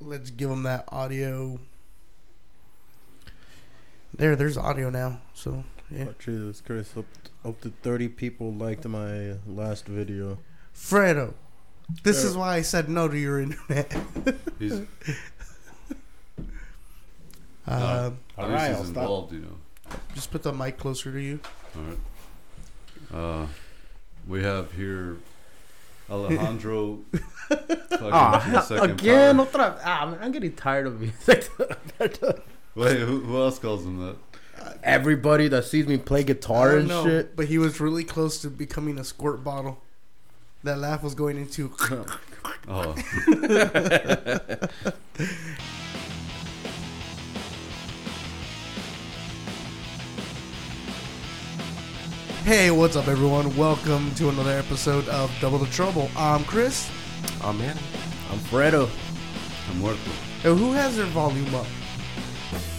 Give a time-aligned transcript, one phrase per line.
[0.00, 1.58] let's give them that audio.
[4.16, 5.20] There, there's audio now.
[5.34, 6.96] So yeah, Oh, Jesus Christ!
[6.96, 7.04] Up,
[7.44, 10.38] up to thirty people liked my last video.
[10.74, 11.34] Fredo,
[12.02, 12.30] this Yeah.
[12.30, 13.92] is why I said no to your internet.
[14.58, 14.72] He's
[17.68, 19.32] Um, at All right, he's I'll stop.
[19.32, 19.96] you know.
[20.14, 21.40] just put the mic closer to you.
[21.76, 21.98] All right.
[23.42, 23.46] Uh,
[24.28, 25.16] we have here
[26.10, 27.00] Alejandro.
[27.48, 29.46] fucking Ah, again, power.
[29.46, 29.80] otra.
[29.84, 31.12] Ah, man, I'm getting tired of you.
[32.74, 34.16] Wait, who, who else calls him that?
[34.82, 37.36] Everybody that sees me play guitar and know, shit.
[37.36, 39.82] but he was really close to becoming a squirt bottle.
[40.64, 41.72] That laugh was going into.
[42.68, 42.94] Oh,
[52.46, 53.54] Hey, what's up, everyone?
[53.56, 56.08] Welcome to another episode of Double the Trouble.
[56.16, 56.88] I'm Chris.
[57.42, 57.76] Oh man,
[58.30, 58.88] I'm Fredo.
[59.70, 59.98] I'm muerto.
[60.44, 61.66] And who has their volume up?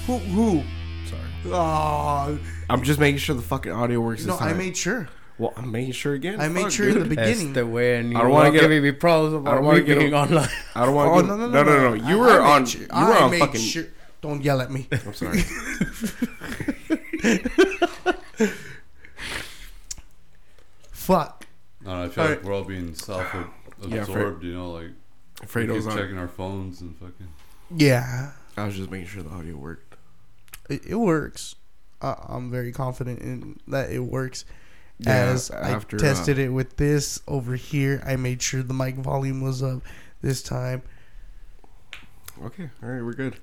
[0.08, 0.18] Who?
[0.20, 0.64] Who?
[1.06, 1.22] sorry.
[1.48, 5.08] Oh, I'm just making sure the fucking audio works no, this I made sure.
[5.38, 6.40] well, I'm making sure again.
[6.40, 7.04] I made Fuck, sure in dude.
[7.04, 7.56] the beginning.
[7.58, 9.52] Este way, and you I don't want wanna to get give a- me problems about
[9.52, 10.50] I don't me wanna get a- being online.
[10.76, 11.28] I don't want Oh to.
[11.28, 12.66] no, no, no, no, no, You I were made on.
[12.66, 13.62] sure- You I were on made fucking.
[13.62, 13.86] sure-
[14.22, 14.88] Don't yell at me.
[14.92, 15.44] I'm sorry.
[21.08, 21.48] Fuck.
[21.82, 22.04] I don't know.
[22.04, 22.46] I feel All like right.
[22.46, 24.44] we're all being Yeah, self-absorbed.
[24.44, 24.90] you know, like
[25.42, 25.98] we Fredo's keep on.
[26.00, 27.28] checking our phones and fucking.
[27.76, 29.96] Yeah, I was just making sure the audio worked.
[30.70, 31.56] it, it works.
[32.02, 34.44] I, I'm very confident in that it works.
[35.00, 38.96] Yeah, As after, I tested it with this over here, I made sure the mic
[38.96, 39.84] volume was up
[40.22, 40.82] this time.
[42.44, 43.36] Okay, all right, we're good.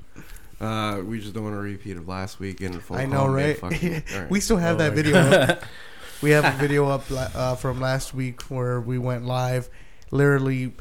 [0.61, 3.25] Uh, we just don't want a repeat of last week and full I call know,
[3.27, 3.59] and right?
[3.59, 4.31] fucking- all right.
[4.31, 5.62] We still have Oh, that my video up.
[6.23, 9.69] We have a video up uh, from last week where we went live,
[10.11, 10.73] literally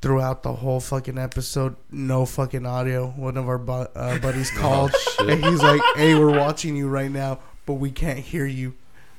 [0.00, 3.08] throughout the whole fucking episode, no fucking audio.
[3.08, 6.88] One of our bu- uh, buddies called, Oh, and he's like, "Hey, we're watching you
[6.88, 8.74] right now, but we can't hear you."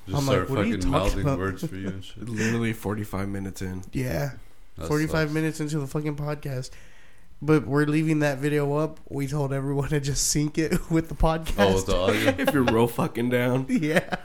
[0.07, 1.39] Just I'm like, start what are you talking mouthing about?
[1.39, 2.27] words for you and shit.
[2.27, 3.83] Literally 45 minutes in.
[3.93, 4.31] Yeah,
[4.77, 5.33] That forty-five sucks.
[5.33, 6.71] minutes into the fucking podcast.
[7.41, 8.99] But we're leaving that video up.
[9.09, 11.53] We told everyone to just sync it with the podcast.
[11.57, 12.35] Oh, with the audio.
[12.37, 13.65] if you're real fucking down.
[13.69, 14.15] Yeah.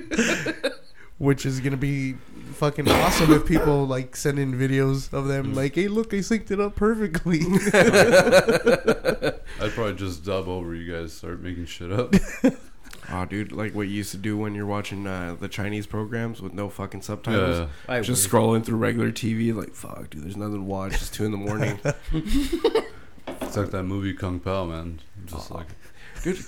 [1.18, 2.14] Which is gonna be
[2.54, 6.50] fucking awesome if people like send in videos of them like, hey, look, I synced
[6.50, 7.40] it up perfectly.
[9.60, 11.12] I'd probably just dub over you guys.
[11.14, 12.14] Start making shit up.
[13.08, 16.42] Oh, dude, like what you used to do when you're watching uh, the Chinese programs
[16.42, 17.58] with no fucking subtitles.
[17.58, 17.66] yeah.
[17.88, 18.32] I Just wish.
[18.32, 20.24] scrolling through regular TV, like fuck, dude.
[20.24, 20.94] There's nothing to watch.
[20.94, 21.78] It's two in the morning,
[22.12, 24.98] It's like that movie Kung Pow, man.
[25.26, 25.66] Just like,
[26.34, 26.44] dude.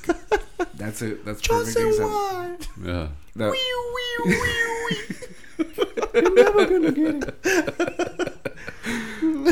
[0.75, 1.25] That's it.
[1.25, 2.17] That's Just perfect say example.
[2.17, 2.69] what?
[2.85, 3.09] yeah.
[3.37, 4.41] That, wee, wee, wee,
[4.91, 5.05] wee.
[6.35, 8.35] never gonna get it.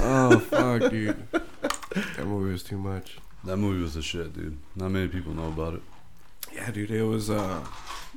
[0.02, 1.22] oh fuck, dude.
[1.30, 3.18] That movie was too much.
[3.44, 4.58] That movie was a shit, dude.
[4.74, 5.82] Not many people know about it.
[6.52, 6.90] Yeah, dude.
[6.90, 7.64] It was uh,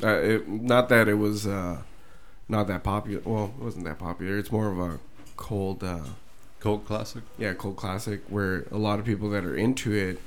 [0.04, 1.82] uh it, not that it was uh,
[2.48, 3.22] not that popular.
[3.24, 4.38] Well, it wasn't that popular.
[4.38, 5.00] It's more of a
[5.38, 6.02] cold uh.
[6.60, 7.24] Cult classic.
[7.38, 10.20] yeah, cult classic where a lot of people that are into it,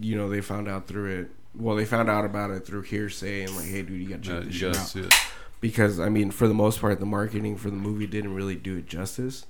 [0.00, 1.30] you know, they found out through it.
[1.54, 4.32] Well, they found out about it through hearsay and like, hey, dude, you gotta check
[4.34, 4.54] Yeah, this
[4.92, 5.12] shit out.
[5.12, 5.14] it.
[5.60, 8.76] Because I mean, for the most part, the marketing for the movie didn't really do
[8.76, 9.44] it justice.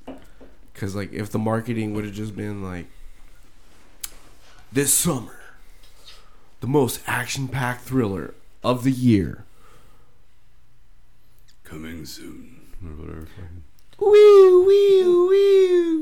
[0.72, 2.86] Because like, if the marketing would have just been like,
[4.72, 5.38] this summer,
[6.60, 9.44] the most action-packed thriller of the year.
[11.64, 13.28] Coming soon or whatever.
[14.00, 15.98] Wee wee wee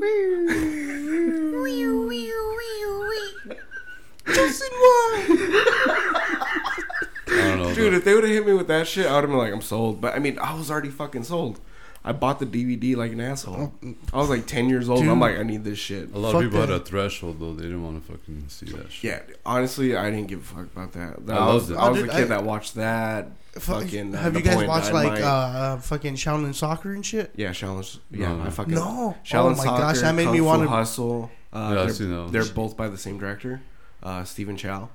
[7.29, 7.73] I don't know.
[7.73, 9.37] Dude, but if they would have hit me with that shit, I would have been
[9.37, 9.99] like, I'm sold.
[9.99, 11.59] But I mean, I was already fucking sold.
[12.05, 13.73] I bought the DVD like an asshole.
[14.13, 15.01] I was like 10 years old.
[15.01, 16.13] and I'm like, I need this shit.
[16.13, 17.53] a lot fuck of people had a threshold though.
[17.53, 19.25] They didn't want to fucking see that shit.
[19.29, 21.33] Yeah, honestly, I didn't give a fuck about that.
[21.33, 21.75] I I, was, loved it.
[21.83, 23.31] I was Oh, a kid I- that watched that.
[23.59, 27.31] Fucking, have you guys watched like uh, fucking Shaolin Soccer and shit?
[27.35, 27.99] Yeah, Shaolin.
[28.11, 29.17] Yeah, No, I fucking No.
[29.25, 30.69] Shaolin oh my Soccer, gosh, that made Kung me want to.
[30.69, 31.31] Hustle.
[31.51, 32.31] Uh, Yeah, I've they're, seen those.
[32.31, 33.61] they're both by the same director,
[34.03, 34.89] uh, Stephen Chow.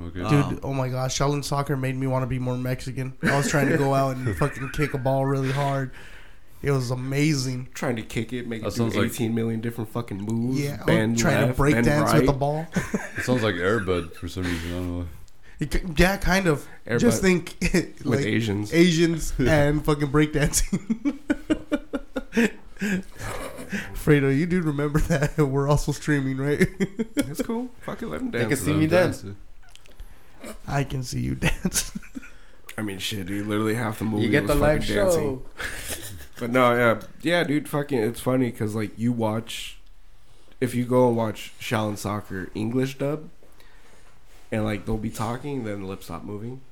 [0.00, 0.20] Okay.
[0.20, 3.14] Dude, Um, oh my gosh, Shaolin Soccer made me want to be more Mexican.
[3.22, 5.90] I was trying to go out and fucking kick a ball really hard.
[6.62, 7.68] It was amazing.
[7.74, 10.60] Trying to kick it, make That it do sounds like- 18 million different fucking moves.
[10.60, 12.16] Yeah, I bend was trying left, to break dance right.
[12.18, 12.66] with the ball.
[13.16, 14.70] it sounds like Airbud for some reason.
[14.70, 15.06] I don't know.
[15.58, 16.66] It yeah, kind of.
[16.86, 18.72] Airbud Just think with like Asians.
[18.72, 21.18] Asians and fucking breakdancing.
[23.94, 26.66] Fredo, you do remember that we're also streaming, right?
[27.14, 27.68] That's cool.
[27.82, 28.42] Fuck it, let them dance.
[28.42, 28.60] They can dance.
[28.60, 29.24] see Let me him dance.
[30.42, 30.54] Dude.
[30.66, 31.92] I can see you dance.
[32.78, 33.38] I mean, shit, dude.
[33.38, 35.40] You literally half the movie You get was the fucking live dancing.
[35.40, 35.42] show.
[36.40, 37.68] But no, yeah, yeah, dude.
[37.68, 39.76] Fucking, it's funny because like you watch
[40.58, 43.28] if you go and watch Shaolin Soccer English dub,
[44.50, 46.62] and like they'll be talking, then the lips stop moving,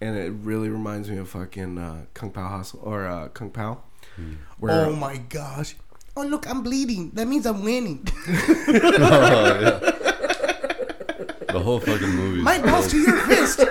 [0.00, 3.78] and it really reminds me of fucking uh, Kung Pao Hustle or uh, Kung Pow,
[4.16, 4.32] Hmm.
[4.58, 5.76] where oh my gosh.
[6.16, 7.10] Oh look, I'm bleeding.
[7.14, 8.04] That means I'm winning.
[8.28, 10.31] oh, yeah.
[11.52, 12.42] The whole fucking movie.
[12.42, 13.58] My balls to your fist.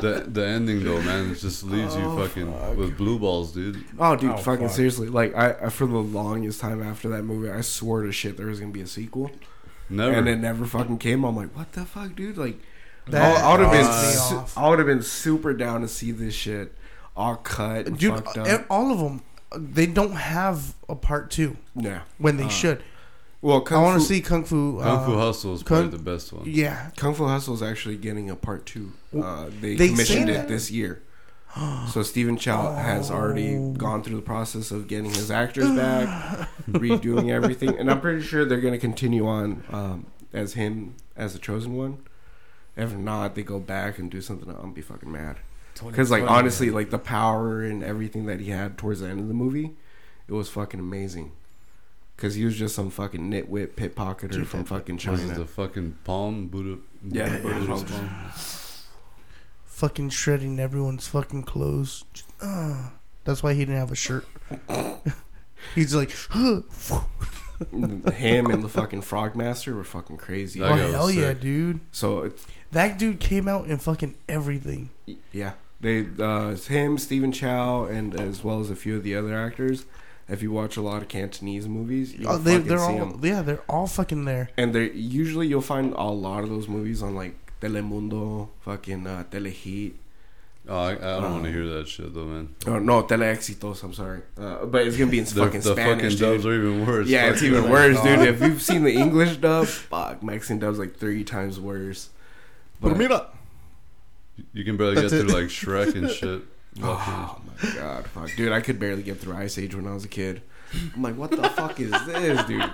[0.00, 3.84] the the ending though, man, it just leaves you fucking with blue balls, dude.
[3.98, 4.76] oh dude, Oh, fucking fuck.
[4.76, 8.36] seriously, like I, I for the longest time after that movie, I swore to shit
[8.36, 9.30] there was gonna be a sequel,
[9.88, 10.12] Never.
[10.16, 11.24] and it never fucking came.
[11.24, 12.38] I'm like, what the fuck, dude?
[12.38, 12.58] Like,
[13.08, 14.56] That I would have been, pissed me su- off.
[14.58, 16.74] I would have been super down to see this shit
[17.16, 18.66] all cut and Dude, fucked e- up.
[18.70, 19.22] all of them,
[19.56, 22.02] they don't have a part two yeah.
[22.18, 22.82] when they Uh, should.
[23.40, 24.80] Well, I want to see Kung Fu.
[24.82, 26.42] Kung Fu uh, Hustle is Kung- probably the best one.
[26.46, 26.90] Yeah.
[26.96, 28.92] Kung Fu Hustle is actually getting a part two.
[29.16, 31.02] Uh, they, They commissioned it this year.
[31.92, 33.72] So Stephen Chow has already Oh.
[33.72, 38.44] gone through the process of getting his actors back, redoing everything, and I'm pretty sure
[38.44, 41.98] they're going to continue on um, as him as the chosen one.
[42.76, 44.48] If not, they go back and do something.
[44.50, 45.36] I'm gonna be fucking mad
[45.84, 49.26] because, like, honestly, like the power and everything that he had towards the end of
[49.26, 49.74] the movie,
[50.28, 51.32] it was fucking amazing.
[52.18, 55.38] Because he was just some fucking nitwit pickpocketer Dude, from fucking Was it China.
[55.38, 56.78] the fucking palm Buddha?
[57.08, 58.08] Yeah, the Buddha's Buddha's palm.
[58.08, 58.30] palm.
[59.66, 62.04] Fucking shredding everyone's fucking clothes.
[62.40, 62.88] Uh,
[63.22, 64.26] that's why he didn't have a shirt.
[65.76, 66.64] He's like, oh
[68.12, 70.58] him and the fucking Frogmaster were fucking crazy.
[70.58, 71.78] That guy was hell yeah, dude.
[71.92, 74.90] So it's That dude came out in fucking everything.
[75.32, 79.36] yeah, they uh, him, Stephen Chow, and as well as a few of the other
[79.36, 79.86] actors.
[80.28, 83.06] If you watch a lot of Cantonese movies, you'll Oh, they, fucking they're see all
[83.06, 83.20] them.
[83.24, 84.50] yeah, they're all fucking there.
[84.58, 89.24] And they usually you'll find a lot of those movies on like Telemundo, fucking uh,
[89.30, 89.94] Telehit.
[90.70, 92.54] Oh, I, I don't want Um, to hear that shit though, man.
[92.66, 93.82] Oh no, Teleexitos.
[93.82, 95.94] I'm sorry, uh, but it's gonna be in The, fucking the Spanish.
[95.94, 96.18] fucking dude.
[96.18, 97.08] dubs are even worse.
[97.08, 97.70] Yeah, Fuck it's even that.
[97.72, 98.18] worse, dude.
[98.20, 102.10] If you've seen the English dub, fuck, Mexican dub's like three times worse.
[102.82, 103.28] But, mira.
[104.52, 105.26] You can barely That's get it.
[105.30, 106.42] through like Shrek and shit.
[106.82, 108.52] Oh my god, fuck, dude!
[108.52, 110.42] I could barely get through Ice Age when I was a kid.
[110.94, 112.70] I'm like, what the fuck is this, dude?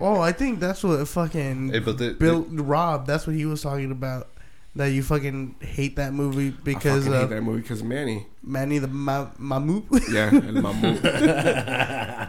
[0.00, 3.06] Oh, I think that's what fucking Hey, but they, Bill Rob.
[3.06, 4.28] That's what he was talking about.
[4.76, 8.26] That you fucking hate that movie because I fucking hate of that movie because Manny.
[8.42, 9.82] Manny the Ma- Mamu.
[10.12, 10.84] Yeah, El Mamu.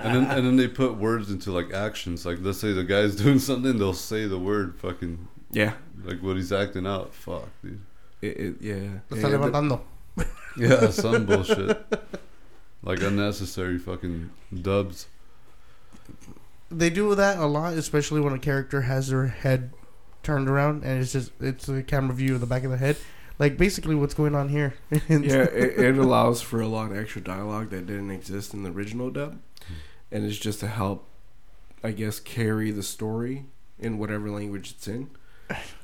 [0.03, 2.25] and then and then they put words into like actions.
[2.25, 5.73] Like let's say the guy's doing something, they'll say the word fucking yeah,
[6.03, 7.13] like what he's acting out.
[7.13, 7.79] Fuck, dude.
[8.23, 8.73] it, it, yeah.
[9.09, 9.81] Lo yeah está the- levantando.
[10.57, 11.85] Yeah, some bullshit.
[12.83, 14.31] Like unnecessary fucking
[14.61, 15.07] dubs.
[16.69, 19.71] They do that a lot, especially when a character has their head
[20.23, 22.97] turned around and it's just it's a camera view of the back of the head.
[23.39, 24.75] Like basically what's going on here.
[24.91, 28.69] yeah, it, it allows for a lot of extra dialogue that didn't exist in the
[28.69, 29.39] original dub,
[30.11, 31.07] and it's just to help,
[31.83, 33.45] I guess, carry the story
[33.79, 35.09] in whatever language it's in.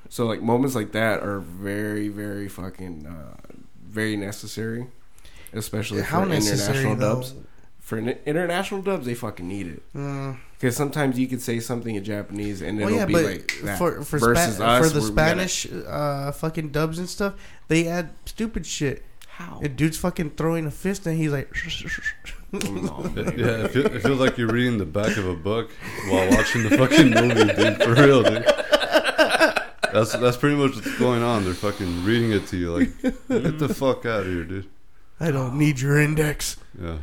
[0.09, 3.37] So like moments like that are very, very fucking, uh,
[3.89, 4.87] very necessary,
[5.53, 7.15] especially How for necessary international though?
[7.21, 7.33] dubs.
[7.79, 10.37] For international dubs, they fucking need it Mm.
[10.59, 13.53] because sometimes you could say something in Japanese and it'll Well, yeah, be but like
[13.63, 13.77] that.
[13.77, 17.07] for for, versus Spa- us, for the where we gotta- Spanish uh, fucking dubs and
[17.07, 17.35] stuff,
[17.69, 19.03] they add stupid shit.
[19.37, 19.59] how?
[19.63, 21.47] A dude's fucking throwing a fist and he's like,
[22.51, 25.69] No, It, yeah, it, feel, it feels like you're reading the back of a book
[26.09, 27.83] while watching the fucking movie, dude.
[27.83, 28.45] For real, dude.
[29.99, 31.43] That's that's pretty much what's going on.
[31.45, 34.67] They're fucking reading it to you, like get the fuck out of here, dude.
[35.19, 36.57] I don't need your index.
[36.79, 36.97] Yeah.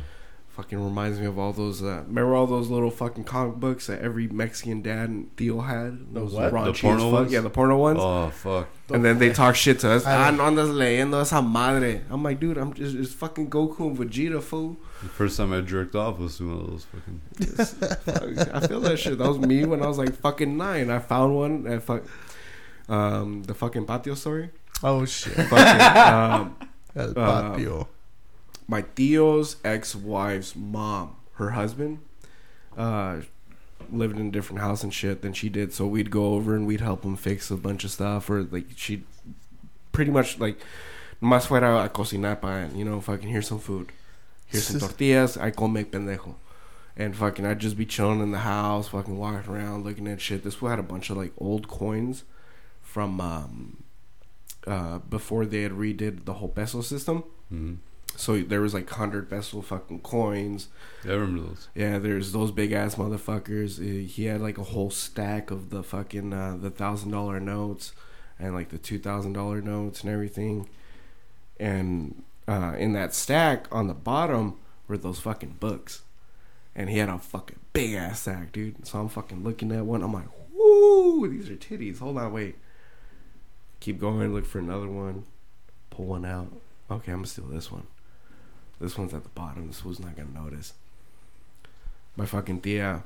[0.55, 1.83] Fucking reminds me of all those.
[1.83, 6.13] Uh, remember all those little fucking comic books that every Mexican dad and Theo had.
[6.13, 6.53] Those what?
[6.53, 7.11] raunchy The as porno fuck.
[7.11, 7.31] ones?
[7.33, 7.99] Yeah, the porno ones.
[8.01, 8.69] Oh fuck.
[8.89, 10.05] and then they talk shit to us.
[10.05, 12.03] I- Ah, no andas leyendo esa madre.
[12.09, 14.77] I'm like, dude, I'm just it's fucking Goku and Vegeta, fool.
[15.03, 17.21] The first time I jerked off was to one of those fucking.
[18.45, 19.17] Fuck, I feel that shit.
[19.17, 20.89] That was me when I was like fucking nine.
[20.89, 22.03] I found one at fuck,
[22.89, 24.49] um, the fucking patio story.
[24.83, 25.33] Oh shit.
[25.33, 25.81] Fucking,
[26.13, 26.55] um,
[26.95, 27.13] El Uh,
[27.51, 27.87] patio.
[28.67, 31.99] my tio's ex-wife's mom, her husband,
[32.77, 33.21] uh,
[33.91, 35.73] lived in a different house and shit than she did.
[35.73, 38.65] So we'd go over and we'd help him fix a bunch of stuff, or like
[38.75, 39.03] she'd
[39.91, 40.59] pretty much like
[41.21, 43.91] más fuera a cocinar para you know fucking here's some food,
[44.47, 46.35] here's some tortillas, I come make pendejo.
[46.97, 50.45] And fucking, I'd just be chilling in the house, fucking walking around, looking at shit.
[50.45, 52.23] This fool had a bunch of like old coins
[52.95, 53.83] from um,
[54.65, 57.25] uh, before they had redid the whole peso system.
[57.51, 57.77] Mhm.
[58.15, 60.69] So there was like hundred peso fucking coins.
[61.03, 61.67] Yeah, I remember those.
[61.75, 63.79] Yeah, there's those big ass motherfuckers.
[63.79, 67.91] Uh, He had like a whole stack of the fucking uh, the thousand dollar notes
[68.39, 70.69] and like the two thousand dollar notes and everything.
[71.59, 74.55] And uh, in that stack on the bottom
[74.87, 76.01] were those fucking books.
[76.77, 78.87] and he had a fucking big ass sack, dude.
[78.87, 80.01] So I'm fucking looking at one.
[80.03, 81.99] I'm like, woo, these are titties.
[81.99, 82.55] Hold on, wait.
[83.85, 85.25] Keep going, look for another one.
[85.91, 86.51] Pull one out.
[86.89, 87.85] Okay, I'm gonna steal this one.
[88.81, 89.67] This one's at the bottom.
[89.67, 90.73] This was not gonna notice.
[92.15, 93.03] My fucking tia,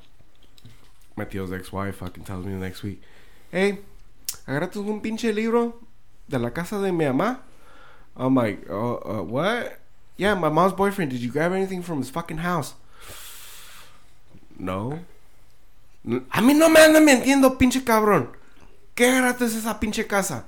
[1.18, 3.02] my tío's ex-wife, fucking tells me the next week,
[3.52, 3.80] hey,
[4.48, 5.74] agarraste un pinche libro
[6.30, 7.40] de la casa de mi mamá.
[8.16, 9.80] I'm like, uh, uh, what?
[10.16, 11.12] Yeah, my mom's boyfriend.
[11.12, 12.74] Did you grab anything from his fucking house?
[14.58, 14.98] No.
[16.06, 18.30] A mí no me anda mintiendo, pinche cabrón.
[18.96, 20.46] ¿Qué agarraste esa pinche casa?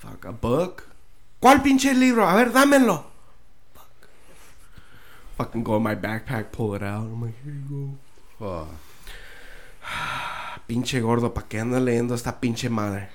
[0.00, 0.88] Fuck, a book?
[1.40, 2.26] ¿Cuál pinche libro?
[2.26, 3.04] A ver, dámelo.
[3.74, 4.08] Fuck.
[5.36, 7.04] Fucking go in my backpack, pull it out.
[7.04, 7.98] I'm like, here you
[8.38, 8.66] go.
[8.66, 8.68] Fuck.
[10.66, 13.08] Pinche gordo, ¿para qué anda leyendo esta pinche madre?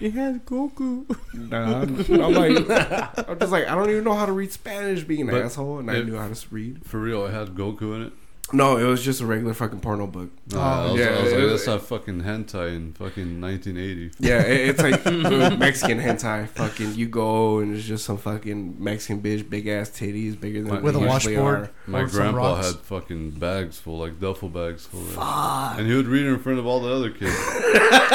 [0.00, 1.04] It has Goku.
[1.34, 5.22] Nah, I'm like, I'm just like, I don't even know how to read Spanish, being
[5.22, 6.84] an But asshole, and I knew how to read.
[6.84, 8.12] For real, it had Goku in it.
[8.52, 10.30] No, it was just a regular fucking porno book.
[10.52, 12.92] No, Oh, I oh, was, yeah, I was like, it- that's not fucking hentai in
[12.92, 14.12] fucking 1980.
[14.20, 15.04] Yeah, it, it's like
[15.58, 16.48] Mexican hentai.
[16.50, 20.80] Fucking, you go and it's just some fucking Mexican bitch, big ass titties, bigger than
[20.82, 21.36] With a washboard.
[21.62, 21.70] are.
[21.88, 25.00] My grandpa had fucking bags full, like duffel bags full.
[25.00, 27.34] Of And he would read it in front of all the other kids.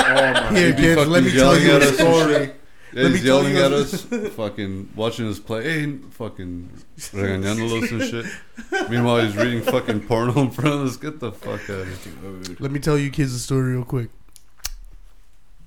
[0.04, 2.52] Oh Here, He'd be kids, let me tell you at a story.
[2.94, 3.04] Shit.
[3.04, 4.04] Yeah, he's yelling at us,
[4.36, 8.90] fucking watching us play, hey, fucking regañándolos and shit.
[8.90, 10.98] Meanwhile, he's reading fucking porno in front of us.
[10.98, 12.56] Get the fuck out of here.
[12.60, 14.10] Let me tell you kids a story real quick.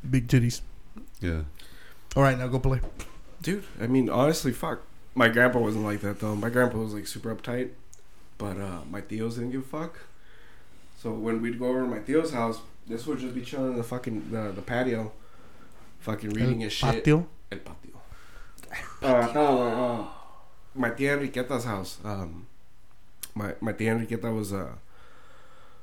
[0.08, 0.60] Big titties.
[1.20, 1.42] Yeah.
[2.16, 2.80] All right, now go play.
[3.42, 4.82] Dude, I mean, honestly, fuck.
[5.14, 6.34] My grandpa wasn't like that though.
[6.34, 7.70] My grandpa was like super uptight,
[8.36, 10.00] but uh, my tios didn't give a fuck.
[10.98, 13.76] So when we'd go over to my tio's house, this would just be chilling in
[13.76, 15.12] the fucking the, the patio,
[16.04, 17.04] fucking reading El his shit.
[17.04, 17.26] patio.
[17.50, 17.96] El patio.
[19.02, 20.06] Uh, no, uh,
[20.74, 21.98] my tia Enriqueta's house.
[22.04, 22.46] Um,
[23.34, 24.74] my my tia Enriqueta was uh,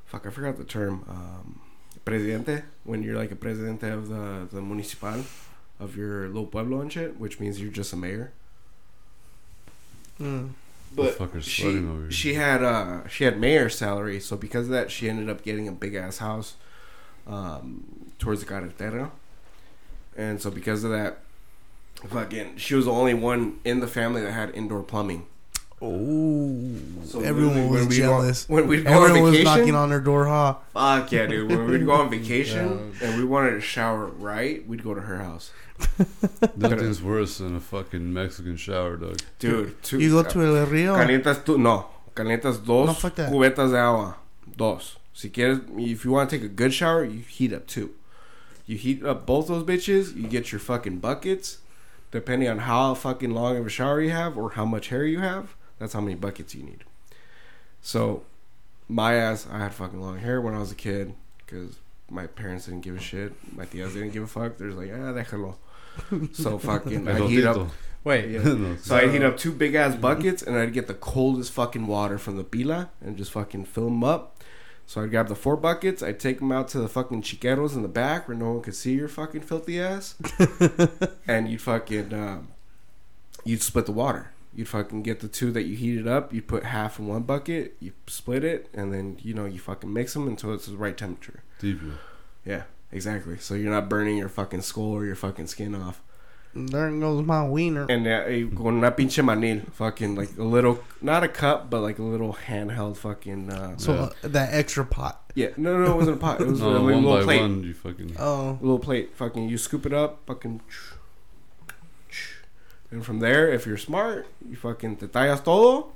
[0.06, 1.04] fuck, I forgot the term.
[1.10, 1.62] Um,
[2.04, 5.24] presidente when you're like a presidente of the the municipal
[5.80, 8.32] of your little pueblo and shit, which means you're just a mayor.
[10.20, 10.50] Mm.
[10.96, 12.12] But she sweating over here.
[12.12, 15.68] she had uh she had mayor salary, so because of that, she ended up getting
[15.68, 16.56] a big ass house,
[17.28, 19.12] um, towards the carretera,
[20.18, 21.20] and so because of that,
[22.08, 25.26] fucking, she was the only one in the family that had indoor plumbing.
[25.84, 26.62] Oh,
[27.06, 28.48] So everyone was when we'd go- jealous.
[28.50, 30.56] when we'd go Everyone on was vacation, knocking on her door, huh?
[30.74, 31.50] fuck yeah, dude.
[31.50, 35.18] When we'd go on vacation and we wanted to shower right, we'd go to her
[35.18, 35.52] house,
[36.56, 39.18] Nothing's worse than a fucking Mexican shower, dog.
[39.40, 39.82] dude.
[39.82, 40.94] Two, You go to El Rio.
[40.96, 41.88] Calientas tú, no.
[42.16, 43.32] Calientas dos No, fuck that.
[43.32, 44.18] cubetas de agua.
[44.56, 44.98] Dos.
[45.14, 47.90] Si quieres, if you want to take a good shower, you heat up two.
[48.66, 51.60] You heat up both those bitches, you get your fucking buckets.
[52.12, 55.20] Depending on how fucking long of a shower you have or how much hair you
[55.20, 56.84] have, that's how many buckets you need.
[57.82, 58.24] So,
[58.90, 61.78] my ass, I had fucking long hair when I was a kid because
[62.10, 63.34] my parents didn't give a shit.
[63.56, 64.58] My tias didn't give a fuck.
[64.58, 65.56] They're just like, ah, déjalo.
[66.36, 67.70] So, fucking, I heat up.
[68.04, 68.42] Wait, Yeah.
[68.44, 71.88] No, So I'd heat up two big ass buckets and I'd get the coldest fucking
[71.88, 74.31] water from the pila and just fucking fill them up.
[74.92, 77.82] So I'd grab the four buckets, I'd take them out to the fucking chiqueros in
[77.82, 80.16] the back where no one could see your fucking filthy ass,
[81.30, 82.50] and you'd fucking um,
[83.46, 84.32] you'd split the water.
[84.54, 86.34] You'd fucking get the two that you heated up.
[86.34, 87.78] You put half in one bucket.
[87.80, 90.98] You split it, and then you know you fucking mix them until it's the right
[90.98, 91.42] temperature.
[91.60, 91.80] Deep.
[92.44, 93.38] Yeah, exactly.
[93.38, 96.02] So you're not burning your fucking skull or your fucking skin off.
[96.54, 97.86] There goes my wiener.
[97.90, 98.24] And uh,
[98.58, 102.34] con una pinche manil, fucking like a little, not a cup, but like a little
[102.48, 103.50] handheld fucking.
[103.50, 104.02] Uh, So Yeah.
[104.02, 105.32] uh, that extra pot.
[105.34, 106.42] yeah, no, no, it wasn't a pot.
[106.42, 107.42] It was No, a one little by plate.
[107.42, 108.16] one, you fucking.
[108.20, 109.16] Oh, A little plate.
[109.16, 110.60] Fucking, you scoop it up, fucking.
[112.92, 115.94] And from there, if you're smart, you fucking te tallas todo,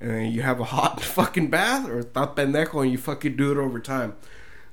[0.00, 3.50] and then you have a hot fucking bath, or está pendejo, and you fucking do
[3.52, 4.14] it over time.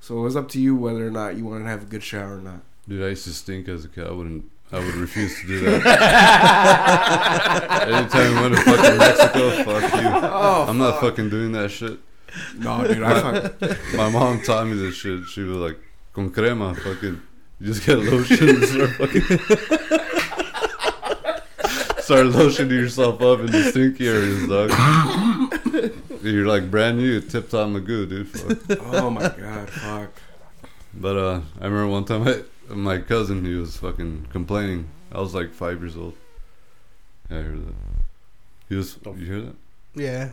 [0.02, 2.04] So it was up to you whether or not you wanted to have a good
[2.04, 2.62] shower or not.
[2.88, 4.06] Dude, I used to stink as a kid.
[4.06, 4.52] I wouldn't.
[4.76, 5.86] I would refuse to do that.
[7.88, 10.10] Anytime I went to fucking Mexico, fuck you.
[10.10, 11.98] Oh, I'm not fucking doing that shit.
[12.58, 13.62] No, dude, I fuck.
[13.96, 15.24] My mom taught me this shit.
[15.28, 15.80] She was like,
[16.12, 17.22] con crema, fucking.
[17.62, 19.22] You just get lotion and start fucking.
[22.02, 24.72] start lotioning yourself up in the stinky areas, dog.
[26.22, 28.28] You're like brand new, tip top Magoo, dude.
[28.28, 28.78] Fuck.
[28.94, 30.10] Oh my god, fuck.
[30.94, 34.88] But uh, I remember one time I, my cousin, he was fucking complaining.
[35.12, 36.16] I was like five years old.
[37.30, 37.76] Yeah, I heard that.
[38.70, 38.98] He was.
[39.06, 39.56] You hear that?
[39.96, 40.30] yeah.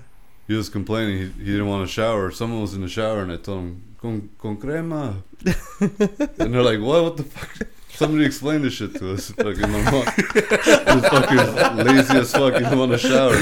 [0.48, 1.18] He was complaining.
[1.18, 2.30] He, he didn't want to shower.
[2.30, 5.22] Someone was in the shower, and I told him con, con crema.
[5.80, 7.02] and they're like, "What?
[7.04, 9.30] What the fuck?" Somebody explain this shit to us.
[9.30, 12.54] Fucking my mom, this fucking lazy as fuck.
[12.54, 13.36] You don't want to shower.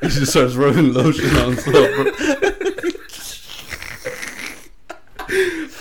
[0.00, 2.06] he just starts rubbing lotion on stuff.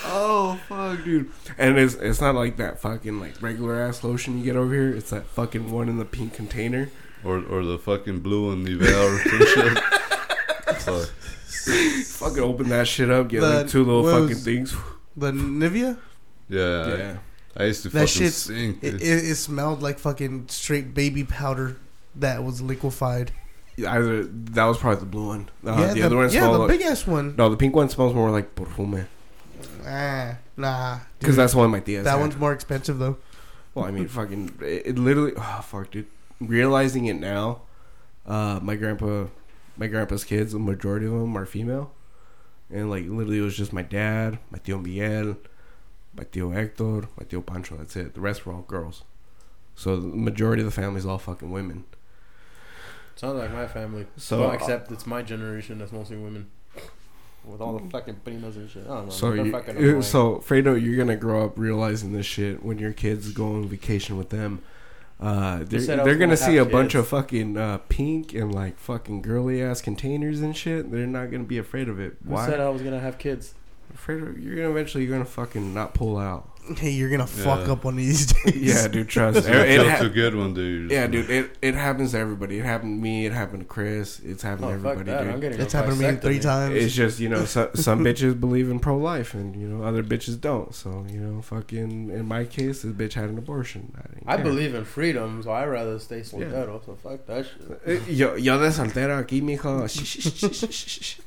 [0.05, 0.59] Oh
[0.95, 1.31] fuck, dude!
[1.57, 4.89] And it's it's not like that fucking like regular ass lotion you get over here.
[4.95, 6.89] It's that fucking one in the pink container.
[7.23, 9.83] Or or the fucking blue one Nivea or some shit.
[10.83, 11.07] Fuck.
[12.05, 14.75] Fucking open that shit up, get The- like two little fucking was- things.
[15.15, 15.97] The Nivea,
[16.49, 17.17] Yeah, Yeah.
[17.55, 18.79] I, I used to That fucking shit's- sing.
[18.81, 21.77] it, it, it smelled like fucking straight baby powder
[22.15, 23.31] that was liquefied.
[23.87, 25.49] Either that was probably the blue one.
[25.65, 27.35] Uh, yeah, the, other one yeah, the like big ass one.
[27.37, 27.49] no.
[27.49, 29.07] The pink one smells more like perfume
[29.85, 31.39] Ah, nah, because dude.
[31.39, 32.03] that's the one my tia.
[32.03, 32.19] that had.
[32.19, 33.17] one's more expensive though.
[33.73, 35.33] Well, I mean, fucking, it, it literally.
[35.35, 36.07] Oh fuck, dude.
[36.39, 37.61] Realizing it now,
[38.25, 39.25] uh, my grandpa,
[39.77, 41.91] my grandpa's kids, the majority of them are female,
[42.69, 45.37] and like literally, it was just my dad, my tío Miguel,
[46.15, 47.77] my tío Hector, my tío Pancho.
[47.77, 48.13] That's it.
[48.13, 49.03] The rest were all girls.
[49.75, 51.85] So the majority of the family's all fucking women.
[53.15, 54.07] Sounds like my family.
[54.17, 56.49] So- well, except it's my generation that's mostly women.
[57.45, 58.85] With all the fucking primas and shit.
[58.85, 59.11] I don't know.
[59.11, 60.01] So, they're you, fucking annoying.
[60.01, 64.17] so Fredo, you're gonna grow up realizing this shit when your kids go on vacation
[64.17, 64.61] with them.
[65.19, 67.01] Uh, they're said I they're was gonna gonna see have a bunch kids.
[67.01, 70.91] of fucking uh, pink and like fucking girly ass containers and shit.
[70.91, 72.17] They're not gonna be afraid of it.
[72.25, 72.45] Who Why?
[72.47, 73.53] said I was gonna have kids?
[73.95, 76.49] Fredo, you're gonna eventually you're gonna fucking not pull out.
[76.77, 77.73] Hey, you're gonna fuck Yeah.
[77.73, 78.55] up one of these days.
[78.55, 79.39] yeah, dude, trust.
[79.39, 80.89] It's it, it feel ha- too good one dude.
[80.91, 82.57] you're yeah, dude, it it happens to everybody.
[82.59, 83.25] It happened to me.
[83.25, 84.21] It happened to Chris.
[84.21, 85.21] It's happened Oh, to fuck everybody, that.
[85.27, 85.41] I'm dude.
[85.41, 86.41] getting It's a happened to me three vasectomy.
[86.41, 86.75] times.
[86.75, 90.03] It's just you know so, some bitches believe in pro life and you know other
[90.03, 90.73] bitches don't.
[90.73, 93.91] So you know, fucking in my case, this bitch had an abortion.
[93.97, 94.45] I, didn't I care.
[94.45, 96.83] believe in freedom, so I'd rather stay soltero.
[96.85, 97.81] So fuck that shit.
[97.85, 99.85] Eh, Yo, yo de soltero aquí, mijo.
[99.89, 101.19] Shh, shh, shh, shh, shh, shh.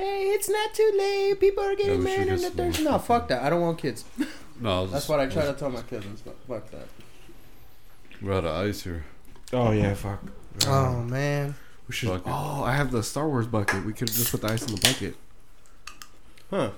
[0.00, 1.38] Hey, it's not too late.
[1.40, 2.80] People are getting we married in the some- third.
[2.82, 3.42] No, fuck that.
[3.42, 4.04] I don't want kids.
[4.62, 6.04] No, I That's just- what I try to tell my kids.
[6.22, 6.36] But.
[6.46, 6.86] Fuck that.
[8.20, 9.04] We're out of ice here.
[9.54, 10.22] Oh yeah, fuck.
[10.66, 11.54] Oh man.
[11.88, 12.08] we should.
[12.10, 12.30] fuck it.
[12.30, 13.84] Oh, I have the Star Wars bucket.
[13.86, 15.16] We could just put the ice in the bucket.
[16.50, 16.70] Huh?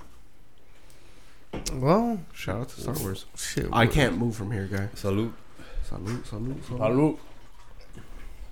[1.74, 3.24] Well, Shout out to Star Wars.
[3.36, 3.66] shit.
[3.72, 4.88] I can't move from here, guy.
[4.94, 5.34] Salute.
[5.88, 7.18] Salute, salute, salute.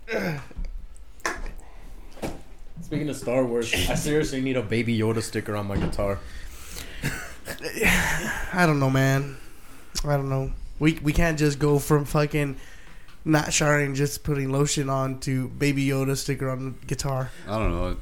[0.08, 0.40] Salute.
[2.82, 6.18] Speaking of Star Wars, I seriously need a Baby Yoda sticker on my guitar.
[8.52, 9.36] I don't know, man.
[10.04, 10.52] I don't know.
[10.78, 12.56] We we can't just go from fucking
[13.24, 17.30] not showering, just putting lotion on to Baby Yoda sticker on the guitar.
[17.46, 17.96] I don't know.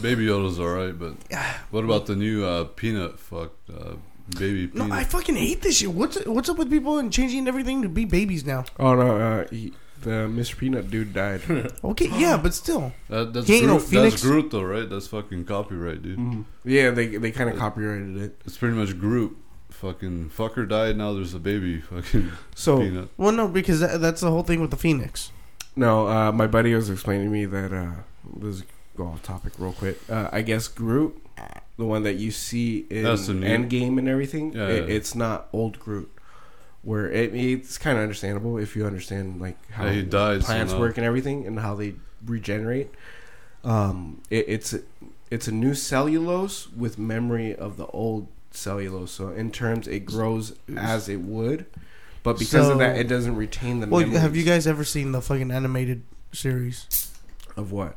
[0.00, 1.14] Baby Yoda's alright, but
[1.70, 3.94] what about the new uh, peanut fuck uh,
[4.38, 4.92] baby No.
[4.92, 5.90] I fucking hate this shit.
[5.90, 8.64] What's what's up with people and changing everything to be babies now?
[8.78, 9.72] Oh no, uh, he,
[10.04, 10.56] the Mr.
[10.56, 11.40] Peanut dude died.
[11.84, 14.12] Okay, yeah, but still, that, that's He ain't no Phoenix.
[14.14, 14.88] that's Groot though, right?
[14.88, 16.18] That's fucking copyright, dude.
[16.18, 16.44] Mhm.
[16.64, 18.36] Yeah, they they kind of copyrighted it.
[18.46, 19.36] It's pretty much Groot.
[19.70, 20.96] Fucking fucker died.
[20.96, 21.80] Now there's a baby.
[21.90, 23.08] Fucking So peanut.
[23.16, 25.30] well, no, because that, that's the whole thing with the Phoenix.
[25.76, 27.90] No, uh, my buddy was explaining to me that uh,
[28.40, 28.62] let's
[28.96, 29.98] go off topic real quick.
[30.08, 31.20] Uh, I guess Groot,
[31.76, 34.94] the one that you see in That's the new- Endgame and everything, Yeah, it, yeah.
[34.94, 36.08] it's not old Groot.
[36.84, 40.46] Where it, it's kind of understandable if you understand like how Yeah, he died, so
[40.46, 41.94] plants now- work and everything and how they
[42.24, 42.90] regenerate.
[43.64, 44.74] Um, it, it's
[45.30, 49.10] it's a new cellulose with memory of the old cellulose.
[49.12, 51.64] So in terms, it grows as it would,
[52.22, 53.86] but because of that, it doesn't retain the.
[53.86, 57.10] Well, have you guys ever seen the fucking animated series,
[57.56, 57.96] of what?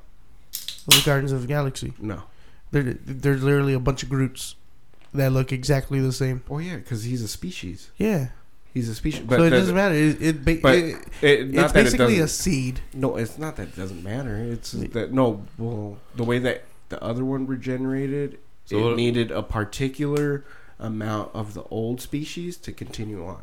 [0.88, 1.92] The Guardians of the Galaxy?
[2.00, 2.24] No.
[2.72, 4.56] There, there's literally a bunch of Groots
[5.14, 6.44] that look exactly the same.
[6.50, 7.92] Oh yeah, because he's a species.
[7.98, 8.30] Yeah,
[8.78, 9.24] He's a species.
[9.28, 9.96] so it doesn't matter.
[9.96, 12.82] It, it, ba- But it- it- not it's that it basically a seed.
[12.94, 13.16] no.
[13.18, 14.38] It's not that it doesn't matter.
[14.38, 15.44] It's that no.
[15.58, 20.46] Well, the way that the other one regenerated, So it what- needed a particular
[20.80, 23.42] amount of the old species to continue on.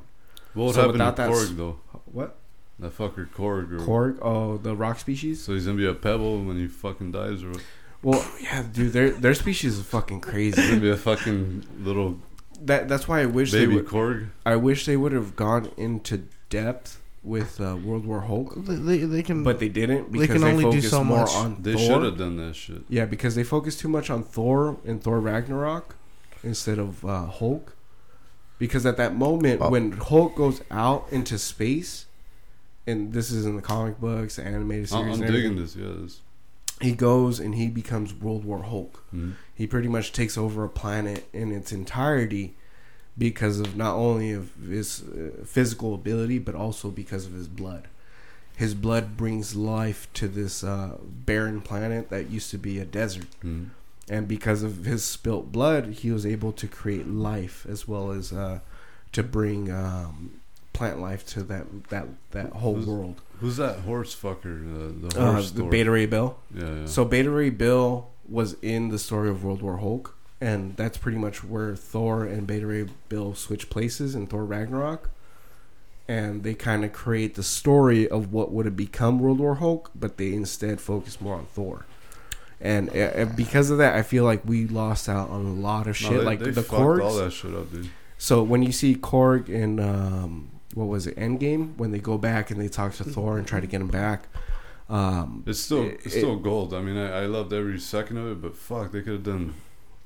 [0.54, 1.76] What would So happen without to that s- Korg though?
[2.12, 2.36] What?
[2.78, 3.72] That fucker Korg.
[3.72, 3.78] Or,
[4.12, 4.18] Korg?
[4.22, 5.42] Oh, the rock species.
[5.42, 7.62] So he's gonna be a pebble when he fucking dies, or what?
[8.02, 8.92] Well, yeah, dude.
[8.92, 10.68] Their their species is fucking he's crazy.
[10.68, 12.18] gonna be a fucking little
[12.62, 13.86] that that's why I wish they would.
[13.86, 14.28] Korg.
[14.46, 18.98] I wish they would have gone into depth with uh, World War Hulk, They, they,
[18.98, 21.34] they can, but they didn't They because can they, only do so more much.
[21.34, 22.82] on They should have done that shit.
[22.88, 25.96] Yeah, because they focus too much on Thor and Thor Ragnarok
[26.42, 27.74] instead of uh, Hulk.
[28.58, 29.70] Because at that moment, Oh.
[29.70, 32.04] when Hulk goes out into space,
[32.86, 35.74] and this is in the comic books, the animated I'm, series, I'm digging this.
[35.74, 36.20] Yeah, this.
[36.80, 39.02] He goes and he becomes World War Hulk.
[39.14, 39.34] Mhm.
[39.54, 42.56] He pretty much takes over a planet in its entirety
[43.16, 47.86] because of not only of his uh, physical ability, but also because of his blood.
[48.56, 53.26] His blood brings life to this uh, barren planet that used to be a desert
[53.42, 53.70] Mhm.
[54.08, 58.32] and because of his spilt blood, he was able to create life as well as
[58.32, 58.60] uh,
[59.12, 60.40] to bring um,
[60.74, 63.20] plant life to that that that whole Who's- world.
[63.40, 64.42] Who's that horse fucker?
[65.00, 65.70] The, the Uh, horse the Thor?
[65.70, 66.36] Beta Ray Bill.
[66.54, 66.86] Yeah, yeah.
[66.86, 71.18] So Beta Ray Bill was in the story of World War Hulk, and that's pretty
[71.18, 75.10] much where Thor and Beta Ray Bill switch places in Thor Ragnarok.
[76.06, 79.90] And they kind of create the story of what would have become World War Hulk,
[79.94, 81.86] but they instead focus more on Thor.
[82.60, 85.82] And uh, uh, because of that, I feel like we lost out on a lot
[85.82, 87.88] of No, shit, they, like they the fucked all that shit up, dude.
[88.18, 92.50] So when you see Korg in um, what was it, Endgame, when they go back
[92.50, 94.26] and they talk to Thor and try to get him back,
[94.90, 96.74] um, It's still It- it's still gold.
[96.74, 99.54] I mean, I, I loved every second of it, but fuck, they could have done.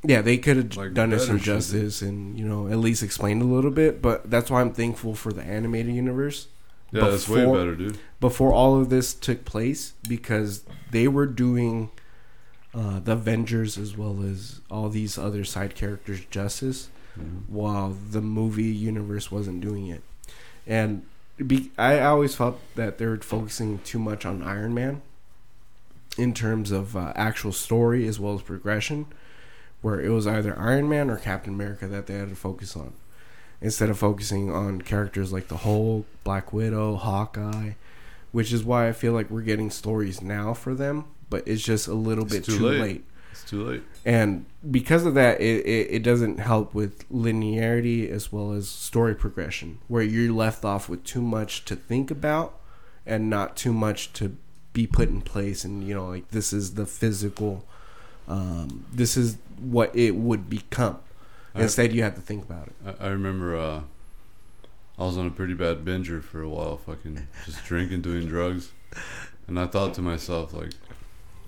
[0.05, 3.43] Yeah, they could have Like, done it some justice and you know at least explained
[3.43, 4.01] a little bit.
[4.01, 6.47] But that's why I'm thankful for the animated universe
[6.93, 7.99] Yeah, that's way Before- better, dude.
[8.21, 11.91] before all of this took place because they were doing
[12.75, 17.41] uh, the Avengers as well as all these other side characters justice Mhm.
[17.49, 20.03] while the movie universe wasn't doing it.
[20.69, 21.03] And
[21.45, 25.03] be, I always felt that they were focusing too much on Iron Man
[26.17, 29.07] in terms of uh, actual story as well as progression,
[29.83, 32.93] where it was either Iron Man or Captain America that they had to focus on.
[33.61, 37.73] Instead of focusing on characters like the Hulk, Black Widow, Hawkeye,
[38.31, 41.89] which is why I feel like we're getting stories now for them, but it's just
[41.89, 42.81] a little It's bit too too, late.
[42.81, 43.05] late
[43.49, 43.83] too late.
[44.05, 49.15] and because of that it, it, it doesn't help with linearity as well as story
[49.15, 52.59] progression where you're left off with too much to think about
[53.07, 54.37] and not too much to
[54.75, 57.65] be put in place and you know like this is the physical
[58.29, 60.99] um, this is what it would become.
[61.55, 62.75] I- instead you have to think about it.
[63.01, 63.81] I, I remember uh,
[64.99, 68.71] I was on a pretty bad binger for a while, fucking just drinking, doing drugs,
[69.47, 70.73] and I thought to myself like,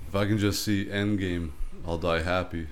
[0.09, 1.51] if I can just see Endgame,
[1.87, 2.67] I'll die happy.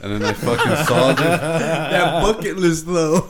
[0.00, 1.40] and then I fucking saw this.
[1.40, 3.28] that bucket list though.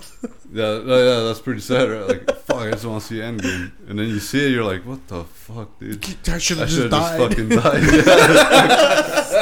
[0.52, 2.08] Yeah, yeah, yeah, that's pretty sad, right?
[2.08, 4.84] Like, fuck, I just want to see Endgame, and then you see it, you're like,
[4.84, 6.04] what the fuck, dude?
[6.28, 9.26] I should have just just fucking died.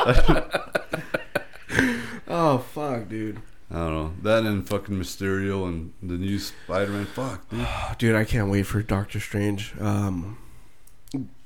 [2.28, 7.06] oh fuck dude I don't know that and fucking Mysterio and the new Spider-Man.
[7.06, 7.60] Fuck, dude.
[7.62, 9.72] Oh, dude, I can't wait for Doctor Strange.
[9.78, 10.38] Um,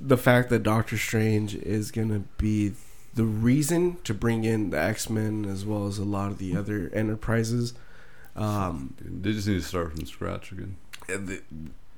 [0.01, 2.73] the fact that Doctor Strange is gonna be
[3.15, 6.57] the reason to bring in the X Men as well as a lot of the
[6.57, 7.73] other enterprises.
[8.37, 10.77] Um, They just need to start from scratch again.
[11.09, 11.41] and the,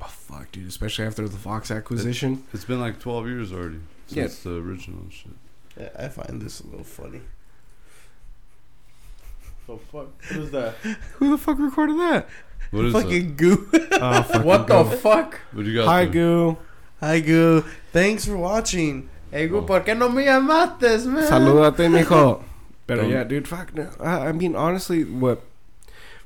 [0.00, 2.44] oh, fuck, dude, especially after the Fox acquisition.
[2.52, 4.24] It's been like 12 years already Yeah.
[4.24, 5.32] since the original shit.
[5.80, 7.22] Yeah, I find this a little funny.
[9.66, 10.08] The fuck?
[10.30, 10.74] What is that?
[11.14, 12.28] Who the fuck recorded that?
[12.70, 13.36] What is that?
[13.36, 13.68] Goo.
[13.98, 15.40] Oh, fucking What the fuck?
[15.52, 15.88] What do you got?
[15.88, 16.12] Hi, there?
[16.12, 16.58] Goo.
[17.00, 17.64] Hi goo.
[17.92, 19.08] Thanks for watching.
[19.30, 19.62] Hey, Oh.
[19.62, 21.24] ¿por qué no me llamaste, man?
[21.28, 22.42] Saludate, mijo.
[22.86, 23.90] But Don't- yeah, dude, fuck no.
[24.00, 25.42] I, I mean, honestly, what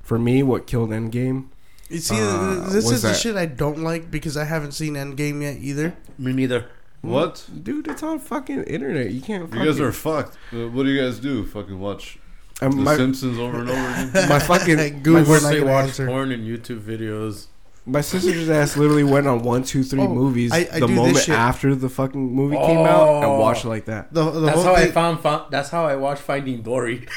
[0.02, 1.46] for me, what killed Endgame
[1.88, 4.94] You see, Uh, this what's is the shit I don't like because I haven't seen
[4.94, 5.94] Endgame yet either.
[6.18, 6.66] Me neither.
[7.00, 7.46] What?
[7.62, 9.10] Dude, it's on fucking internet.
[9.10, 9.52] You can't.
[9.54, 10.36] You guys are fucked.
[10.52, 11.46] Uh, what do you guys do?
[11.46, 12.18] Fucking watch
[12.60, 14.28] Um, The my, Simpsons over and over again?
[14.28, 16.06] my fucking Goo, my, we're not watch answer.
[16.06, 17.46] porn and YouTube videos.
[17.90, 20.86] My sister's ass literally went on one, two, three Oh, movies I- I the do
[20.88, 21.34] this moment shit.
[21.34, 23.38] after the fucking movie came out and Oh.
[23.40, 24.12] watched it like that.
[24.12, 25.42] The, the That's whole how I thing- found, found.
[25.50, 27.06] That's how I watched Finding Dory.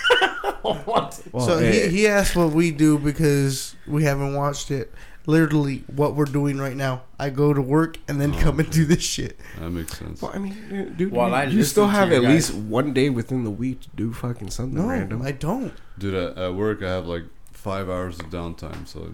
[0.64, 1.22] What?
[1.34, 4.94] Well, so eh, he, he asked what we do because we haven't watched it.
[5.26, 7.04] Literally, what we're doing right now.
[7.20, 9.40] I go to work and then Oh, come and do this shit.
[9.60, 10.22] That makes sense.
[10.22, 12.54] well, I mean, dude, While you, I you listen still to have you at guys-
[12.54, 15.22] least one day within the week to do fucking something No, random.
[15.22, 15.74] I don't.
[16.00, 19.12] Dude, at, at work I have like five hours of downtime, so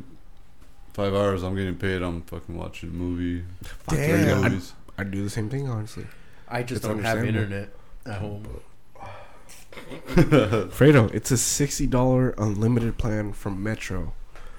[0.99, 2.01] five hours I'm getting paid.
[2.01, 4.43] I'm fucking watching a movie, Fuck three yeah, Damn.
[4.43, 4.61] I'd.
[4.97, 6.05] I'd do the same thing, honestly.
[6.49, 7.69] I just It's don't have internet
[8.05, 8.45] at home.
[10.75, 14.13] Fredo, it's a sixty dollar unlimited plan from Metro.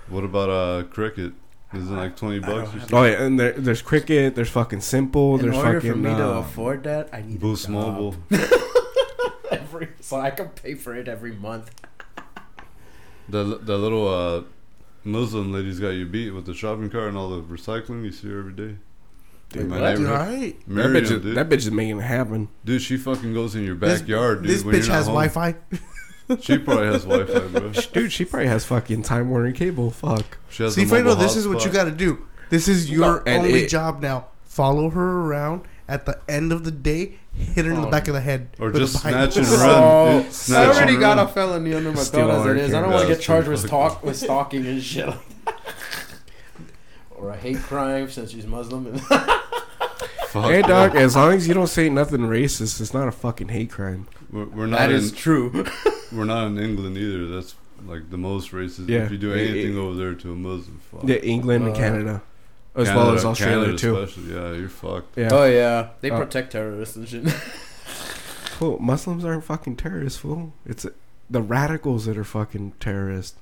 [0.09, 1.35] What about uh cricket?
[1.74, 2.98] Isn't it like twenty bucks or something?
[2.98, 6.14] Oh yeah, and there, there's Cricket, there's fucking Simple, In there's order fucking for me
[6.14, 7.74] to uh, afford that, I need Boost a job.
[7.74, 8.16] Mobile.
[9.50, 11.70] every, so I can pay for it every month.
[13.29, 14.42] The that little uh,
[15.04, 18.04] Muslim lady's got you beat with the shopping cart and all the recycling.
[18.04, 18.76] You see her every day.
[19.50, 19.90] Dude, my what?
[19.96, 20.20] Dude, neighborhood.
[20.28, 20.60] alright.
[20.68, 21.36] that, bitch is, dude.
[21.36, 22.48] that bitch is making it happen.
[22.64, 24.50] Dude, she fucking goes in your This- backyard, dude.
[24.52, 25.14] This when bitch you're not has home.
[25.14, 25.54] Wi-Fi.
[26.40, 27.72] She probably has Wi-Fi, bro.
[27.92, 29.90] Dude, she probably has fucking Time Warner cable.
[29.90, 30.38] Fuck.
[30.48, 32.24] She has See, a mobile Fredo, this is what you got to do.
[32.50, 34.28] This is your and only it- job now.
[34.44, 35.62] Follow her around.
[35.88, 37.90] At the end of the day, hit her in the Oh.
[37.90, 38.48] back of the head.
[38.60, 39.12] Or just pipe.
[39.12, 40.22] snatch and Oh, run.
[40.22, 40.56] dude.
[40.56, 41.26] I already got run.
[41.26, 42.74] a felony under my Steal belt as it is.
[42.74, 45.06] I don't want to get charged with that's stalk with stalking and shit.
[45.06, 45.16] like
[47.16, 48.98] or a hate crime since she's Muslim.
[50.28, 50.68] Fuck, Hey, bro.
[50.68, 54.06] dog, as long as you don't say nothing racist, it's not a fucking hate crime.
[54.30, 55.64] We're, we're not that in, is true.
[56.12, 57.26] we're not in England either.
[57.26, 58.88] That's like the most racist.
[58.88, 59.00] Yeah.
[59.04, 61.00] If you do anything it- over there to a Muslim, fuck.
[61.04, 62.22] Yeah, England and Uh, Canada,
[62.74, 63.98] as well as Australia Canada too.
[63.98, 65.16] especially, Yeah, you're fucked.
[65.18, 65.28] Yeah.
[65.33, 67.28] Oh yeah, they Uh, protect terrorists and shit.
[68.59, 70.52] Fool, Muslims aren't fucking terrorists, fool.
[70.66, 70.87] It's
[71.30, 73.37] the radicals that are fucking terrorists.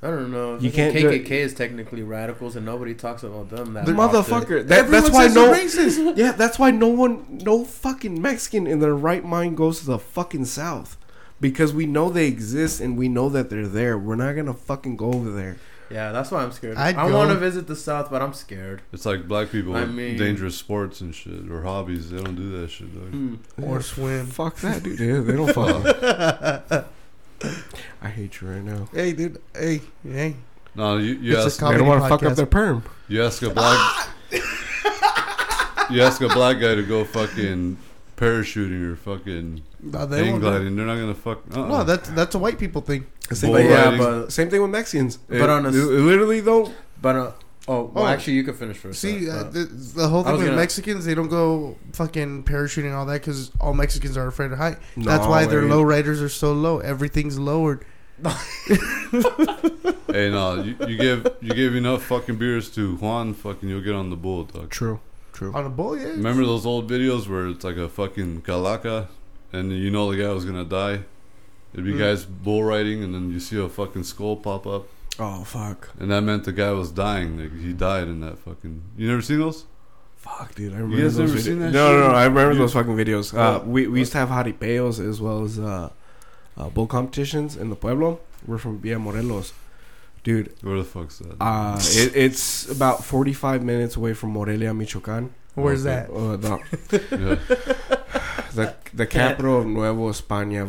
[0.00, 0.54] I don't know.
[0.54, 1.10] You You can't can't.
[1.10, 3.72] do- KKK is technically radicals, and nobody talks about them.
[3.74, 4.22] That The often.
[4.22, 4.64] motherfucker.
[4.68, 5.52] That, Everyone that's why no.
[5.52, 6.12] racist.
[6.16, 9.98] Yeah, that's why no one, no fucking Mexican in their right mind goes to the
[9.98, 10.96] fucking South.
[11.40, 13.98] Because we know they exist and we know that they're there.
[13.98, 15.56] We're not gonna fucking go over there.
[15.90, 16.76] Yeah, that's why I'm scared.
[16.76, 18.82] I'd I want to visit the South, but I'm scared.
[18.92, 22.10] It's like black people I with mean- dangerous sports and shit or hobbies.
[22.10, 22.92] They don't do that shit.
[22.94, 23.10] Dog.
[23.10, 23.36] Hmm.
[23.62, 24.26] Or swim.
[24.26, 25.00] Fuck that, dude.
[25.00, 26.84] Yeah, they don't fucking.
[28.02, 28.88] I hate you right now.
[28.92, 29.40] Hey, dude.
[29.54, 30.34] Hey, hey.
[30.74, 32.30] No, you, you It's a ask com- They Comedy don't want to fuck podcast.
[32.32, 32.82] up their perm.
[33.08, 34.08] you ask a black
[35.90, 37.78] you ask a black guy to go fucking
[38.16, 40.50] parachuting or fucking No, they hang won't do it.
[40.50, 40.76] gliding.
[40.76, 41.42] They're not gonna fuck.
[41.56, 41.66] Uh-uh.
[41.68, 43.06] No, that's that's a white people thing.
[43.36, 45.16] Same, thing, yeah, but same thing with Mexicans.
[45.28, 46.72] But It- on a s- it literally though.
[47.02, 47.30] But uh,
[47.68, 48.06] oh, well, Oh.
[48.06, 49.00] actually, you can finish first.
[49.00, 49.64] See, uh, uh, uh, the,
[49.96, 53.50] the whole thing with gonna- Mexicans, they don't go fucking parachuting and all that because
[53.60, 54.78] all Mexicans are afraid of height.
[54.96, 55.68] That's why their way.
[55.68, 56.78] low riders are so low.
[56.78, 57.84] Everything's lowered.
[60.10, 63.94] Hey, no, you, you give you give enough fucking beers to Juan, fucking, you'll get
[63.94, 64.70] on the bull, dog.
[64.70, 65.00] True.
[65.34, 65.52] True.
[65.54, 66.06] On a bull, yeah.
[66.08, 69.08] Remember those old videos where it's like a fucking calaca,
[69.52, 71.00] and you know the guy was gonna die.
[71.72, 71.98] It'd be Mm.
[71.98, 74.86] guys bull riding, and then you see a fucking skull pop up,
[75.18, 75.90] Oh fuck.
[76.00, 77.38] and that meant the guy was dying.
[77.38, 78.82] Like he died in that fucking.
[78.96, 79.64] You never seen those?
[80.16, 80.72] Fuck, dude.
[80.72, 81.44] I remember guys those never videos.
[81.44, 82.00] seen that no, shit?
[82.00, 82.14] no, no.
[82.14, 83.36] I remember You- those fucking videos.
[83.36, 85.90] Uh, we we used to have jaripeos as well as uh,
[86.56, 88.18] uh, bull competitions in the pueblo.
[88.46, 89.52] We're from Villa Morelos,
[90.24, 90.52] dude.
[90.62, 91.36] Where the fuck's that?
[91.40, 95.34] Uh, it, it's about forty five minutes away from Morelia, Michoacan.
[95.54, 96.06] Where's Okay.
[96.06, 96.10] that?
[96.12, 96.50] Uh, the,
[97.12, 98.06] yeah.
[98.54, 100.66] the the capital of Nuevo España,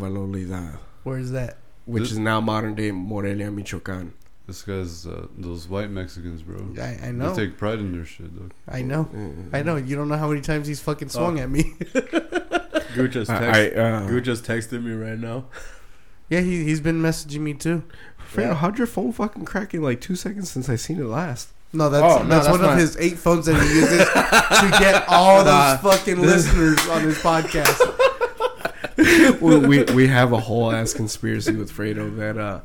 [1.04, 1.58] Valladolid, Where's that?
[1.86, 4.14] which This- is now modern day Morelia, Michoacan.
[4.48, 6.58] This guy's uh, those white Mexicans, bro.
[6.84, 7.34] I, I know.
[7.36, 8.52] They take pride in their shit, dog.
[8.68, 9.08] I know.
[9.14, 9.76] Uh, I know.
[9.76, 11.44] You don't know how many times he's fucking swung Oh.
[11.44, 11.76] at me.
[12.96, 15.46] Gooch just, text, I, I, uh, Gooch just texted me right now.
[16.32, 17.84] yeah, he he's been messaging me too.
[18.34, 18.54] Fredo, Yeah.
[18.56, 21.50] how'd your phone fucking crack in like two seconds since I seen it last?
[21.72, 24.80] No, that's Oh, no, that's, that's one of his eight phones that he uses to
[24.80, 25.76] get all Nah.
[25.76, 27.78] those fucking listeners on his podcast.
[29.42, 32.62] we, we we have a whole ass conspiracy with Fredo that uh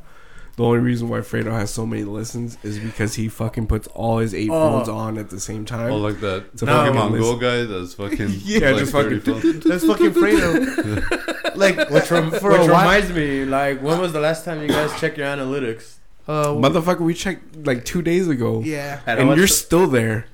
[0.57, 4.19] the only reason why Fredo has so many listens is because he fucking puts all
[4.19, 4.71] his eight Oh.
[4.71, 5.91] phones on at the same time.
[5.91, 7.19] Oh, like that It's a no, fucking Pokemon.
[7.19, 11.55] Go guy that's fucking Yeah, like just 30 fucking- That's fucking Fredo.
[11.57, 14.61] like Which, rem- for which a while, reminds me, like, when was the last time
[14.61, 15.95] you guys checked your analytics?
[16.27, 20.25] uh, Motherfucker, we checked like two days ago, yeah, And and you're the- still there.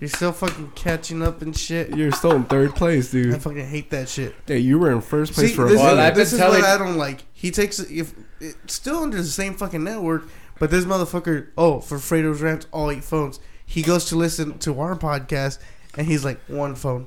[0.00, 1.94] You're still fucking catching up and shit.
[1.94, 3.34] You're still in third place, dude.
[3.34, 4.34] I fucking hate that shit.
[4.46, 5.92] Yeah, you were in first place See, for a this, while.
[5.92, 7.24] is, I've this been is what I don't like.
[7.32, 10.24] He takes if it's still under the same fucking network,
[10.58, 11.48] but this motherfucker.
[11.56, 13.38] Oh, for Fredo's rants, all eight phones.
[13.66, 15.58] He goes to listen to our podcast,
[15.96, 17.06] and he's like one phone,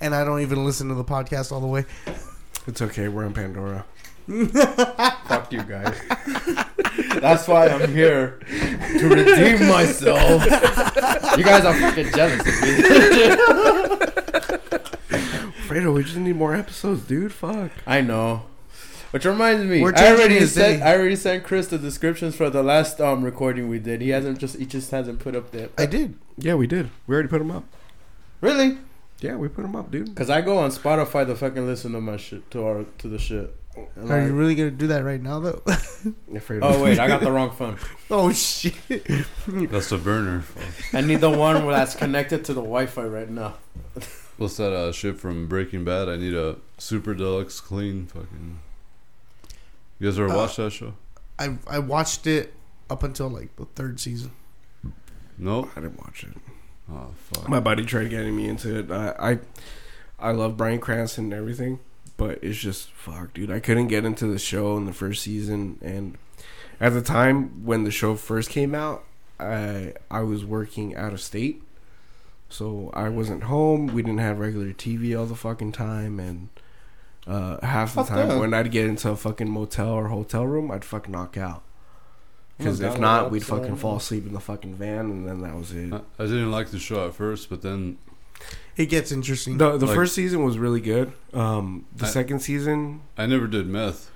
[0.00, 1.86] and I don't even listen to the podcast all the way.
[2.66, 3.84] It's okay, we're on Pandora.
[4.26, 6.00] Fuck you guys.
[7.20, 10.42] That's why I'm here to redeem myself.
[11.36, 12.74] You guys are fucking jealous of me.
[15.66, 17.32] Fredo, we just need more episodes, dude.
[17.32, 17.70] Fuck.
[17.86, 18.44] I know.
[19.10, 20.82] Which reminds me, We're I changing already sent.
[20.82, 24.00] I already sent Chris the descriptions for the last um recording we did.
[24.00, 26.16] He hasn't just he just hasn't put up the I did.
[26.36, 26.90] Yeah, we did.
[27.06, 27.64] We already put them up.
[28.40, 28.78] really
[29.20, 30.06] Yeah, we put them up, dude.
[30.06, 33.18] because I go on Spotify to fucking listen to my shit to our to the
[33.18, 33.54] shit.
[33.96, 35.62] And Are you really gonna do that right now, though?
[36.62, 37.78] Oh wait, I got the wrong phone.
[38.10, 38.74] oh shit!
[39.46, 40.44] That's a burner.
[40.92, 43.54] I need the one that's connected to the Wi-Fi right now.
[44.36, 46.08] What's that uh, shit from Breaking Bad?
[46.08, 48.58] I need a super deluxe clean fucking.
[49.98, 50.94] You guys ever Uh, watched that show?
[51.38, 52.52] I I watched it
[52.90, 54.32] up until like the third season.
[55.38, 55.70] No.
[55.76, 56.34] I didn't watch it.
[56.92, 57.48] Oh fuck.
[57.48, 58.90] My buddy tried getting me into it.
[58.90, 61.78] I, I, I love Bryan Cranston and everything,
[62.16, 63.50] but it's just fuck, dude.
[63.50, 66.16] I couldn't get into the show in the first season, and
[66.80, 69.04] at the time when the show first came out,
[69.38, 71.62] I I was working out of state,
[72.48, 73.88] so I wasn't home.
[73.88, 76.48] We didn't have regular TV all the fucking time, and
[77.26, 78.38] uh, half the Fuck time that.
[78.38, 81.62] when I'd get into a fucking motel or hotel room, I'd fucking knock out.
[82.58, 85.56] Because if not, we'd that, fucking fall asleep in the fucking van, and then that
[85.56, 85.92] was it.
[85.92, 87.98] I, I didn't like the show at first, but then
[88.76, 89.58] It gets interesting.
[89.58, 91.12] The the Like- first season was really good.
[91.32, 94.10] Um, the I- second season, I never did meth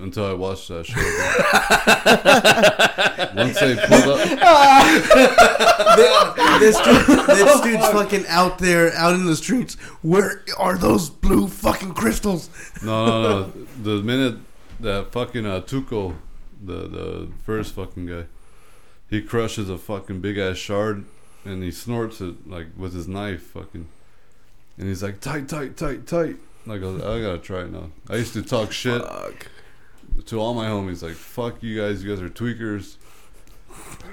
[0.00, 0.96] until I watched that show.
[3.36, 4.18] Once they pulled up,
[6.60, 9.74] this dude, this dude's fucking out there, out in the streets.
[10.02, 12.48] Where are those blue fucking crystals?
[12.82, 13.52] no, no, no.
[13.82, 14.36] The minute
[14.80, 16.14] that fucking uh, Tuco,
[16.62, 18.24] the the first fucking guy,
[19.08, 21.04] he crushes a fucking big ass shard
[21.44, 23.88] and he snorts it like with his knife, fucking,
[24.78, 26.36] and he's like tight, tight, tight, tight.
[26.66, 27.90] Like I, was- I gotta try it now.
[28.08, 29.48] I used to talk shit Fuck.
[30.26, 32.96] to all my homies, like fuck you guys, you guys are tweakers.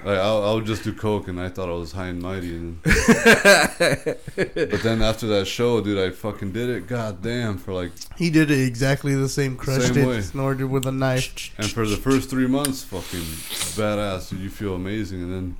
[0.04, 2.56] Like I, I would just do coke, and I thought I was high and mighty.
[2.56, 2.94] And but
[4.82, 6.86] then after that show, dude, I fucking did it.
[6.86, 9.56] God damn, for like He did it exactly the same.
[9.56, 10.20] Crushed Same it, way.
[10.22, 11.52] snorted with a knife.
[11.58, 14.30] And for the first three months, fucking badass.
[14.30, 15.56] Dude, you feel amazing, and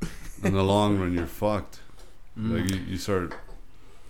[0.00, 0.10] then
[0.42, 1.80] in the long run, you're fucked.
[2.36, 2.70] Like mm.
[2.70, 3.32] you, you start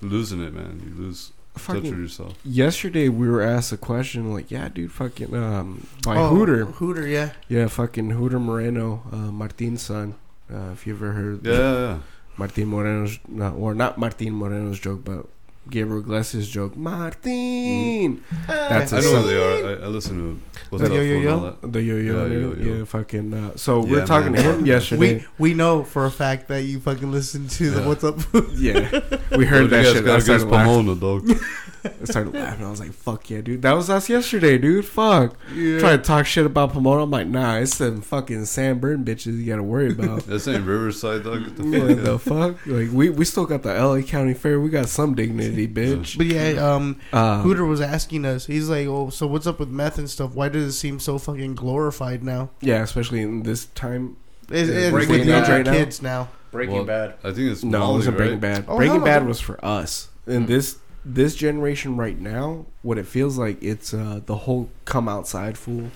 [0.01, 0.83] losing it, man.
[0.85, 2.39] You lose touch with yourself.
[2.45, 6.65] yesterday we were asked a question like, yeah, dude, fucking um by Oh, Hooter.
[6.67, 7.33] Hooter, yeah.
[7.49, 10.15] Yeah, fucking Hooter Moreno, uh, Martin's son.
[10.53, 11.99] Uh, if you ever heard Yeah, yeah, yeah.
[12.39, 15.27] Martin Moreno's, not, or not Martin Moreno's joke, but
[15.71, 16.77] Gabriel Iglesias' joke.
[16.77, 18.23] Martin!
[18.47, 19.23] That's I know son.
[19.23, 19.69] who they are.
[19.81, 21.25] I, I listen to what's The up Yo Yo and
[21.63, 21.69] Yo?
[21.71, 22.85] The yo yo, Yeah, yeah, yo, yo.
[22.85, 23.35] fucking.
[23.35, 24.43] Uh, so we Yeah, we're talking man.
[24.45, 25.25] to him yesterday.
[25.39, 27.87] We we know for a fact that you fucking listen to the Yeah.
[27.87, 28.19] What's Up.
[28.55, 28.91] yeah,
[29.33, 30.05] we What heard you that guys shit.
[30.05, 30.85] got I against started, laughing.
[30.87, 31.31] Pomona, dog.
[31.85, 32.67] I started laughing.
[32.67, 33.63] I was like, "Fuck yeah, dude!
[33.63, 34.85] That was us yesterday, dude.
[34.85, 35.79] Fuck." yeah.
[35.79, 37.05] Trying to talk shit about Pomona.
[37.05, 40.47] I'm like, "Nah, it's them fucking San Bern bitches you got to worry about." This
[40.49, 41.45] ain't Riverside, dog.
[41.45, 42.67] Get the yeah, fuck the fuck.
[42.67, 44.61] Like we we still got the LA County Fair.
[44.61, 46.17] We got some dignity, bitch.
[46.19, 48.47] But yeah, um, Uh, Hooter was asking us.
[48.47, 50.35] He's like, "Oh, so what's up with meth and stuff?
[50.35, 52.51] Why does it seem so fucking glorified now?
[52.61, 54.17] yeah, especially in this time.
[54.51, 55.73] It, Yeah, it, Breaking with younger Bad right now?
[55.73, 56.29] kids now.
[56.51, 57.15] Breaking Well, Bad.
[57.25, 58.41] I think it's No, it Molly, wasn't Breaking right?
[58.41, 58.65] Bad.
[58.69, 59.05] Oh, Breaking.
[59.05, 60.09] Bad was for us.
[60.27, 65.09] And this this generation right now, what it feels like, it's uh, the whole come
[65.09, 65.91] outside fool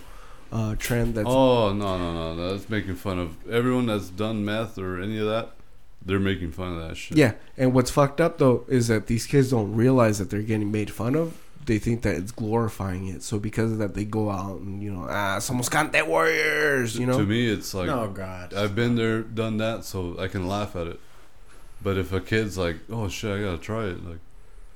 [0.52, 1.14] uh, trend.
[1.14, 2.52] That's Oh no no no!
[2.52, 5.50] That's making fun of everyone that's done meth or any of that.
[6.04, 7.16] They're making fun of that shit.
[7.16, 7.34] yeah.
[7.56, 10.90] And what's fucked up though is that these kids don't realize that they're getting made
[10.90, 11.38] fun of.
[11.64, 13.22] They think that it's glorifying it.
[13.22, 16.98] So because of that, they go out and you know, ah, somos cante warriors.
[16.98, 18.52] You know, to me, it's like oh God.
[18.52, 20.98] I've been there, done that, so I can laugh at it.
[21.80, 24.18] But if a kid's like, "Oh shit, I gotta try it," like,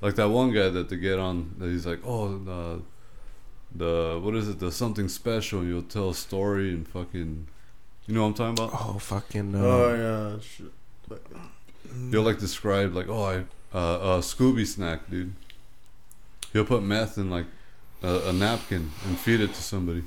[0.01, 2.81] like that one guy that they get on, that he's like, "Oh, the,
[3.75, 4.59] the what is it?
[4.59, 7.47] The something special." You'll tell a story and fucking,
[8.07, 8.79] you know what I'm talking about?
[8.81, 9.55] oh fucking.
[9.55, 9.95] Uh, Oh
[10.35, 10.41] yeah.
[10.41, 10.71] Shit.
[12.11, 13.35] He'll like describe like, "Oh, I
[13.77, 15.33] uh, a Scooby snack, dude."
[16.53, 17.45] He'll put meth in like
[18.03, 20.03] a, a napkin and feed it to somebody.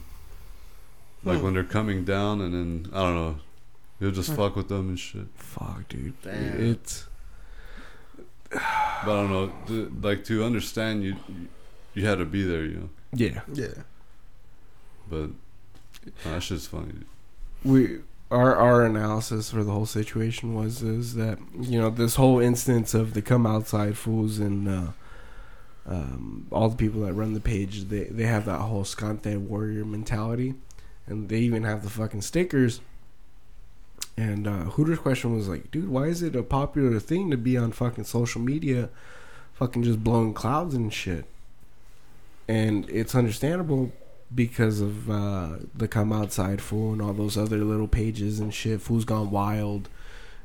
[1.24, 1.44] Like Hmm.
[1.44, 3.36] when they're coming down, and then I don't know,
[3.98, 5.26] he'll just fuck with them and shit.
[5.36, 6.20] Fuck, dude.
[6.22, 6.60] Damn.
[6.70, 7.06] It's
[8.50, 11.48] But I don't know, th- like to understand you, you,
[11.94, 12.88] you had to be there, you know.
[13.12, 13.40] yeah.
[13.52, 13.82] Yeah.
[15.10, 15.30] But
[16.24, 16.92] no, that shit's funny.
[16.92, 17.04] Dude.
[17.64, 17.98] we
[18.30, 22.94] our our analysis for the whole situation was is that you know this whole instance
[22.94, 24.86] of the come outside fools and uh,
[25.86, 29.84] um, all the people that run the page they they have that whole Scante warrior
[29.84, 30.54] mentality,
[31.06, 32.80] and they even have the fucking stickers.
[34.16, 37.56] And uh, Hooter's question was like, dude, why is it a popular thing to be
[37.56, 38.90] on fucking social media,
[39.54, 41.24] fucking just blowing clouds and shit?
[42.46, 43.92] And it's understandable
[44.34, 48.80] because of uh, the come outside fool and all those other little pages and shit.
[48.80, 49.88] Fool's gone wild,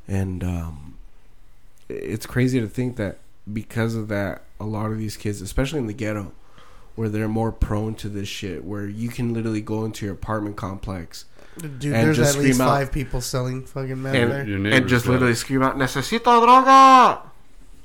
[0.08, 0.98] and um,
[1.90, 3.20] it's crazy to think that
[3.52, 6.32] because of that, a lot of these kids, especially in the ghetto,
[6.96, 10.56] where they're more prone to this shit, where you can literally go into your apartment
[10.56, 11.26] complex
[11.58, 14.32] Dude, And there's just at least out- five people selling fucking meth And-
[14.66, 14.74] there.
[14.74, 17.22] And just literally scream out "Necesito droga."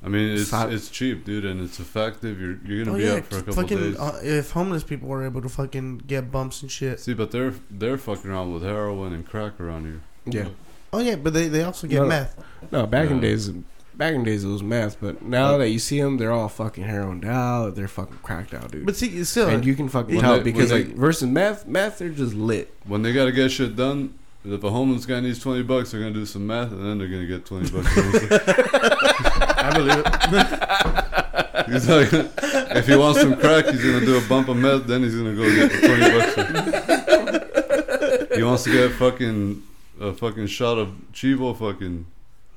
[0.03, 0.71] I mean, it's Stop.
[0.71, 2.41] it's cheap, dude, and it's effective.
[2.41, 3.79] You're you're gonna Oh be yeah, up for a couple fucking.
[3.79, 3.99] days.
[3.99, 7.01] Uh, if homeless people were able to fucking get bumps and shit.
[7.01, 10.01] See, but they're they're fucking around with heroin and crack around here.
[10.25, 10.49] Yeah,
[10.93, 12.43] Oh yeah, but they, they also get No, meth.
[12.73, 13.49] no, back in days,
[13.95, 16.85] back in days it was meth, but now that you see them, they're all fucking
[16.85, 17.75] heroined out.
[17.75, 18.87] They're fucking cracked out, dude.
[18.87, 19.49] But see, it's still.
[19.51, 22.33] and you can fucking When tell they- because when like versus meth, meth they're just
[22.35, 22.73] lit.
[22.87, 26.15] When they gotta get shit done, if a homeless guy needs twenty bucks, they're gonna
[26.15, 27.95] do some math, and then they're gonna get twenty bucks.
[29.63, 30.07] I believe it.
[31.71, 32.13] he's like,
[32.77, 35.35] if he wants some crack, he's gonna do a bump of meth, then he's gonna
[35.35, 36.11] go get the twenty
[38.27, 38.37] bucks.
[38.37, 39.63] he wants to get fucking
[40.01, 42.07] a fucking shot of Chivo, fucking.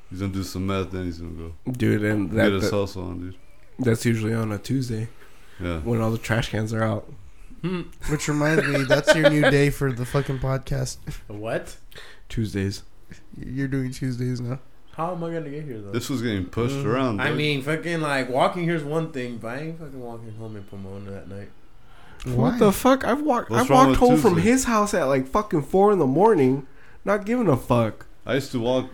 [0.09, 2.77] He's gonna do some meth, then he's gonna go Dude, and get that, his that-
[2.77, 3.35] hustle on, dude.
[3.79, 5.07] that's usually on a Tuesday
[5.59, 5.79] Yeah.
[5.79, 7.11] when all the trash cans are out.
[7.61, 7.81] Hmm.
[8.09, 10.97] which reminds me, that's your new day for the fucking podcast.
[11.29, 11.77] What?
[12.27, 12.83] Tuesdays.
[13.37, 14.59] You're doing Tuesdays now.
[14.93, 15.91] How am I gonna get here though?
[15.91, 16.85] This was getting pushed Mhm.
[16.85, 17.21] around.
[17.21, 20.63] I mean, fucking like walking here's one thing, but I ain't fucking walking home in
[20.63, 21.49] Pomona that night.
[22.25, 23.03] What the fuck?
[23.03, 23.49] I've walked.
[23.49, 26.05] What's I've wrong walked with home from his house at like fucking four in the
[26.07, 26.67] morning,
[27.03, 28.05] not giving a fuck.
[28.25, 28.89] I used to walk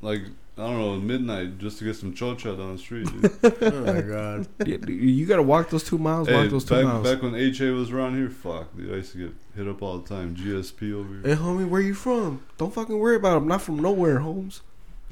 [0.00, 0.20] like
[0.58, 3.06] I don't know, midnight just to get some chocha down the street.
[3.10, 3.32] Dude.
[3.62, 4.46] Oh my god.
[4.66, 6.28] Yeah, you gotta walk those two miles.
[6.28, 7.08] hey, walk those two back, miles.
[7.10, 9.98] back when HA was around here, fuck, dude, I used to get hit up all
[9.98, 10.36] the time.
[10.36, 11.22] GSP over here.
[11.34, 12.42] Hey, homie, where you from?
[12.58, 13.36] Don't fucking worry about it.
[13.38, 14.60] I'm not from nowhere, Holmes.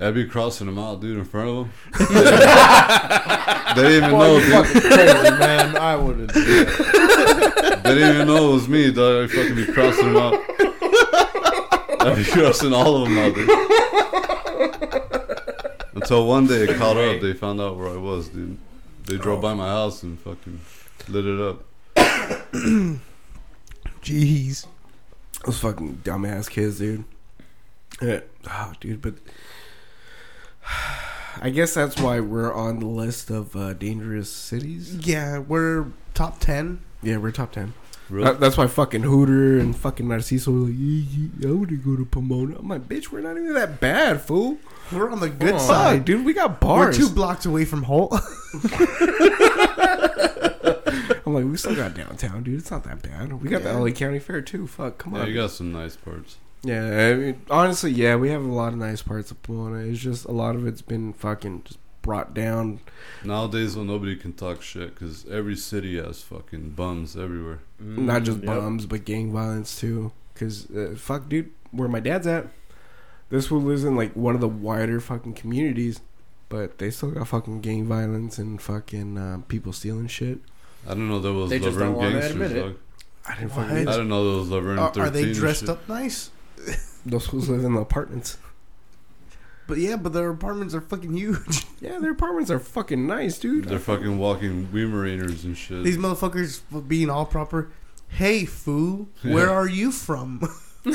[0.01, 1.73] I'd be crossing them out, dude, in front of them.
[3.77, 4.65] they didn't even know, dude.
[4.65, 5.77] crazy, man.
[5.77, 6.33] I wouldn't.
[6.33, 7.81] do that.
[7.91, 9.25] They didn't even know it was me, dog.
[9.25, 10.35] I'd fucking be crossing them out.
[12.01, 13.51] I'd be crossing all of them out, dude.
[15.95, 18.59] Until one day it caught up, they found out where I was, dude.
[19.07, 19.57] They drove by oh.
[19.57, 20.61] my house and fucking
[21.09, 21.65] lit it up.
[24.03, 24.67] Jeez.
[25.45, 27.05] Those fucking dumbass kids, dude.
[28.01, 28.21] Yeah.
[28.49, 29.15] Oh, dude, but
[31.43, 34.95] I guess that's why we're on the list of uh, dangerous cities.
[35.07, 36.81] Yeah, we're top ten.
[37.03, 37.73] Yeah, we're top ten.
[38.11, 38.25] Really?
[38.25, 41.77] That- that's why fucking Hooter and fucking Narciso were like, yeah, yeah, I want to
[41.77, 42.57] go to Pomona.
[42.59, 44.59] I'm like, bitch, we're not even that bad, fool.
[44.93, 45.59] We're on the good Oh.
[45.59, 45.99] side.
[45.99, 46.97] Fuck, dude, we got We're bars.
[46.99, 48.13] two blocks away from Holt.
[51.27, 52.59] I'm like, we still got downtown, dude.
[52.59, 53.33] It's not that bad.
[53.41, 53.73] We got Yeah.
[53.75, 54.67] the LA County Fair too.
[54.67, 55.29] Fuck, come yeah, on.
[55.29, 56.39] you got some nice parts.
[56.63, 59.79] Yeah, I mean, honestly, yeah, we have a lot of nice parts of Pomona.
[59.79, 62.81] It's just a lot of it's been fucking just brought down.
[63.25, 67.61] Nowadays, well, nobody can talk shit because every city has fucking bums everywhere.
[67.79, 68.47] Not just Yep.
[68.47, 70.13] bums, but gang violence too.
[70.35, 72.47] Cause uh, fuck, dude, where my dad's at,
[73.31, 76.01] this fool lives in like one of the wider fucking communities,
[76.51, 80.41] but they still got fucking gang violence and fucking uh, people stealing shit.
[80.87, 82.33] I don't know there was They just La Verne don't wanna gangsters.
[82.33, 82.61] admit it.
[82.61, 82.77] dog.
[83.29, 83.67] I didn't What?
[83.69, 83.89] fucking.
[83.89, 86.31] I don't know there was La Verne Are, 13 are they dressed up nice?
[87.07, 88.39] Those fools live in the apartments.
[89.67, 91.67] But yeah, but their apartments are fucking huge.
[91.81, 93.65] Yeah, their apartments are fucking nice, dude.
[93.65, 95.83] They're fucking walking Weimaraners and shit.
[95.83, 97.71] These motherfuckers being all proper.
[98.09, 99.53] Hey, fool, where Yeah.
[99.53, 100.41] are you from?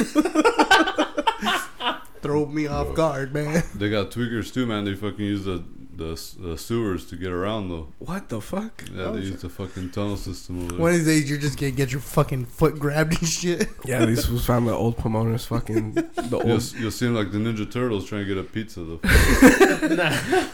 [2.22, 3.63] Throw me off guard, man.
[3.76, 4.84] They got tweakers too, man.
[4.86, 5.63] They fucking use the
[5.98, 7.88] the, the sewers to get around though.
[8.00, 8.84] What the fuck?
[8.93, 9.32] Yeah, they shit.
[9.34, 10.80] use the fucking tunnel system over there.
[10.80, 13.70] One of these days, you're just gonna get your fucking foot grabbed and shit.
[13.86, 16.74] Yeah, these fools found the old Pomona's fucking the You'll, old.
[16.78, 19.00] you'll see 'em like the Ninja Turtles trying to get a pizza though.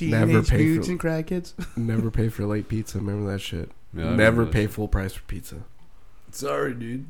[0.00, 1.54] Never Teenage pay for- and crackheads.
[1.76, 2.98] Never pay for late pizza.
[2.98, 3.70] Remember that shit.
[3.92, 4.70] Yeah, I Never that pay shit.
[4.72, 5.56] full price for pizza.
[6.30, 7.08] Sorry, dude.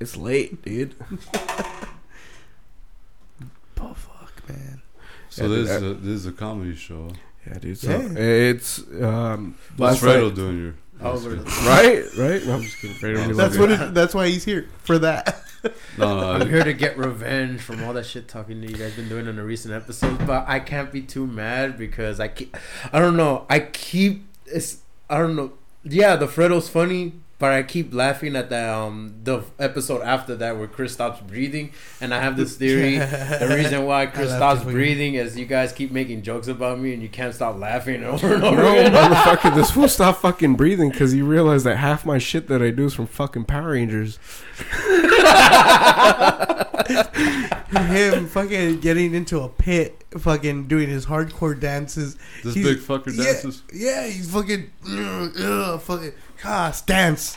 [0.00, 0.94] It's late, dude.
[3.80, 4.82] Oh fuck, man.
[5.32, 7.08] So Yeah, this dude, is a, this is a comedy show.
[7.46, 7.78] Yeah, dude.
[7.78, 8.18] So Yeah.
[8.18, 9.56] it's um.
[9.78, 10.74] What's last Fredo doing here?
[11.66, 12.44] Right, right.
[12.46, 12.96] No, I'm just kidding.
[12.96, 13.70] Fredo That's what.
[13.70, 15.42] It, that's why he's here for that.
[15.96, 18.94] No, no, I'm here to get revenge from all that shit talking that you guys
[18.96, 22.56] been doing in the recent episodes, but I can't be too mad because I keep,
[22.92, 24.78] I don't know, I keep it's
[25.08, 25.52] I don't know.
[25.84, 27.12] Yeah, the Fredo's funny,
[27.42, 31.72] but I keep laughing at the um the episode after that where Chris stops breathing,
[32.00, 32.98] and I have this theory.
[33.42, 37.02] The reason why Chris stops breathing is you guys keep making jokes about me, and
[37.02, 38.92] you can't stop laughing over and over No, again.
[38.92, 42.70] motherfucker, this fool stopped fucking breathing because he realized that half my shit that I
[42.70, 44.20] do is from fucking Power Rangers.
[47.72, 52.16] Him fucking getting into a pit, fucking doing his hardcore dances.
[52.44, 53.62] this He's- big fucker yeah, dances.
[53.72, 56.12] Yeah, he's fucking, ugh, ugh, fucking,
[56.44, 57.34] ah, stance.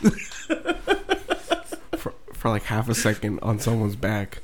[1.98, 4.40] For, for like half a second on someone's back.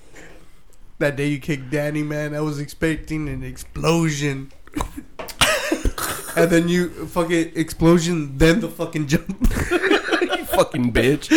[0.99, 4.51] that day you kicked Danny, man, I was expecting an explosion.
[6.35, 9.29] and then you fucking explosion, then the fucking jump.
[9.71, 11.29] you fucking bitch.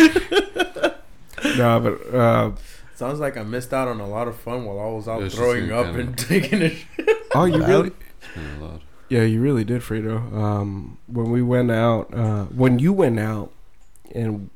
[1.57, 2.51] nah, but uh,
[2.95, 5.29] Sounds like I missed out on a lot of fun while I was out Yeah,
[5.29, 7.09] throwing up and taking a shit.
[7.35, 8.64] oh, you really, It's kinda loud.
[9.09, 10.33] Yeah, you really did, Fredo.
[10.33, 13.51] Um, when we went out, uh, when you went out,
[14.13, 14.49] and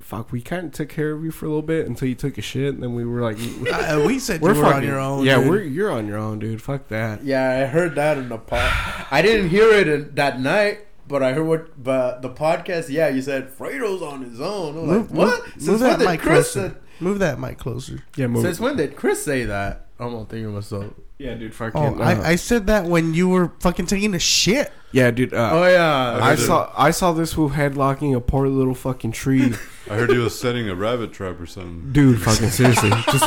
[0.00, 2.36] fuck, we kind of took care of you for a little bit until you took
[2.38, 3.38] a shit, and then we were like,
[3.72, 5.24] Uh, we said we're you were on fucking- your own.
[5.24, 5.48] Yeah, dude.
[5.48, 6.60] we're you're on your own, dude.
[6.62, 7.24] Fuck that.
[7.24, 8.70] Yeah, I heard that in the pod.
[9.10, 11.82] I didn't hear it in, that night, but I heard what.
[11.82, 14.76] But the podcast, yeah, you said Fredo's on his own.
[14.78, 15.38] I'm Move, like, what?
[15.44, 16.68] move, Since move when that did mic Chris closer.
[16.68, 18.04] said- Move that mic closer.
[18.14, 18.42] Yeah, move.
[18.42, 19.86] Since when did Chris say that?
[19.98, 20.92] I'm gonna think of myself.
[21.20, 21.54] Yeah, dude.
[21.54, 21.80] Fucking.
[21.80, 24.72] Oh, uh, I, I said that when you were fucking taking a shit.
[24.92, 25.34] yeah, dude.
[25.34, 26.42] Uh, Oh yeah, I heard it.
[26.46, 29.52] saw I saw this fool headlocking a poor little fucking tree.
[29.90, 31.92] I heard he was setting a rabbit trap or something.
[31.92, 32.90] Dude, fucking seriously.
[33.12, 33.24] Just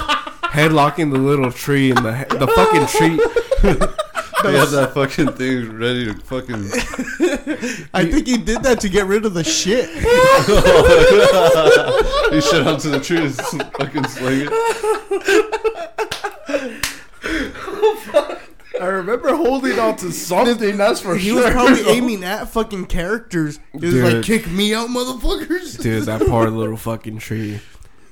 [0.57, 3.19] headlocking the little tree and the the fucking tree.
[4.43, 6.55] He had that fucking thing ready to fucking.
[7.93, 9.87] I think he did that to get rid of the shit.
[12.33, 13.33] he shit onto the tree and
[13.77, 15.62] fucking sling it.
[18.81, 20.77] I remember holding on to something.
[20.77, 21.37] That's for He sure.
[21.39, 23.59] He was probably aiming at fucking characters.
[23.71, 24.13] He was Dude.
[24.13, 27.59] like, "Kick me out, motherfuckers!" Dude, that poor little fucking tree.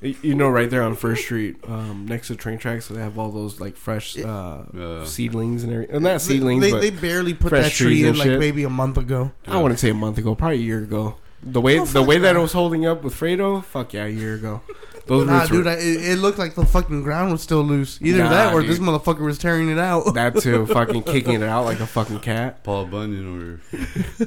[0.02, 3.20] You know, right there on First Street, um, next to train tracks, so they have
[3.20, 5.04] all those like fresh uh, Yeah.
[5.06, 6.02] seedlings and everything.
[6.02, 8.40] Not seedlings, They, but they barely put that tree in like shit.
[8.40, 9.32] maybe a month ago.
[9.48, 11.18] I wouldn't say a month ago, probably a year ago.
[11.44, 12.36] The way Oh, the way that that.
[12.36, 14.62] it was holding up with Fredo, fuck yeah, a year ago.
[15.08, 15.82] Those Nah, roots dude, were, I, it,
[16.12, 17.98] it looked like the fucking ground was still loose.
[18.02, 20.06] Either Nah, that or this motherfucker was tearing it out.
[20.14, 22.64] that too, fucking kicking it out like a fucking cat.
[22.64, 23.78] Paul Bunyan over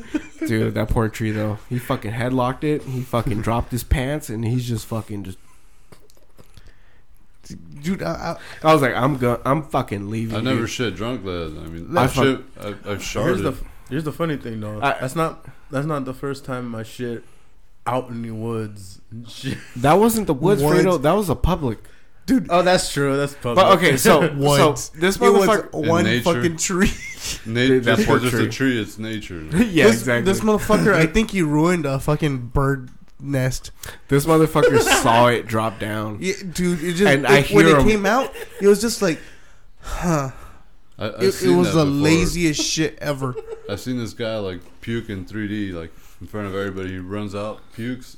[0.00, 0.48] here.
[0.48, 1.58] Dude, that poor tree though.
[1.70, 2.82] He fucking headlocked it.
[2.82, 5.38] He fucking dropped his pants, and he's just fucking just.
[7.82, 10.36] Dude, I, I was like, I'm go, I'm fucking leaving.
[10.36, 10.70] I never dude.
[10.70, 11.52] shit drunk, lad.
[11.62, 12.40] I mean, I I've fuck- shit.
[12.58, 13.54] I've, I've Here's the
[13.90, 14.80] here's the funny thing though.
[14.82, 17.24] I- that's not that's not the first time I shit
[17.86, 19.00] out in the woods.
[19.76, 20.80] That wasn't the woods, Woods.
[20.84, 21.02] Fredo.
[21.02, 21.78] That was a public.
[22.26, 23.16] dude, Oh, that's true.
[23.16, 23.56] That's public.
[23.56, 25.72] But okay, so so this motherfucker.
[25.86, 26.22] one nature.
[26.34, 26.90] fucking tree.
[27.46, 28.72] Na- Dude, that just poor because it's a tree.
[28.72, 29.40] tree, it's nature.
[29.42, 30.32] yeah, this, exactly.
[30.32, 33.70] This motherfucker, I think he ruined a fucking bird nest.
[34.08, 36.18] This motherfucker saw it drop down.
[36.20, 39.00] Yeah, dude, it just And it- I when hear it came out, it was just
[39.02, 39.20] like,
[39.80, 40.30] huh.
[40.98, 41.84] I, It, it was the before.
[41.84, 43.34] laziest shit ever.
[43.68, 46.90] I've seen this guy like puke in 3D, like in front of everybody.
[46.92, 48.16] He runs out, pukes,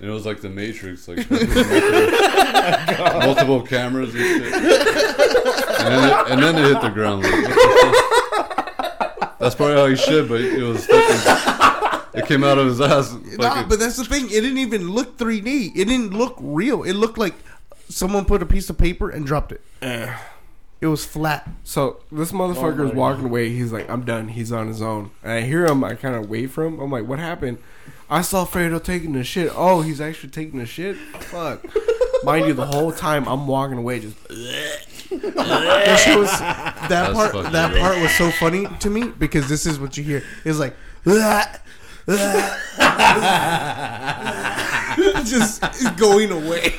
[0.00, 4.52] and it was like the Matrix, like multiple, multiple cameras and shit.
[4.52, 7.22] And then, it, and then it hit the ground.
[7.22, 9.38] Like, what the fuck?
[9.38, 12.20] That's probably how he shit, but it was fucking.
[12.20, 13.12] It came out of his ass.
[13.38, 14.26] Nah, but that's the thing.
[14.26, 15.72] It didn't even look 3D.
[15.76, 16.82] It didn't look real.
[16.84, 17.34] It looked like
[17.88, 19.60] someone put a piece of paper and dropped it.
[19.82, 20.16] Eh.
[20.80, 21.48] It was flat.
[21.62, 23.48] So this Oh motherfucker is walking away.
[23.50, 24.28] He's like, I'm done.
[24.28, 25.10] He's on his own.
[25.22, 25.82] And I hear him.
[25.82, 26.78] I kind of wait for him.
[26.78, 27.58] I'm like, what happened?
[28.10, 29.50] I saw Fredo taking the shit.
[29.54, 30.96] Oh, he's actually taking the shit.
[30.96, 31.64] Fuck.
[32.24, 37.32] Mind you, the whole time I'm walking away, just That shit was that That's part.
[37.32, 37.82] fucking That gross.
[37.82, 40.22] part was so funny to me because this is what you hear.
[40.44, 40.74] It's like.
[45.24, 45.60] just
[45.96, 46.74] going away.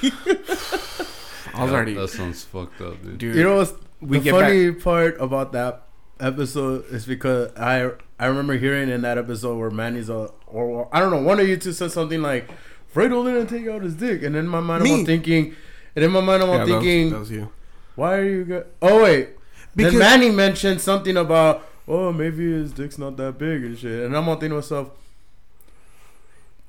[1.54, 3.18] I was already, That sounds fucked up, dude.
[3.18, 3.36] dude.
[3.36, 3.74] you know what's
[4.06, 5.84] we the get funny part about that
[6.20, 11.00] episode is because I I remember hearing in that episode where Manny's a or I
[11.00, 12.50] don't know one of you two said something like
[12.94, 15.54] Fredo didn't take out his dick, and in my mind I'm all thinking,
[15.96, 16.68] and in my mind I'm all back.
[16.68, 17.50] Yeah, that was- thinking, that was you.
[17.96, 18.46] why are you?
[18.46, 19.30] Go- oh wait,
[19.76, 24.06] Because- then Manny mentioned something about oh maybe his dick's not that big and shit,
[24.06, 24.92] and I'm all thinking to myself.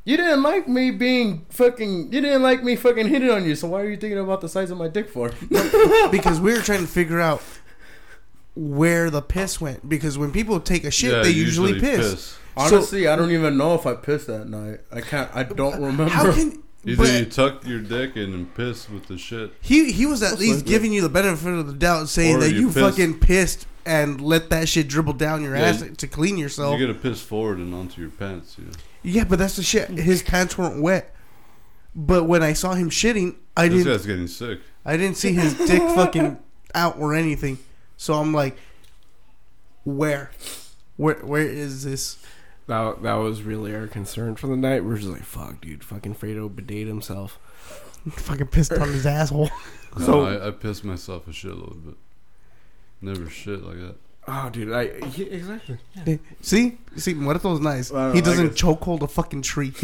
[0.07, 2.12] You didn't like me being fucking.
[2.12, 3.54] You didn't like me fucking hitting on you.
[3.57, 5.32] So why are you thinking about the size of my dick for?
[6.11, 7.42] because we were trying to figure out
[8.54, 9.88] where the piss went.
[9.88, 12.38] Because when people take a shit, Yeah, they usually, piss.
[12.57, 14.80] Honestly, I don't even know if I pissed that night.
[14.92, 15.30] I can't.
[15.34, 16.09] I don't remember.
[16.09, 16.62] How can?
[16.86, 19.52] Either but you tuck your dick in and piss with the shit.
[19.61, 20.70] he he was at Most least likely.
[20.70, 22.78] giving you the benefit of the doubt, saying Or that you you pissed.
[22.78, 26.78] fucking pissed and let that shit dribble down your Yeah, ass you- to clean yourself.
[26.78, 28.54] You gotta piss forward and onto your pants.
[28.57, 28.72] Yeah.
[29.07, 29.88] Yeah, but that's the shit.
[29.90, 31.14] His pants weren't wet.
[31.94, 33.92] But when I saw him shitting, I This didn't.
[33.96, 34.61] guy's getting sick.
[34.84, 36.38] I didn't see his dick fucking
[36.74, 37.59] out or anything.
[37.96, 38.57] So I'm like,
[39.84, 40.30] where,
[40.96, 42.18] where, where is this?
[42.66, 44.84] That, that was really our concern for the night.
[44.84, 45.84] We're just like, fuck, dude.
[45.84, 47.38] Fucking Fredo bedate himself.
[48.11, 49.50] Fucking pissed on his asshole.
[49.98, 51.94] No, So- I, I pissed myself a shitload, but
[53.00, 53.94] never shit like that.
[54.29, 54.72] Oh, dude.
[54.72, 54.83] I
[55.16, 55.79] yeah, exactly.
[56.41, 57.93] See, see, Muerto's nice.
[57.93, 59.72] I don't He doesn't guess- chokehold a fucking tree.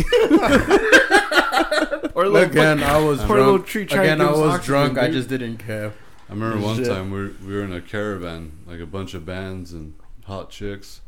[2.15, 3.67] Or Again, I was Poor little drunk.
[3.69, 4.99] tree Again, I was oxygen, drunk.
[4.99, 5.93] I just didn't care.
[6.29, 6.87] I remember one Shit.
[6.87, 10.51] time we were, we were in a caravan, like a bunch of bands and hot
[10.51, 11.01] chicks,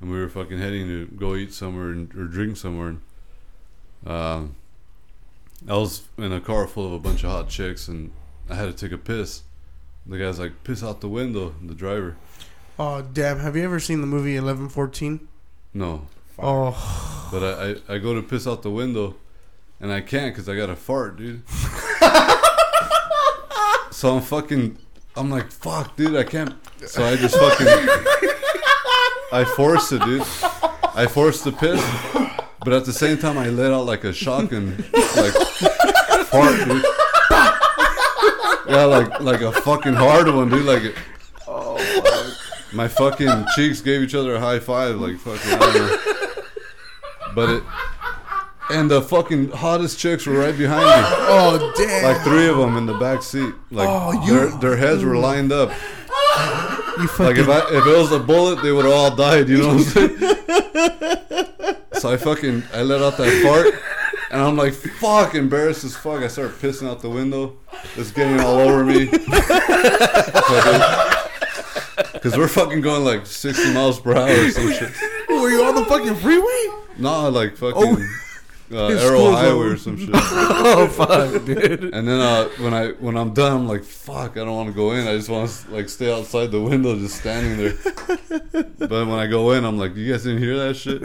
[0.00, 2.88] and we were fucking heading to go eat somewhere and, or drink somewhere.
[2.88, 3.00] And,
[4.06, 4.54] um,
[5.68, 8.12] I was in a car full of a bunch of hot chicks, and
[8.48, 9.42] I had to take a piss.
[10.06, 12.16] The guy's like, "Piss out the window." The driver.
[12.78, 13.38] Oh damn!
[13.40, 15.28] Have you ever seen the movie Eleven Fourteen?
[15.72, 16.06] No,
[16.38, 19.14] Oh, but I, I, I go to piss out the window,
[19.80, 21.42] and I can't because I got a fart, dude.
[23.90, 24.78] so I'm fucking.
[25.16, 26.54] I'm like, fuck, dude, I can't.
[26.86, 27.66] So I just fucking.
[29.32, 30.22] I force it, dude.
[30.96, 31.80] I force the piss,
[32.64, 34.76] but at the same time, I let out like a shotgun,
[35.16, 35.34] like
[36.26, 36.84] fart, dude.
[38.68, 40.64] Yeah, like like a fucking hard one, dude.
[40.64, 40.94] Like, it,
[42.74, 45.58] my fucking cheeks gave each other a high five, like fucking.
[47.34, 47.62] But it,
[48.70, 50.92] and the fucking hottest chicks were right behind me,
[51.28, 52.04] oh damn!
[52.04, 53.52] like three of them in the back seat.
[53.70, 55.70] Like Oh, you- their their heads were lined up.
[56.98, 57.26] you fucking...
[57.26, 59.48] Like if I if it was a bullet, they would have all died.
[59.48, 60.18] You know what I'm saying?
[61.94, 63.74] so I fucking I let out that fart,
[64.30, 66.22] and I'm like fuck, embarrassed as fuck.
[66.22, 67.56] I start pissing out the window.
[67.96, 69.08] It's getting all over me.
[72.24, 74.90] Because we're fucking going like 60 miles per hour or some shit.
[75.28, 76.68] Were you on the fucking freeway?
[76.96, 77.98] Nah, like fucking.
[78.72, 78.72] Oh.
[78.72, 80.08] uh, Arrow Highway or some shit.
[80.14, 81.92] oh fuck, dude.
[81.92, 84.74] And then uh, when I when I'm done, I'm like, fuck, I don't want to
[84.74, 85.06] go in.
[85.06, 87.74] I just want to like stay outside the window, just standing there.
[88.78, 91.02] but when I go in, I'm like, you guys didn't hear that shit?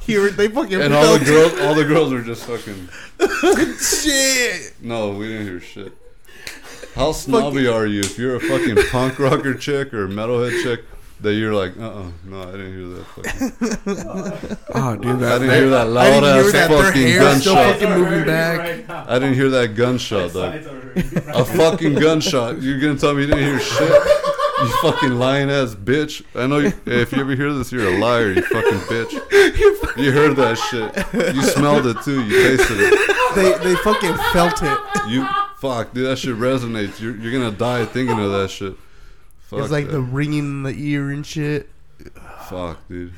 [0.00, 2.88] Here they fucking And all the girls, all the girls are just fucking.
[3.76, 4.76] shit.
[4.80, 5.92] No, we didn't hear shit.
[6.96, 10.80] How snobby are you if you're a fucking punk rocker chick or metalhead chick
[11.20, 13.06] that you're like, uh, uh no, I didn't hear that.
[13.06, 16.70] Fucking, Oh, dude, I didn't hear that loud ass that.
[16.70, 17.80] Fucking hair's still gunshot.
[17.80, 18.88] fucking moving back.
[18.88, 20.54] I didn't hear that gunshot, dog.
[21.34, 22.62] A fucking gunshot.
[22.62, 23.90] You're gonna tell me you didn't hear shit?
[24.58, 26.24] You fucking lying ass bitch.
[26.34, 29.12] I know you, if you ever hear this, you're a liar, you fucking bitch.
[29.98, 31.34] You heard that shit.
[31.34, 32.24] You smelled it too.
[32.24, 33.34] You tasted it.
[33.34, 35.10] They they fucking felt it.
[35.10, 35.28] You
[35.60, 36.06] fuck, dude.
[36.06, 37.00] That shit resonates.
[37.00, 38.74] You're you're gonna die thinking of that shit.
[39.40, 39.92] Fuck It's like that.
[39.92, 41.68] the ringing in the ear and shit.
[42.48, 43.12] fuck, dude.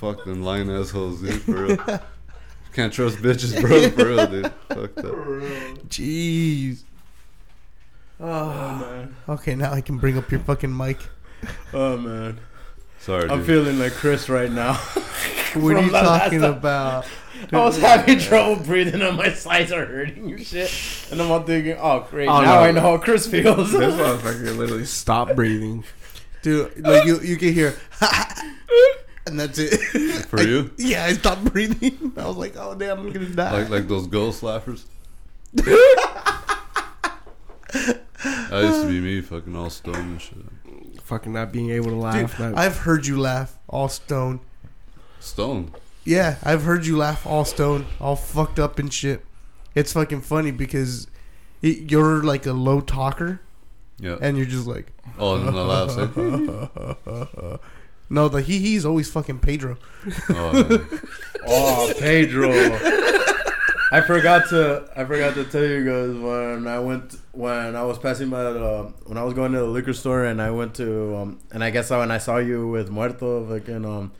[0.00, 1.42] Fuck them lying assholes, dude.
[1.42, 2.00] For real.
[2.74, 3.88] Can't trust bitches, bro.
[3.90, 4.52] For real, dude.
[4.68, 5.78] Fuck that.
[5.88, 6.82] Jeez.
[8.20, 9.14] Oh man.
[9.28, 10.98] Okay, now I can bring up your fucking mic.
[11.72, 12.38] Oh man.
[12.98, 13.46] Sorry, I'm dude.
[13.46, 14.74] feeling like Chris right now.
[15.54, 17.06] What are you talking about?
[17.52, 20.70] I was having trouble breathing and my sides are hurting and shit.
[21.10, 22.60] And I'm all thinking, oh great, Oh, now no.
[22.60, 23.72] I know how Chris feels.
[23.72, 25.84] this motherfucker literally stopped breathing.
[26.42, 27.74] Dude, like you you can hear
[29.26, 29.78] and that's it.
[30.26, 30.70] For I- you?
[30.78, 32.12] Yeah, I stopped breathing.
[32.16, 33.60] I was like, oh damn, I'm gonna die.
[33.62, 34.86] Like like those ghost laughers.
[35.52, 37.18] that
[38.62, 40.38] used to be me, fucking all stoned and shit.
[41.04, 42.38] Fucking not being able to laugh.
[42.40, 44.40] not- I've heard you laugh all stoned.
[45.20, 45.72] Stoned.
[46.06, 49.24] Yeah, I've heard you laugh all stoned, all fucked up and shit.
[49.74, 51.06] It's fucking funny because
[51.62, 53.40] it, you're like a low talker,
[53.98, 54.16] Yeah.
[54.20, 55.98] and you're just like, Oh, and then the laugh.
[57.54, 57.56] eh?
[58.08, 59.76] no, the he he's always fucking Pedro.
[60.30, 60.88] Oh,
[61.46, 62.50] oh, Pedro.
[63.92, 67.98] I forgot to I forgot to tell you guys when I went when I was
[67.98, 71.16] passing by the when I was going to the liquor store and I went to
[71.16, 74.12] um and I guess when I saw you with Muerto fucking um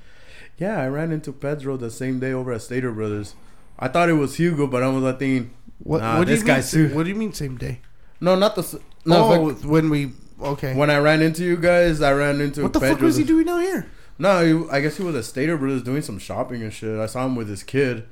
[0.59, 3.35] yeah I ran into Pedro the same day over at Stater Brothers.
[3.79, 6.01] I thought it was Hugo, but I was like thinking What?
[6.01, 6.55] Nah, what do this you mean?
[6.57, 7.81] guy's sa- too- What do you mean same day?
[8.21, 10.75] no not the no oh, fuck- when we okay.
[10.75, 13.25] when I ran into you guys I ran into what the Pedro fuck was he
[13.25, 13.87] doing out here?
[14.19, 16.99] No, he, I guess he was at Stater Brothers doing some shopping and shit.
[16.99, 18.07] I saw him with his kid.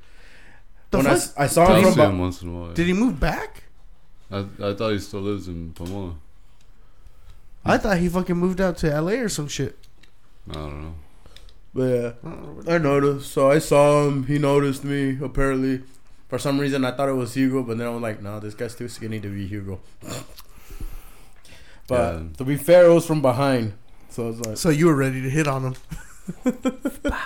[0.90, 1.18] The when I, fuck?
[1.18, 2.72] s- I saw I him see from him once in a while.
[2.74, 3.62] Did he move back?
[4.30, 6.16] I, I thought he still lives in Pomona.
[7.64, 9.16] I thought he fucking moved out to L.A.
[9.20, 9.78] or some shit.
[10.50, 10.94] I don't know.
[11.74, 12.12] But yeah,
[12.74, 13.32] I noticed.
[13.32, 14.26] So I saw him.
[14.26, 15.18] He noticed me.
[15.20, 15.82] Apparently,
[16.28, 18.54] for some reason, I thought it was Hugo, but then I was like, "No, this
[18.54, 19.80] guy's too skinny to be Hugo."
[21.86, 22.22] But Yeah.
[22.38, 23.74] to be fair, it was from behind.
[24.08, 25.74] So it's like, So you were ready to hit on him?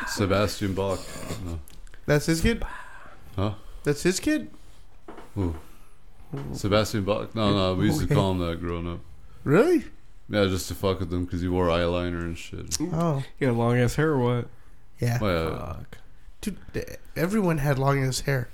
[0.09, 0.99] Sebastian Bach.
[1.45, 1.61] No.
[2.07, 2.65] That's his kid.
[3.37, 3.55] Huh?
[3.85, 4.51] That's his kid.
[5.37, 5.55] Who?
[6.55, 7.35] Sebastian Bach?
[7.37, 8.99] No, no, we used to call him that growing up.
[9.45, 9.85] Really?
[10.29, 12.77] Yeah, just to fuck with them because he wore eyeliner and shit.
[12.93, 14.49] Oh, you got long ass hair or what?
[15.01, 15.19] yeah.
[15.21, 15.99] Well, yeah, Fuck.
[16.41, 18.49] Dude, th- everyone had long ass hair.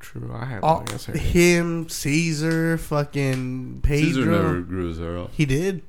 [0.00, 1.16] True, I had All, long ass hair.
[1.16, 4.06] him, Caesar, fucking Pedro.
[4.06, 5.30] Caesar never grew his hair out.
[5.32, 5.82] He did.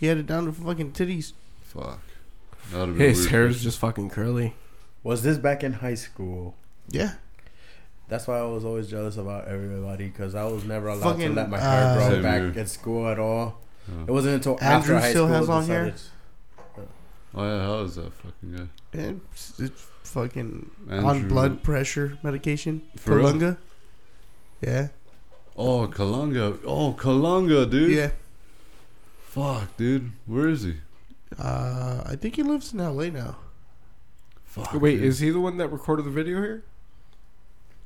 [0.00, 1.32] He had it down to fucking titties.
[1.62, 2.00] Fuck.
[2.70, 3.30] That would have been His weird.
[3.30, 4.54] hair is just fucking curly.
[5.02, 6.54] was this back in high school?
[6.88, 7.12] Yeah.
[8.08, 11.34] That's why I was always jealous about everybody because I was never allowed Fucking, to
[11.34, 12.60] let my hair uh, grow Same back here.
[12.62, 13.60] at school at all.
[13.88, 14.02] Yeah.
[14.06, 15.84] It wasn't until Andrew after high still school has I long hair?
[15.90, 16.08] decided-
[17.34, 18.56] Oh yeah, how is that fucking
[18.92, 18.98] guy?
[19.32, 22.82] It's, it's fucking Andrew- on blood pressure medication.
[22.96, 23.56] For real?
[24.60, 24.88] Yeah.
[25.56, 26.58] Oh, Kalunga.
[26.66, 27.92] Oh, Kalunga, dude.
[27.92, 28.10] Yeah.
[29.24, 30.12] Fuck, dude.
[30.26, 30.76] Where is he?
[31.38, 33.10] Uh, I think he lives in L.A.
[33.10, 33.36] now.
[34.44, 34.74] Fuck.
[34.74, 35.04] Wait, dude.
[35.04, 36.62] is he the one that recorded the video here?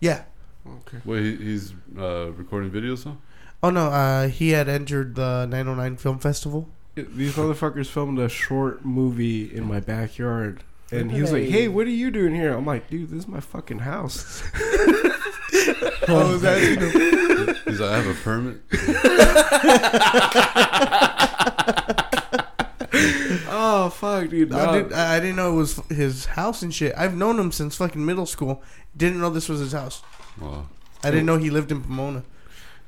[0.01, 0.25] Yeah.
[0.67, 0.99] Okay.
[1.05, 3.17] Wait, he, he's uh, recording videos now?
[3.63, 3.87] Oh no.
[3.89, 6.69] Uh, he had entered the 909 Film Festival.
[6.95, 10.63] These motherfuckers filmed a short movie in my backyard.
[10.91, 11.51] And he was like, Hey.
[11.51, 12.55] hey, what are you doing here?
[12.55, 14.43] I'm like, dude, this is my fucking house.
[14.55, 17.57] I was asking him.
[17.65, 18.61] He's like, I have a permit.
[23.49, 24.53] oh, fuck, dude.
[24.53, 26.95] I, did, I I didn't know it was his house and shit.
[26.97, 28.63] I've known him since fucking middle school.
[28.97, 30.03] Didn't know this was his house.
[30.41, 30.67] Wow.
[31.03, 32.25] I didn't know he lived in Pomona.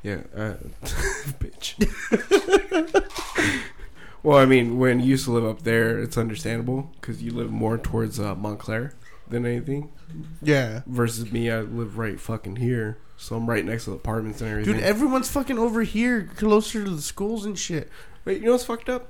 [0.02, 0.54] Yeah, uh,
[1.40, 1.74] bitch.
[4.22, 7.50] well, I mean, when you used to live up there, it's understandable because you live
[7.50, 8.94] more towards uh, Montclair
[9.28, 9.92] than anything.
[10.42, 10.82] Yeah.
[10.86, 14.50] Versus me, I live right fucking here, so I'm right next to the apartments and
[14.50, 14.74] everything.
[14.74, 17.90] Dude, everyone's fucking over here, closer to the schools and shit.
[18.24, 19.08] Wait, you know what's fucked up?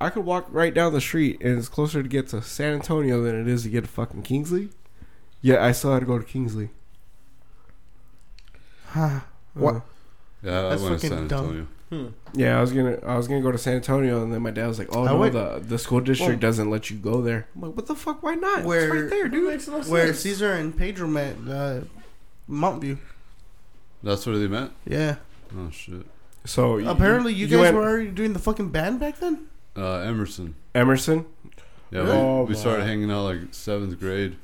[0.00, 3.22] I could walk right down the street, and it's closer to get to San Antonio
[3.22, 4.70] than it is to get to fucking Kingsley.
[5.40, 6.70] Yeah, I still had to go to Kingsley.
[8.86, 9.20] Huh.
[9.54, 9.82] What?
[10.42, 11.44] Yeah, I That's went to fucking San dumb.
[11.44, 11.66] Antonio.
[11.90, 12.06] Hmm.
[12.34, 14.66] Yeah, I was gonna I was gonna go to San Antonio, and then my dad
[14.66, 17.20] was like, "Oh I no, went- the the school district Well- doesn't let you go
[17.20, 18.22] there." I'm like, "What the fuck?
[18.22, 18.64] Why not?
[18.64, 20.20] Where- it's right there, dude." Makes no Where sense.
[20.20, 21.80] Caesar and Pedro met, uh,
[22.48, 22.96] Montvue.
[24.02, 24.70] That's where they met.
[24.86, 25.16] Yeah.
[25.56, 26.06] Oh shit.
[26.44, 29.46] So y- Apparently, you, guys went were already doing the fucking band back then.
[29.76, 30.54] Uh, Emerson.
[30.74, 31.26] Emerson.
[31.90, 32.12] Yeah, Really?
[32.16, 32.86] Oh, we, we started my.
[32.88, 34.36] hanging out like seventh grade.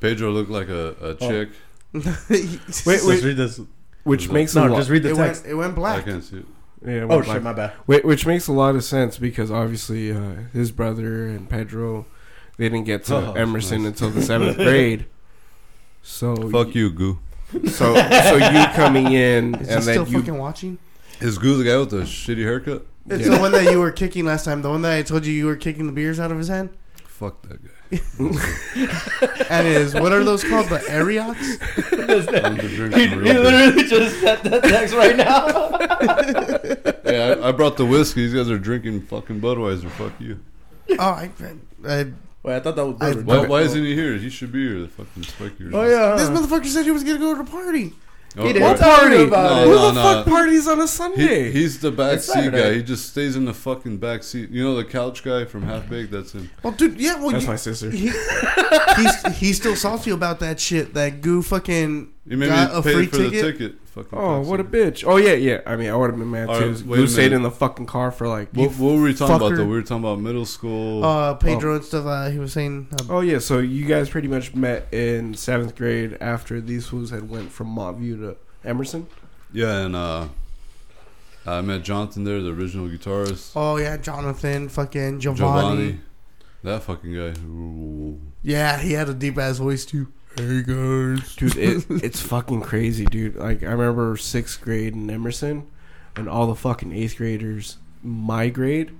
[0.00, 1.50] Pedro looked like a, a chick.
[1.94, 3.22] Wait, Just wait.
[3.22, 3.60] read this.
[4.04, 4.76] Which makes No, a lot.
[4.78, 5.42] just read the it text.
[5.42, 5.52] went.
[5.52, 5.92] It went black.
[5.92, 6.06] I black.
[6.06, 6.46] can't see it.
[6.84, 7.72] yeah, Oh well, shit, my bad.
[7.86, 12.06] Wait, which makes a lot of sense because obviously uh, his brother and Pedro,
[12.56, 13.88] they didn't get to Oh, Emerson nice.
[13.92, 15.06] until the seventh grade.
[16.02, 17.18] So Fuck you, Goo.
[17.68, 20.78] So so you coming in Is he and still then you fucking watching?
[21.20, 22.86] Is Goo the guy with the shitty haircut?
[23.08, 23.34] It's Yeah.
[23.36, 24.62] the one that you were kicking last time.
[24.62, 26.70] The one that I told you you were kicking the beers out of his hand.
[27.04, 27.70] Fuck that guy.
[29.50, 30.68] And is what are those called?
[30.68, 31.38] The Ariots?
[31.90, 36.92] He, he literally just sent that text right now.
[37.12, 38.22] Yeah, I, I brought the whiskey.
[38.26, 39.90] These guys are drinking fucking Budweiser.
[39.90, 40.40] Fuck you.
[40.92, 41.30] Oh, I,
[41.86, 42.12] I,
[42.42, 44.16] Wait, I thought that was I- Why, why isn't he here?
[44.16, 44.80] He should be here.
[44.80, 45.70] The fucking spiky.
[45.74, 46.14] Oh yeah.
[46.16, 47.92] this motherfucker said he was gonna go to the party.
[48.36, 49.22] Oh, He didn't tell me party?
[49.24, 49.64] about No, it.
[49.66, 50.02] who no, the no.
[50.02, 51.52] fuck parties on a He, Sunday?
[51.52, 52.74] he's the back It's seat guy.
[52.74, 54.50] He just stays in the fucking back seat.
[54.50, 56.10] You know the couch guy from Half Baked?
[56.12, 56.48] That's him.
[56.62, 57.90] Well, dude, yeah, well, That's you- my sister.
[57.90, 58.08] he,
[58.96, 60.94] he's he's still salty about that shit.
[60.94, 63.32] That goo fucking He made got me a pay free for ticket.
[63.32, 63.74] the ticket.
[63.94, 65.04] Fucking Oh, what a bitch!
[65.06, 65.60] Oh yeah, yeah.
[65.66, 66.72] I mean, I would have been mad All too.
[66.72, 67.36] right, wait a Who stayed minute.
[67.36, 68.48] in the fucking car for like?
[68.52, 69.56] What, what were we talking about fucker.
[69.58, 69.64] though?
[69.66, 71.04] We were talking about middle school.
[71.04, 72.06] uh, Pedro and stuff.
[72.06, 75.76] Uh, he was saying, uh, Oh yeah, so you guys pretty much met in seventh
[75.76, 78.36] grade after these fools had went from Montvue to
[78.66, 79.06] Emerson.
[79.52, 80.28] yeah, and uh,
[81.46, 83.52] I met Jonathan there, the original guitarist.
[83.56, 85.52] oh yeah, Jonathan, fucking Giovanni.
[85.60, 86.00] Giovanni.
[86.64, 87.34] That fucking guy.
[87.44, 88.20] Ooh.
[88.42, 90.12] Yeah, he had a deep ass voice too.
[90.36, 93.36] Hey guys, Dude, it, it's fucking crazy, dude.
[93.36, 95.66] Like I remember sixth grade in Emerson,
[96.16, 98.92] and all the fucking eighth graders, my grade.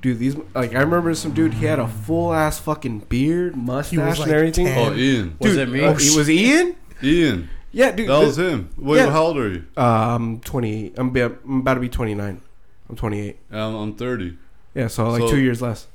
[0.00, 1.54] Dude, these like I remember some dude.
[1.54, 4.66] He had a full ass fucking beard, mustache, like and everything.
[4.66, 4.78] 10.
[4.92, 5.36] Oh, Ian.
[5.38, 5.80] Was Dude, it me?
[5.84, 6.76] oh, he was Ian.
[7.02, 7.48] Ian.
[7.70, 8.08] Yeah, dude.
[8.08, 8.70] That was this- him.
[8.76, 9.10] Wait, Yeah.
[9.10, 9.64] how old are you?
[9.76, 9.80] uh,
[10.14, 10.94] I'm 28.
[10.96, 12.40] I'm, be, I'm about to be 29.
[12.88, 13.36] I'm 28.
[13.50, 14.38] I'm, I'm 30.
[14.74, 15.88] Yeah, so like So- two years less.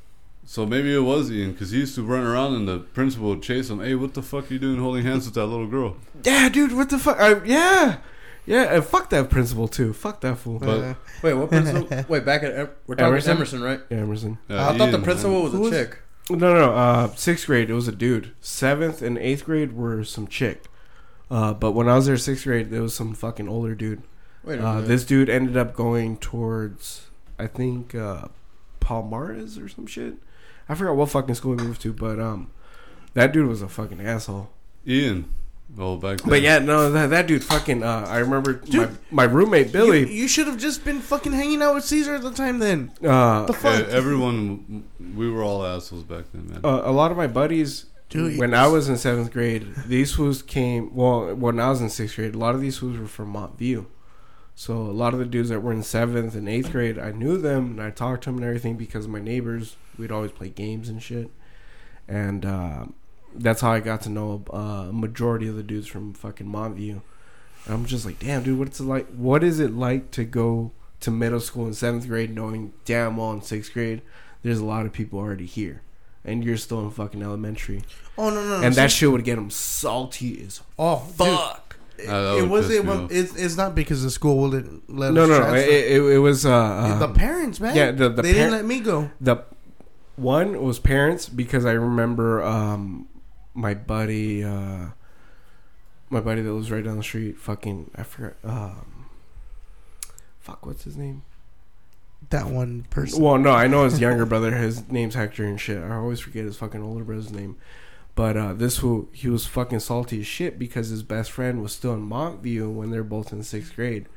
[0.51, 3.43] So maybe it was Ian because he used to run around and the principal would
[3.43, 3.81] chase him.
[3.81, 5.97] Hey, what the fuck are you doing holding hands with that little girl?
[6.23, 6.71] Yeah, dude.
[6.71, 7.19] What the fuck?
[7.19, 7.97] I, yeah,
[8.47, 8.63] yeah.
[8.73, 9.93] And fuck that principal too.
[9.93, 10.57] Fuck that fool.
[10.57, 11.87] But- Uh, Wait, what principal?
[12.09, 13.37] Wait, back at Em- we're talking Emerson?
[13.37, 13.79] Emerson, right?
[13.91, 14.39] Yeah, Emerson.
[14.47, 15.99] Yeah, I thought the Ian, principal was Who a was- chick.
[16.31, 16.73] No, no, no.
[16.73, 18.31] Uh, sixth grade, it was a dude.
[18.41, 20.63] Seventh and eighth grade were some chick.
[21.29, 24.01] Uh, but when I was there, sixth grade, there was some fucking older dude.
[24.43, 24.87] Wait a Uh, minute.
[24.87, 27.05] this dude ended up going towards,
[27.37, 28.29] I think, uh,
[28.81, 30.15] Palomares or some shit.
[30.69, 32.51] I forgot what fucking school he moved to, but um,
[33.15, 34.49] that dude was a fucking asshole.
[34.87, 35.33] Ian.
[35.77, 36.29] Oh, back then.
[36.29, 37.83] But yeah, no, that, that dude fucking.
[37.83, 39.99] Uh, I remember my, Dude, my roommate Billy.
[39.99, 42.59] You, you should have just been fucking hanging out with Caesar at the time.
[42.59, 46.61] Then uh, the Hey, fuck, everyone, we were all assholes back then, man.
[46.63, 50.41] uh, a lot of my buddies Dude, when I was in seventh grade, these fools
[50.41, 50.95] came.
[50.95, 53.85] Well, when I was in sixth grade, a lot of these fools were from Montvue.
[54.59, 57.37] So a lot of the dudes that were in seventh and eighth grade, I knew
[57.37, 59.77] them and I talked to them and everything because my neighbors.
[59.97, 61.31] We'd always play games and shit,
[62.09, 62.85] and uh,
[63.33, 67.01] that's how I got to know uh, a majority of the dudes from fucking Montvue.
[67.65, 69.07] And I'm just like, damn, dude, what's it like?
[69.11, 73.31] What is it like to go to middle school in seventh grade, knowing damn well
[73.31, 74.01] in sixth grade,
[74.43, 75.83] there's a lot of people already here,
[76.25, 77.83] and you're still in fucking elementary
[78.17, 78.65] oh no no, no.
[78.65, 81.27] and that shit would get them salty as oh fuck.
[81.29, 81.61] Ah,
[82.07, 85.29] that It, was it, was it's, it's not because the school wouldn't let No, us
[85.29, 85.53] no, no.
[85.55, 87.75] It, it, it was uh, the um, parents, man.
[87.75, 89.09] yeah, the- the they didn't let me go.
[89.21, 89.37] the
[90.15, 93.07] one was parents because I remember um,
[93.53, 94.87] my buddy, uh,
[96.09, 97.37] my buddy that was right down the street.
[97.37, 98.33] Fucking, I forgot.
[98.43, 99.05] Um,
[100.39, 101.21] fuck, what's his name?
[102.31, 103.21] That one person.
[103.23, 104.51] Well, no, I know his younger brother.
[104.51, 105.81] His name's Hector and shit.
[105.81, 107.55] I always forget his fucking older brother's name.
[108.19, 111.71] But uh, this who he was fucking salty as shit because his best friend was
[111.71, 114.07] still in Montvue when they're both in sixth grade,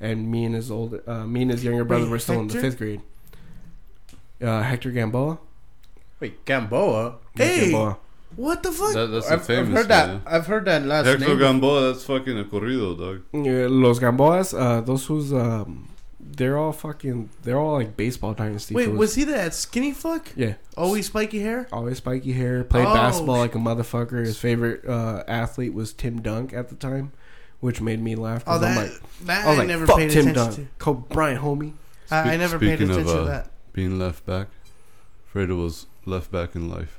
[0.00, 2.48] and me and his old, uh, me and his younger brother Wait, were still in
[2.48, 3.02] the fifth grade.
[4.42, 5.38] Uh, Hector Gamboa.
[6.18, 7.18] Wait, Gamboa.
[7.36, 7.70] Hey!
[7.70, 7.98] Gamboa.
[8.34, 8.94] What the fuck?
[8.94, 10.22] That, that's a I've, I've heard guy, that.
[10.26, 11.38] I've heard that last Hector name.
[11.38, 13.22] Gamboa, that's fucking a corrido, dog.
[13.46, 14.58] Yeah, Los Gamboas.
[14.60, 15.88] Uh, those who's um,
[16.22, 18.74] they're all fucking, they're all like baseball dynasty.
[18.74, 18.98] Wait, fools.
[18.98, 20.30] was he that skinny fuck?
[20.36, 20.54] yeah.
[20.76, 21.66] Always spiky hair.
[21.72, 22.64] Always spiky hair.
[22.64, 24.24] Played Oh, basketball like a motherfucker.
[24.24, 27.12] His favorite uh, athlete was Tim Duncan at the time,
[27.60, 28.42] which made me laugh.
[28.46, 30.54] Oh, 'cause I'm that like, that I was I like, never fuck paid Tim attention
[30.64, 30.78] Dunk.
[30.78, 31.72] Kobe Bryant, homie.
[32.08, 32.14] to.
[32.14, 33.50] I, I never paid speaking of, attention to uh, that.
[33.72, 34.48] Being left back.
[35.34, 36.98] Fredo was left back in life.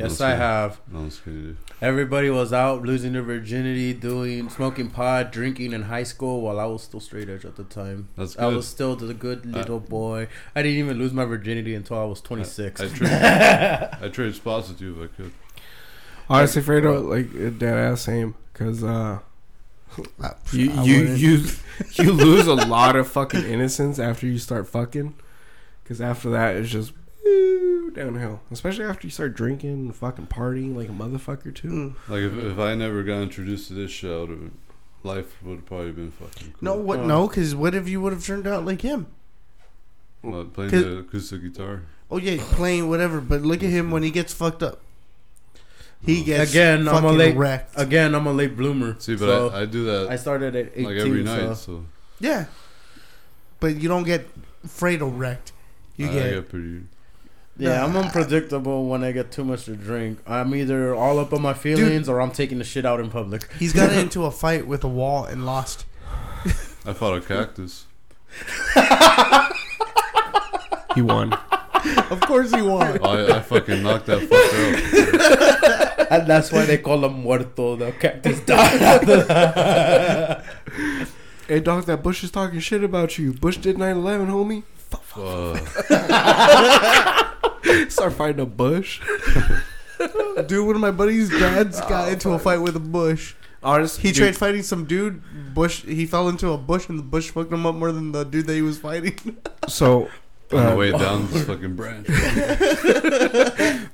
[0.00, 0.80] Yes, No, I have.
[0.90, 1.42] No, I'm just kidding.
[1.42, 1.56] dude.
[1.80, 6.66] Everybody was out losing their virginity, doing smoking pot, drinking in high school, while I
[6.66, 8.08] was still straight edge at the time.
[8.16, 8.44] That's good.
[8.44, 10.28] I was still the good little boy.
[10.54, 12.80] I didn't even lose my virginity until I was 26.
[12.80, 13.10] I trade,
[14.02, 15.32] I trade spots with you if I could.
[16.28, 19.18] Honestly, Fredo, like dead ass same, cause uh,
[20.52, 21.44] you you you
[21.94, 25.14] you lose a lot of fucking innocence after you start fucking,
[25.84, 26.99] cause after that it's just woo,
[27.94, 28.40] downhill.
[28.50, 31.68] Especially after you start drinking and fucking partying like a motherfucker too.
[31.68, 31.94] Mm.
[32.08, 34.50] Like if, if I never got introduced to this show, would've-
[35.02, 36.58] life would have probably been fucking cool.
[36.60, 37.00] No, what?
[37.00, 39.06] Uh, No, because what if you would have turned out like him?
[40.22, 41.82] Like playing 'Cause- the acoustic guitar.
[42.10, 43.20] Oh yeah, playing whatever.
[43.20, 44.80] But look at him when he gets fucked up.
[46.04, 47.74] He gets Again, I'm a fucking late- wrecked.
[47.76, 48.96] Again, I'm a late bloomer.
[48.98, 50.84] See, but so I, I do that I started at 18.
[50.84, 51.84] like every so- so
[52.20, 52.46] yeah,
[53.60, 54.26] but you don't get
[54.66, 55.52] Fredo wrecked.
[55.96, 56.82] You I, get, I get pretty.
[57.60, 60.18] Yeah, I'm unpredictable when I get too much to drink.
[60.26, 63.52] I'm either all up on my feelings or I'm taking the shit out in public.
[63.58, 65.84] He's got into a fight with a wall and lost.
[66.86, 67.86] I fought a cactus.
[70.94, 71.32] He won.
[72.10, 72.98] Of course he won.
[73.00, 76.10] Oh, I, I fucking knocked that fucker out.
[76.10, 77.76] and that's why they call him muerto.
[77.76, 80.44] The cactus died after that.
[81.46, 83.32] Hey dog, that Bush is talking shit about you.
[83.32, 84.62] Bush did 9/11, homie.
[84.90, 85.68] Fuck.
[87.90, 89.00] Start fighting a Bush.
[90.46, 93.34] Dude, one of my buddies' dads got into a fight with a bush.
[93.62, 95.22] Honestly, He tried fighting some dude.
[95.52, 95.82] Bush.
[95.84, 98.46] He fell into a bush, and the bush fucked him up more than the dude
[98.46, 99.36] that he was fighting.
[99.68, 100.08] So
[100.52, 102.06] On the uh, way down this fucking branch.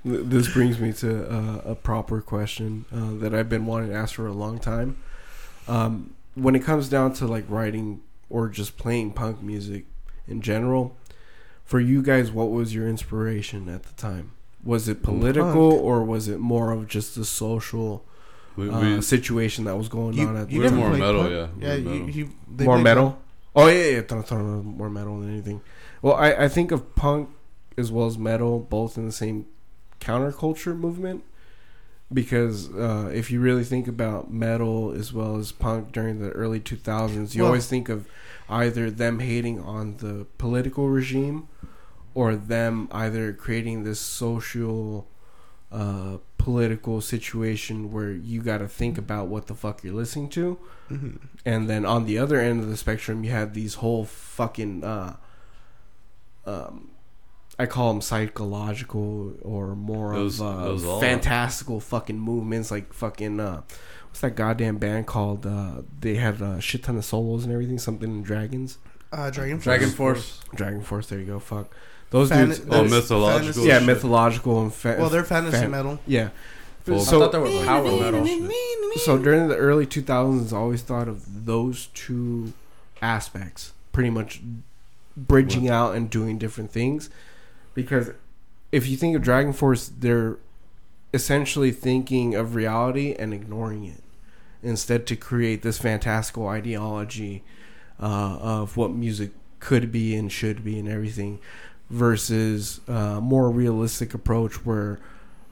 [0.05, 4.15] This brings me to uh, a proper question uh, that I've been wanting to ask
[4.15, 4.97] for a long time.
[5.69, 9.85] Um, when it comes down to like writing or just playing punk music
[10.29, 10.97] in general,
[11.65, 14.33] for you guys, what was your inspiration at the time?
[14.65, 15.83] Was it political Punk.
[15.83, 18.05] or was it more of just a social
[18.57, 20.79] We, uh, situation that was going You- on at you the time?
[20.79, 21.33] more metal, punk?
[21.61, 21.77] yeah.
[21.77, 22.65] Yeah, We're you, metal.
[22.67, 23.19] more played metal.
[23.55, 24.33] Oh yeah, yeah, th- th-
[24.65, 25.61] more metal than anything.
[26.03, 27.31] Well, I, I think of punk
[27.79, 29.47] as well as metal both in the same
[30.01, 31.25] counterculture movement
[32.13, 36.61] because uh, if you really think about metal as well as punk during the early
[36.61, 38.07] 2000s, you Well- always think of
[38.49, 41.49] either them hating on the political regime
[42.15, 45.07] or them either creating this social
[45.73, 50.59] uh, political situation where you got to think about what the fuck you're listening to
[50.91, 51.19] Mhm.
[51.45, 55.17] and then on the other end of the spectrum you have these whole fucking uh
[56.47, 56.91] um
[57.59, 63.63] I call them psychological or more Those- of uh, fantastical fucking movements like fucking uh
[64.17, 67.79] what's that goddamn band called uh they had a shit ton of solos and everything
[67.79, 68.79] something in dragons
[69.13, 69.61] Uh, Dragon.
[69.61, 70.41] DragonForce.
[70.55, 71.71] dragon force there you go fuck
[72.09, 73.43] those Fan- dudes Oh, There's mythological.
[73.43, 73.87] fantasy- yeah shit.
[73.87, 75.99] mythological and fa- Well, they're fantasy fan- metal.
[76.07, 76.31] yeah
[76.85, 78.25] Full- I so thought they were power metal.
[79.05, 82.53] So during the early 2000s, I always thought of those two
[83.03, 84.41] aspects, pretty much
[85.17, 87.11] bridging out and doing different things.
[87.75, 88.13] Because
[88.73, 90.37] if you think of DragonForce, they're
[91.13, 94.03] essentially thinking of reality and ignoring it,
[94.67, 97.43] instead to create this fantastical ideology
[98.01, 101.39] uh, of what music could be and should be and everything,
[101.89, 104.99] versus a more realistic approach where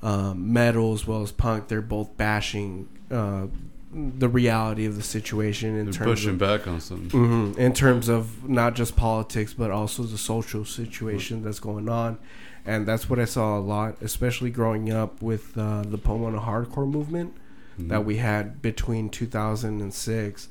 [0.03, 3.47] um, metal as well as punk, they're both bashing uh,
[3.93, 7.09] the reality of the situation in They're terms pushing of back on something.
[7.09, 7.57] Mhm.
[7.57, 12.19] in terms of not just politics but also the social situation that's going on,
[12.67, 16.91] and that's what I saw a lot, especially growing up with uh, the Pomona hardcore
[16.91, 17.35] movement
[17.79, 17.89] Mhm.
[17.89, 20.49] that we had between 2006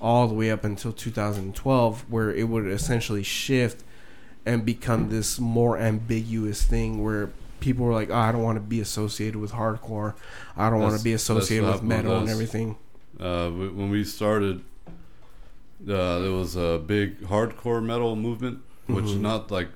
[0.00, 3.82] all the way up until 2012 where it would essentially shift
[4.46, 8.60] and become this more ambiguous thing where people were like oh, I don't want to
[8.62, 10.14] be associated with hardcore
[10.56, 12.76] I don't want to be associated with metal and everything
[13.18, 14.62] uh, when we started,
[15.86, 19.20] uh, there was a big hardcore metal movement, which Mhm.
[19.20, 19.68] not like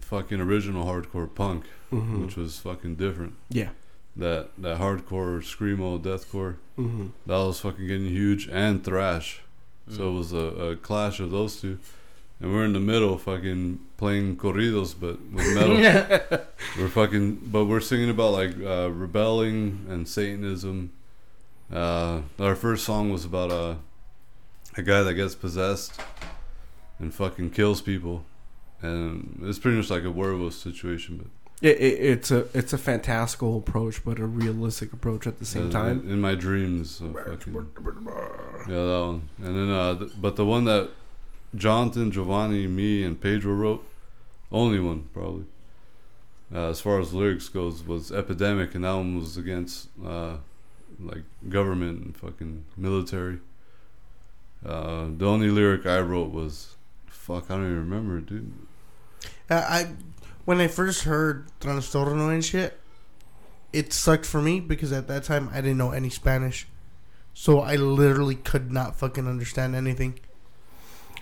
[0.00, 2.22] fucking original hardcore punk, Mhm.
[2.26, 3.32] which was fucking different.
[3.48, 3.70] yeah
[4.16, 9.40] That that hardcore screamo deathcore hmm that was fucking getting huge and thrash.
[9.88, 9.96] Mm.
[9.96, 11.78] So it was a, a clash of those two,
[12.40, 15.76] and we're in the middle, fucking playing corridos, but with metal.
[16.78, 20.92] we're fucking, but we're singing about like uh, rebelling and Satanism.
[21.72, 23.78] Uh, our first song was about a
[24.76, 25.98] a guy that gets possessed
[26.98, 28.24] and fucking kills people,
[28.82, 31.28] and it's pretty much like a werewolf situation, but
[31.62, 35.68] it, it, it's a it's a fantastical approach but a realistic approach at the same
[35.68, 36.96] uh, time in, in my dreams.
[36.96, 37.54] So fucking,
[38.68, 39.28] yeah, that one.
[39.42, 40.90] And then, uh, th- but the one that
[41.54, 43.84] Jonathan, Giovanni, me, and Pedro wrote,
[44.50, 45.44] only one probably,
[46.54, 50.36] uh, as far as lyrics goes, was Epidemic, and that one was against uh,
[50.98, 53.38] like government and fucking military.
[54.64, 58.52] Uh, the only lyric I wrote was, "Fuck, I don't even remember, dude."
[59.50, 59.86] I, I
[60.44, 62.78] when I first heard Trastorno and shit,
[63.72, 66.66] it sucked for me because at that time I didn't know any Spanish,
[67.34, 70.20] so I literally could not fucking understand anything.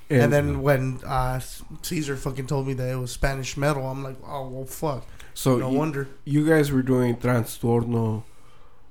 [0.08, 1.38] And, then when uh,
[1.82, 5.06] Caesar fucking told me that it was Spanish metal, I'm like, oh well, fuck.
[5.34, 6.08] so no you, wonder.
[6.24, 8.24] you guys were doing Trastorno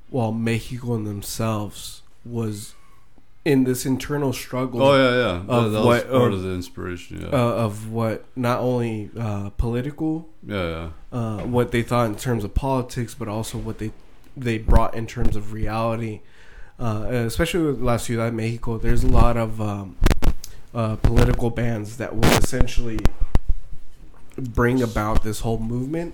[0.10, 2.74] while Mexico themselves was
[3.52, 5.42] in this internal struggle Oh yeah, yeah.
[5.48, 7.22] That, Of that was what- part of- of the inspiration.
[7.22, 10.90] Yeah, uh, of what not only uh, political yeah, yeah.
[11.20, 13.92] uh, what they thought in terms of politics, but also what they
[14.38, 16.22] they brought in terms of reality.
[16.80, 19.98] Uh, especially with La Ciudad de Mexico, there's a lot of um,
[20.74, 23.00] uh, political bands that will essentially
[24.38, 26.14] bring about this whole movement,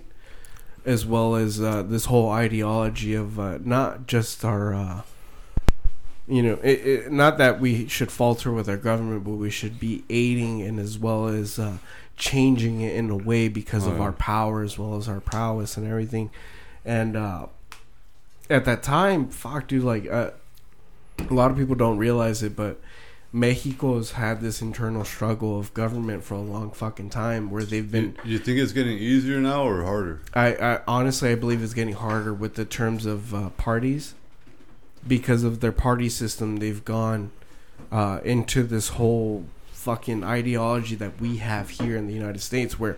[0.85, 4.73] as well as uh, this whole ideology of uh, not just our.
[6.27, 9.79] You know, it, it, not that we should falter with our government, but we should
[9.79, 11.77] be aiding and as well as uh,
[12.17, 14.03] changing it in a way because Oh, of yeah.
[14.05, 16.31] our power as well as our prowess and everything.
[16.83, 17.45] And uh,
[18.49, 20.31] at that time, fuck, dude, like uh,
[21.29, 22.81] a lot of people don't realize it, but
[23.31, 28.15] Mexico's had this internal struggle of government for a long fucking time where they've been.
[28.23, 30.21] You, you think it's getting easier now or harder?
[30.33, 34.15] I, I honestly, I believe it's getting harder with the terms of uh, parties
[35.07, 36.57] because of their party system.
[36.57, 37.31] They've gone
[37.91, 42.97] uh, into this whole fucking ideology that we have here in the United States, where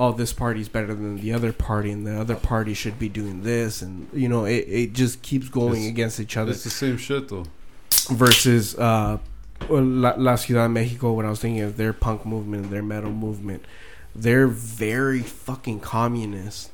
[0.00, 3.42] oh, this party's better than the other party, and the other party should be doing
[3.42, 6.70] this, and you know, it, it just keeps going It's- against each other It's the
[6.70, 7.44] same shit though.
[8.10, 9.18] versus uh,
[9.68, 11.12] La, La Ciudad de Mexico.
[11.12, 13.64] When I was thinking of their punk movement their metal movement,
[14.14, 16.70] they're very fucking communist,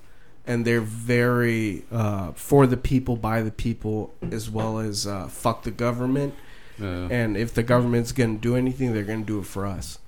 [0.46, 5.62] and they're very uh, for the people, by the people, as well as uh, fuck
[5.62, 6.34] the government.
[6.78, 7.08] Yeah.
[7.10, 9.98] And if the government's gonna do anything, they're gonna do it for us.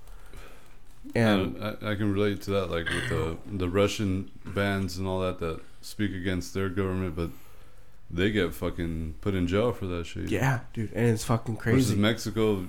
[1.14, 5.20] And I, I can relate to that, like with the the Russian bands and all
[5.20, 7.30] that that speak against their government, but
[8.10, 10.30] they get fucking put in jail for that shit.
[10.30, 11.76] yeah, dude, and it's fucking crazy.
[11.76, 11.96] Versus.
[11.96, 12.66] Mexico,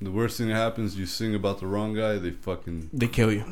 [0.00, 3.32] the worst thing that happens, you sing about the wrong guy, they fucking They kill
[3.32, 3.44] you.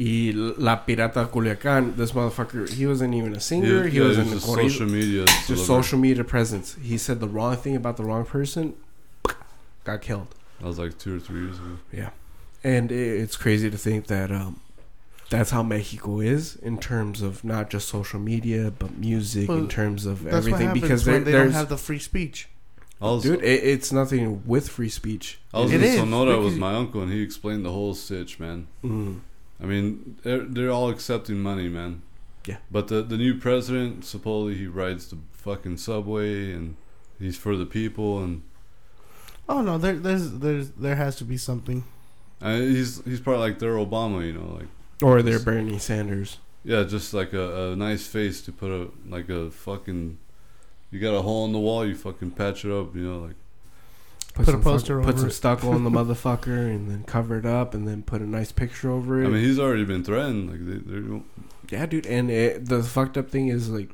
[0.00, 3.86] Y La Pirata Culiacan, this motherfucker, he wasn't even a singer.
[3.86, 5.26] He, yeah, was in the just social media.
[5.46, 6.74] just social media presence.
[6.82, 8.72] He said the wrong thing about the wrong person,
[9.84, 10.34] got killed.
[10.60, 11.76] That was like two or three years ago.
[11.92, 12.10] Yeah.
[12.64, 14.60] And it's crazy to think that um,
[15.28, 19.68] that's how Mexico is in terms of not just social media, but music, Well, in
[19.68, 20.68] terms of That's everything.
[20.68, 22.48] what Because when they don't have the free speech.
[23.02, 25.40] I was, dude, it, it's nothing with free speech.
[25.54, 28.38] I was It in is, Sonora with my uncle, and he explained the whole sitch,
[28.38, 28.66] man.
[28.84, 29.20] Mm.
[29.62, 32.02] I mean, they're, they're all accepting money, man.
[32.46, 32.56] Yeah.
[32.70, 36.76] But the the new president, supposedly he rides the fucking subway, and
[37.18, 38.42] he's for the people, and
[39.48, 41.84] Oh no, there, there's there's there has to be something.
[42.40, 44.68] uh, he's he's probably like their Obama, you know, like
[45.02, 46.38] Or they're Bernie Sanders.
[46.64, 50.18] yeah, just like a, a nice face to put a like a fucking.
[50.90, 53.36] You got a hole in the wall, you fucking patch it up, you know, like
[54.44, 55.32] Put, Put a poster fuck- put over some it.
[55.32, 58.90] stucco on the motherfucker, and then cover it up, and then put a nice picture
[58.90, 59.26] over it.
[59.26, 60.50] I mean, he's already been threatened.
[60.50, 61.20] Like they, they're
[61.70, 63.90] Yeah, dude, and it, the fucked up thing is like,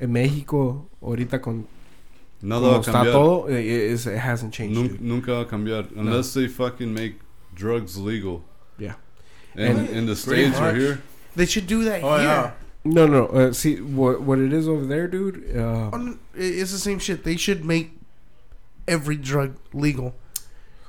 [0.00, 1.66] in Mexico, ahorita con
[2.42, 3.12] nada como va a está cambiar.
[3.12, 5.00] todo, it, it, it hasn't changed, Nun- dude.
[5.00, 7.14] nunca va a cambiar unless they fucking make
[7.54, 8.44] drugs legal.
[8.78, 8.94] Yeah.
[9.54, 10.76] And And- in the states right much.
[10.82, 11.00] here,
[11.34, 12.26] They should do that Oh here.
[12.26, 12.52] yeah.
[12.84, 15.56] No, no, uh, see what what it is over there, dude.
[15.56, 15.90] Uh,
[16.36, 17.24] It's the same shit.
[17.24, 17.95] They should make
[18.88, 20.14] every drug legal.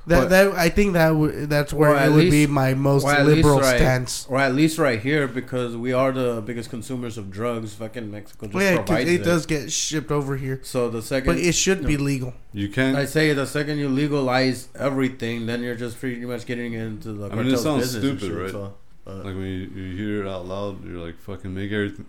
[0.06, 2.72] That But- that I think that would that's where Or it at would be my
[2.72, 4.24] most or at least liberal right- stance.
[4.30, 7.74] Or at least right here because we are the biggest consumers of drugs.
[7.74, 9.24] Fucking Mexico just Well, yeah, 'cause provides it it.
[9.24, 12.32] does get shipped over here, So the second, but it should be legal.
[12.54, 12.96] you can't.
[12.96, 17.28] I say the second you legalize everything, then you're just pretty much getting into the
[17.30, 18.50] I mean, it sounds business stupid, shit, right?
[18.50, 18.74] So,
[19.06, 22.06] uh, like when you, you hear it out loud, you're like, fucking make everything.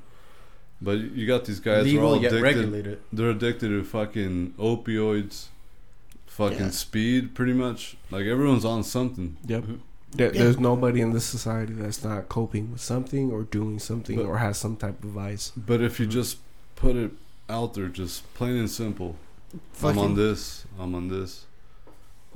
[0.81, 2.59] But you got these guys who are all legal yet addicted.
[2.61, 2.99] regulated.
[3.11, 5.47] They're addicted to fucking opioids,
[6.39, 6.69] fucking Yeah.
[6.85, 7.97] speed, pretty much.
[8.09, 9.37] Like everyone's on something.
[9.45, 9.63] yep.
[10.11, 14.25] There, There's nobody in this society that's not coping with something or doing something But-
[14.25, 15.51] or has some type of vice.
[15.55, 16.11] But if you Mhm.
[16.19, 16.37] just
[16.75, 17.11] put it
[17.47, 19.17] out there, just plain and simple,
[19.83, 21.45] I'm on this, I'm on this.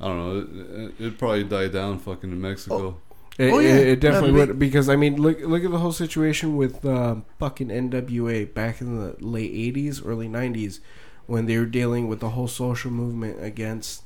[0.00, 0.38] I don't know.
[0.38, 2.96] It, it, it'd probably die down fucking in Mexico.
[3.38, 3.74] It, Oh, yeah.
[3.74, 6.84] it, definitely That'd be- would because I mean look look at the whole situation with
[6.84, 10.78] um, fucking NWA back in the late '80s, early '90s,
[11.26, 14.02] when they were dealing with the whole social movement against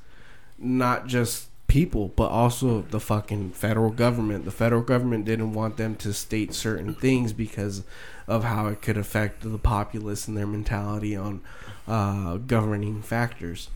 [0.58, 4.44] not just people, but also the fucking federal government.
[4.44, 7.84] The federal government didn't want them to state certain things because
[8.26, 11.40] of how it could affect the populace and their mentality on
[11.86, 13.68] uh, governing factors.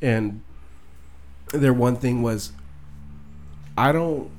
[0.00, 0.42] And
[1.52, 2.52] their one thing was,
[3.76, 4.30] I don't,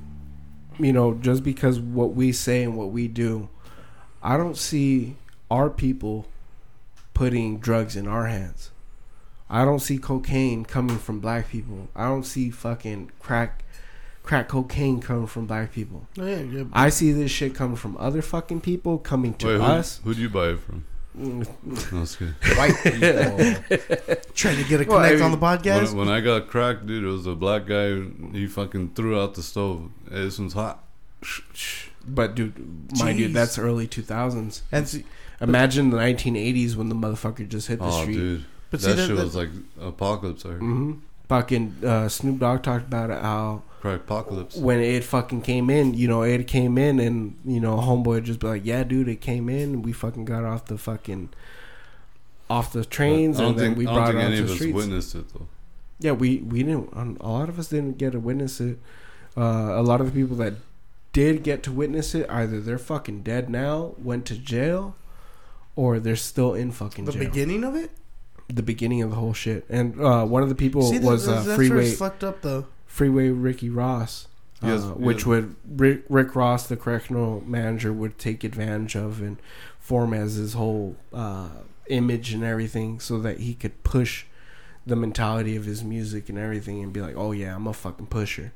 [0.78, 3.48] you know, just because what we say and what we do,
[4.22, 5.16] I don't see
[5.50, 6.26] our people
[7.14, 8.70] putting drugs in our hands.
[9.50, 11.88] I don't see cocaine coming from black people.
[11.94, 13.64] I don't see fucking crack
[14.22, 16.06] crack cocaine coming from black people.
[16.18, 16.64] Oh, yeah, yeah.
[16.72, 20.00] I see this shit coming from other fucking people coming to Wait, who, us.
[20.04, 20.84] who'd you buy it from?
[21.14, 21.42] No,
[22.02, 22.34] it's good.
[22.56, 24.16] White people.
[24.34, 25.88] Trying to get a Well, I connect on the podcast.
[25.88, 28.00] When, when I got cracked, dude, it was a black guy.
[28.32, 29.90] He fucking threw out the stove.
[30.08, 30.82] Hey, this one's hot.
[32.06, 34.62] But dude, mind you, that's early two thousands.
[34.72, 35.04] and see,
[35.42, 38.14] Imagine the nineteen eighties when the motherfucker just hit the Oh, street.
[38.14, 40.44] dude, but that see, that, shit that- was like apocalypse.
[40.46, 40.60] I heard.
[40.60, 40.92] hmm
[41.28, 44.54] Fucking uh, Snoop Dogg talked about it how Crack apocalypse.
[44.56, 48.38] when it fucking came in, you know, it came in and, you know, homeboy just
[48.38, 49.80] be like, yeah, dude, it came in.
[49.82, 51.30] We fucking got off the fucking,
[52.50, 54.42] off the trains I don't and then we I don't brought it think any onto
[54.42, 54.76] of the us streets.
[54.76, 55.46] witnessed it though.
[56.00, 58.78] Yeah, we, we didn't, um, a lot of us didn't get to witness it.
[59.36, 60.54] Uh, a lot of the people that
[61.12, 64.96] did get to witness it, either they're fucking dead now, went to jail,
[65.76, 67.24] or they're still in fucking the jail.
[67.24, 67.90] beginning of it.
[68.48, 69.64] the beginning of the whole shit.
[69.70, 72.22] And uh, one of the people see, was that's, uh, that's where Freeway it's fucked
[72.24, 72.66] up though.
[72.86, 74.28] Freeway Ricky Ross,
[74.62, 75.26] uh, Yes, which yes.
[75.26, 79.38] would Rick, Rick Ross, the correctional manager, would take advantage of and
[79.80, 81.48] form as his whole uh,
[81.88, 84.26] image and everything, so that he could push
[84.86, 88.06] the mentality of his music and everything, and be like, "Oh yeah, I'm a fucking
[88.08, 88.52] pusher."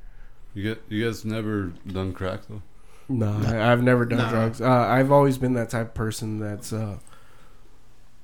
[0.53, 2.61] You get you guys never done crack though.
[3.09, 4.29] No, I, I've never done Nah.
[4.29, 4.61] drugs.
[4.61, 6.71] Uh, I've always been that type of person that's.
[6.71, 6.97] Uh,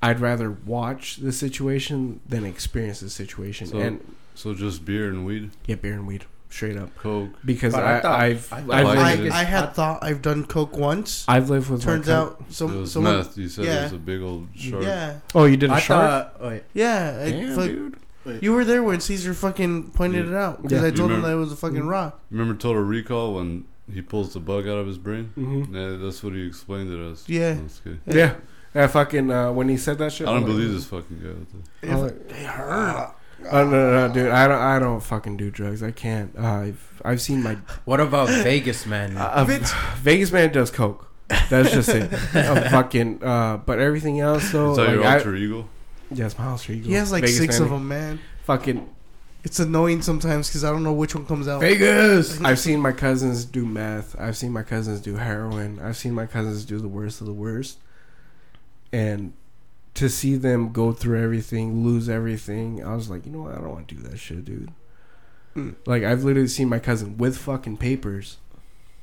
[0.04, 4.00] I'd rather watch the situation than experience the situation, So- and
[4.36, 6.96] So just beer and weed, Yeah, beer and weed straight up.
[6.98, 7.30] coke.
[7.46, 9.34] Because But I I, thought- I've I I've, I've, Like I, it is.
[9.34, 11.24] I had thought I've done coke once.
[11.28, 11.80] I've lived with.
[11.82, 13.18] my Turns co- out it some was someone.
[13.18, 13.38] meth.
[13.38, 13.84] You said it yeah.
[13.84, 14.84] was a big old shark.
[14.84, 16.34] Yeah, Oh, you did a I shark.
[16.34, 16.42] thought.
[16.42, 17.22] oh, Wait, yeah.
[17.26, 17.98] I Damn, fuck- dude.
[18.42, 20.88] you were there when Caesar fucking pointed it out because Yeah.
[20.88, 21.90] I You told him remember- that it was a fucking Mhm.
[21.90, 22.20] rock.
[22.32, 25.32] Remember Total Recall when he pulls the bug out of his brain?
[25.38, 25.76] Mm-hmm.
[25.76, 27.24] Yeah, that's what he explained it as.
[27.28, 27.54] Yeah.
[27.54, 28.00] That's good.
[28.08, 28.34] Yeah.
[28.76, 31.20] Yeah, fucking uh, when he said that shit, I don't I'm like, believe this fucking
[31.20, 31.30] guy.
[31.94, 32.30] With it.
[32.30, 33.16] Like, It hurt.
[33.52, 34.30] Oh no, no, no, dude!
[34.32, 35.84] I don't, I don't fucking do drugs.
[35.84, 36.34] I can't.
[36.38, 37.56] Uh, I've, I've seen my
[37.86, 39.18] what about Vegas, man?
[39.18, 41.10] uh, Vince- Vegas man does coke.
[41.50, 42.12] That's just it.
[42.36, 45.68] Uh, fucking, uh, but everything else though, Is that like, your I, alter ego?
[46.12, 46.88] yes, my house ego.
[46.88, 47.64] He has like Vegas six man.
[47.64, 48.20] of them, man.
[48.46, 48.90] Fucking
[49.44, 51.60] It's annoying sometimes because I don't know which one comes out.
[51.62, 52.40] Vegas.
[52.46, 54.16] I've seen my cousins do meth.
[54.20, 55.80] I've seen my cousins do heroin.
[55.82, 57.80] I've seen my cousins do the worst of the worst.
[58.94, 59.34] And
[59.96, 63.54] to see them go through everything, lose everything, I was like, you know what?
[63.54, 64.72] I don't want to do that shit, dude.
[65.56, 65.76] Mm.
[65.86, 68.38] Like I've literally seen my cousin with fucking papers,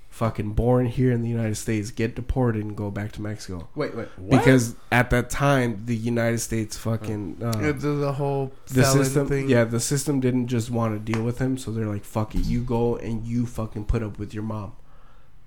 [0.08, 3.68] fucking born here in the United States, get deported and go back to Mexico.
[3.76, 4.08] wait, wait.
[4.16, 4.38] What?
[4.38, 9.28] Because at that time, the United States fucking uh, Yeah, the, the whole the system
[9.28, 9.48] thing.
[9.48, 12.44] yeah the system didn't just want to deal with him so they're like fuck it
[12.44, 14.72] you go and you fucking put up with your mom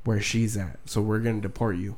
[0.06, 1.98] where she's at so we're gonna deport you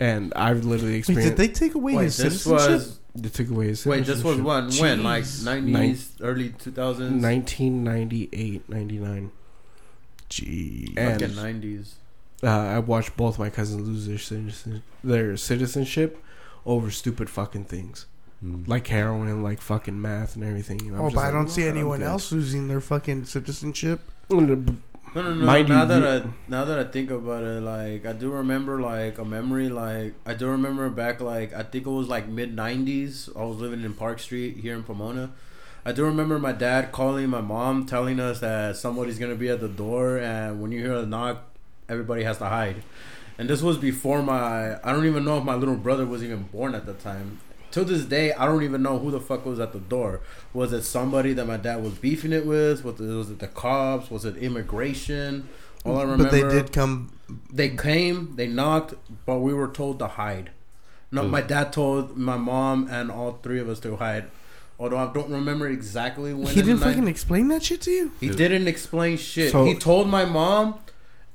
[0.00, 2.70] and i've literally Wait, experienced did they take away wait, his this citizenship?
[2.70, 2.98] was.
[3.14, 4.80] they took away his Wait, this was citizenship.
[4.82, 4.98] when?
[4.98, 5.02] When?
[5.02, 5.44] Like Jeez.
[5.44, 9.32] nineties, early two thousands, 1998 99
[10.28, 10.92] Gee.
[10.96, 11.94] and fucking nineties.
[12.42, 16.22] uh, i watched both my cousins lose their, citizen- their citizenship
[16.64, 18.06] over stupid fucking things
[18.44, 18.68] Mm.
[18.68, 21.44] like heroin like fucking math and everything and I'm Oh, just but I like, don't
[21.46, 24.00] "No, see I'm anyone good." else losing their fucking citizenship.
[25.16, 25.46] No, no, no.
[25.46, 28.82] Mind now you, that I now that I think about it, like I do remember
[28.82, 29.70] like a memory.
[29.70, 33.34] Like I do remember back like I think it was like mid '90s.
[33.34, 35.32] I was living in Park Street here in Pomona.
[35.86, 39.60] I do remember my dad calling my mom, telling us that somebody's gonna be at
[39.60, 41.44] the door, and when you hear a knock,
[41.88, 42.82] everybody has to hide.
[43.38, 44.74] And this was before my.
[44.84, 47.40] I don't even know if my little brother was even born at the time.
[47.76, 50.20] To this day, I don't even know who the fuck was at the door.
[50.54, 52.82] Was it somebody that my dad was beefing it with?
[52.82, 54.10] Was it, was it the cops?
[54.10, 55.46] Was it immigration?
[55.84, 57.12] All I remember, But they did come.
[57.52, 58.94] they came, they knocked,
[59.26, 60.52] but we were told to hide.
[61.12, 61.28] No, Oh.
[61.28, 64.24] my dad told my mom and all three of us to hide.
[64.78, 66.46] Although I don't remember exactly when.
[66.46, 68.12] He didn't night- fucking explain that shit to you.
[68.20, 69.52] He didn't explain shit.
[69.52, 70.76] So- he told my mom,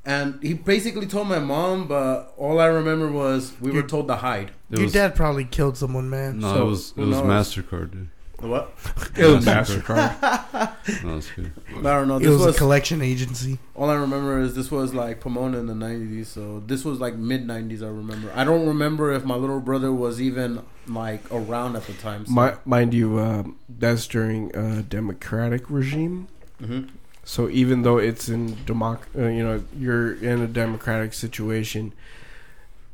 [0.05, 4.15] and he basically told my mom, but all I remember was we were told to
[4.15, 4.51] hide.
[4.71, 6.39] It Your was, dad probably killed someone, man.
[6.39, 7.25] No, So, it was it who was knows?
[7.27, 8.09] Mastercard, dude.
[8.39, 8.73] What?
[9.15, 10.73] It was Mastercard.
[11.03, 11.51] No, it's good.
[11.77, 12.15] I don't know.
[12.17, 13.59] It This was, was, a collection agency.
[13.75, 16.25] all I remember is this was like Pomona in the '90s.
[16.25, 17.83] So this was like mid '90s.
[17.83, 18.31] I remember.
[18.35, 22.25] I don't remember if my little brother was even like around at the time.
[22.25, 22.33] So.
[22.33, 26.27] Mi- mind you, um, that's during a democratic regime.
[26.59, 26.89] Mhm.
[27.23, 31.93] So even though it's in democ, uh, you know, you're in a democratic situation,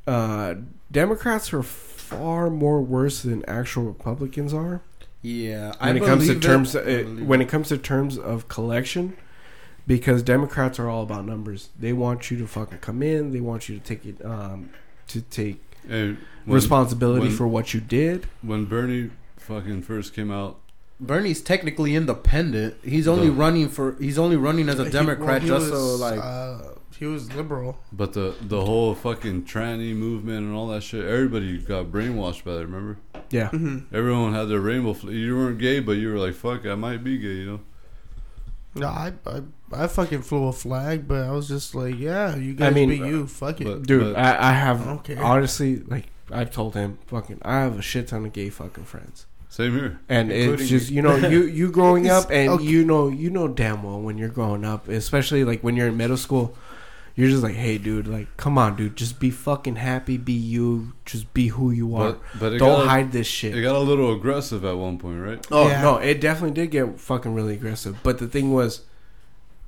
[0.05, 0.55] uh,
[0.91, 4.81] Democrats are far more worse than actual Republicans are
[5.21, 6.47] Yeah, I when it comes to believe it.
[6.47, 6.75] terms.
[6.75, 7.45] I Uh, when it.
[7.45, 9.15] it comes to terms of collection,
[9.85, 11.69] because Democrats are all about numbers.
[11.79, 13.31] They want you to fucking come in.
[13.33, 14.69] They want you to take it, um,
[15.07, 18.27] to take Hey, when, responsibility when- for what you did.
[18.41, 20.59] when Bernie fucking first came out,
[20.99, 22.75] Bernie's technically independent.
[22.83, 23.95] He's only The- running for.
[23.99, 26.19] He's only running as a He- Democrat well, he just so like.
[26.19, 26.57] uh,
[26.97, 27.77] he was liberal.
[27.93, 32.53] but the the whole fucking tranny movement and all that shit, everybody got brainwashed by
[32.55, 32.65] that.
[32.65, 32.97] Remember?
[33.29, 33.49] Yeah.
[33.49, 33.95] Mm-hmm.
[33.95, 34.93] Everyone had their rainbow.
[34.93, 37.59] Fl- you weren't gay, but you were like, "Fuck, I might be gay," you know.
[38.75, 39.41] No, I, I
[39.73, 42.97] I fucking flew a flag, but I was just like, yeah, you guys mean, be
[42.97, 43.27] you.
[43.27, 43.65] Fuck it.
[43.65, 47.81] but- Dude, I, I have I honestly like I've told him fucking I have a
[47.83, 49.25] shit ton of gay fucking friends.
[49.49, 49.99] Same here.
[50.09, 52.63] And it's just you know you you growing up and Okay.
[52.65, 55.97] you know you know damn well when you're growing up, especially like when you're in
[55.97, 56.55] middle school,
[57.15, 60.93] you're just like, hey dude, like come on dude, just be fucking happy, be you,
[61.05, 62.11] just be who you are.
[62.13, 63.55] But but it Don't got, hide this shit.
[63.57, 65.47] It got a little aggressive at one point, right?
[65.49, 65.81] Oh Yeah.
[65.81, 67.97] no, it definitely did get fucking really aggressive.
[68.03, 68.81] But the thing was,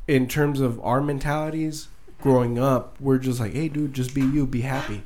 [0.07, 1.87] in terms of our mentalities
[2.21, 5.03] growing up, we're just like, hey dude, just be you, be happy.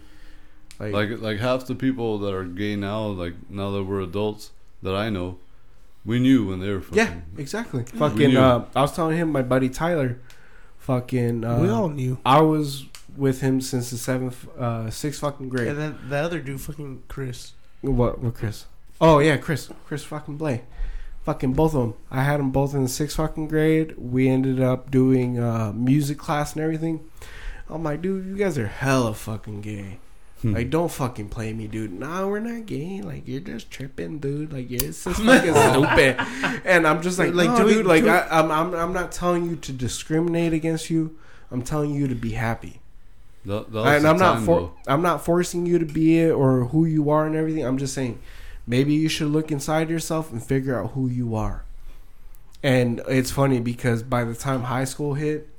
[0.79, 4.51] Like like half the people that are gay now, like now that we're adults,
[4.83, 5.39] that I know,
[6.05, 6.97] we knew when they were fucking.
[6.97, 7.83] Yeah, exactly.
[7.83, 10.19] Fucking, uh, I was telling him, my buddy Tyler,
[10.77, 12.19] fucking, uh, we all knew.
[12.25, 12.85] I was
[13.17, 15.69] with him since the seventh, uh, sixth fucking grade.
[15.69, 17.53] And then the other dude, fucking Chris.
[17.81, 18.19] What?
[18.19, 18.35] What?
[18.35, 18.65] Chris?
[19.01, 19.69] Oh yeah, Chris.
[19.85, 20.63] Chris fucking Blay.
[21.23, 21.93] Fucking both of them.
[22.11, 23.95] I had them both in the sixth fucking grade.
[23.97, 27.09] We ended up doing uh, music class and everything.
[27.69, 29.99] I'm like, dude, you guys are hella fucking gay.
[30.43, 30.53] Hmm.
[30.53, 31.91] Like, don't fucking play me, dude.
[31.93, 33.01] Nah, we're not gay.
[33.01, 34.53] Like, you're just tripping, dude.
[34.53, 36.17] Like, you're just fucking stupid.
[36.65, 37.85] And I'm just like, Like, do we- dude.
[37.85, 41.17] Like, I, I'm, I'm, I'm not telling you to discriminate against you.
[41.49, 42.81] I'm telling you to be happy.
[43.45, 44.73] That was And I'm not for, though.
[44.87, 47.65] I'm not forcing you to be it or who you are and everything.
[47.65, 48.19] I'm just saying,
[48.67, 51.63] maybe you should look inside yourself and figure out who you are.
[52.61, 55.49] And it's funny because by the time high school hit,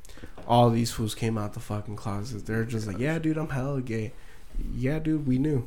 [0.47, 2.47] all these fools came out the fucking closet.
[2.47, 4.13] They're just like, yeah, dude, I'm hella gay.
[4.75, 5.67] Yeah, dude, we knew.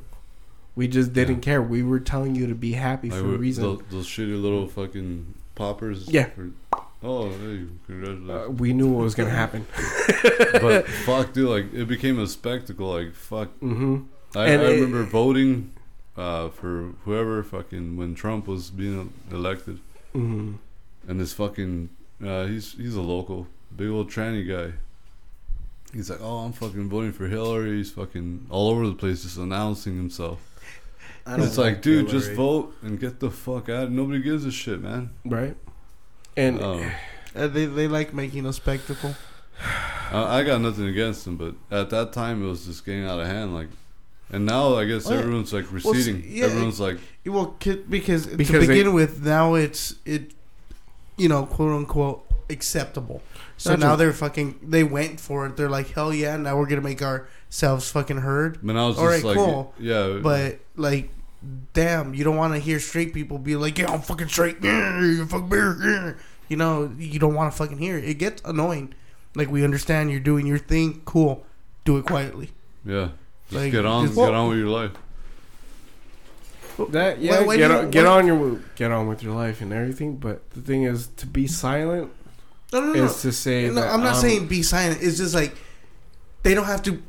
[0.75, 1.61] We just didn't care.
[1.61, 3.63] We were telling you to be happy Like, for a reason.
[3.63, 6.07] Those, those shitty little fucking poppers.
[6.07, 6.25] Yeah.
[6.25, 6.51] for-
[7.03, 8.29] oh, hey, congratulations.
[8.29, 9.65] Uh, we knew what was gonna happen.
[10.61, 12.89] but fuck, dude, like it became a spectacle.
[12.93, 14.01] Like fuck, hmm
[14.35, 15.71] I, I it- remember voting
[16.15, 19.79] uh, for whoever fucking when Trump was being elected,
[20.13, 20.53] hmm
[21.07, 21.89] and this fucking
[22.23, 24.73] uh, he's he's a local big old tranny guy.
[25.97, 27.77] He's like, oh, I'm fucking voting for Hillary.
[27.77, 30.39] He's fucking all over the place, just announcing himself.
[31.25, 33.91] And it's like, dude, just vote and get the fuck out.
[33.91, 35.09] Nobody gives a shit, man.
[35.25, 35.57] Right.
[36.37, 36.89] And Oh.
[37.35, 39.15] Uh, they they like making a spectacle.
[40.11, 43.19] I, I got nothing against him, but at that time it was just getting out
[43.19, 43.53] of hand.
[43.53, 43.67] Like,
[44.31, 45.17] and now I guess yeah.
[45.17, 46.23] everyone's like Well, see, receding.
[46.27, 50.31] yeah, everyone's like, Well, because, Because to they- begin with, now it's it,
[51.17, 53.21] you know, quote unquote acceptable.
[53.57, 54.59] So Not now just- they're fucking.
[54.63, 55.57] They went for it.
[55.57, 56.37] They're like, hell yeah!
[56.37, 58.63] Now we're gonna make ourselves fucking heard.
[58.63, 59.73] man, I was All just right, like, cool.
[59.79, 61.09] yeah, But like,
[61.73, 64.99] damn, you don't want to hear straight people be like, "Yeah, I'm fucking straight." Yeah,
[65.01, 65.75] you fuck beer.
[65.81, 66.13] Yeah.
[66.49, 68.05] You know, you don't want to fucking hear it.
[68.05, 68.93] It gets annoying.
[69.35, 71.01] Like we understand you're doing your thing.
[71.05, 71.45] Cool,
[71.85, 72.51] do it quietly.
[72.85, 73.09] yeah.
[73.49, 74.91] Just Like, get on, just- get on with your life.
[76.89, 79.61] That yeah, When- when get you- on, get on your get on with your life
[79.61, 80.17] and everything.
[80.17, 82.11] But the thing is, to be silent
[82.73, 83.03] No, no, no.
[83.05, 84.99] is to say No, that I'm not um, saying be silent.
[85.01, 85.55] It's just like
[86.43, 87.01] they don't have to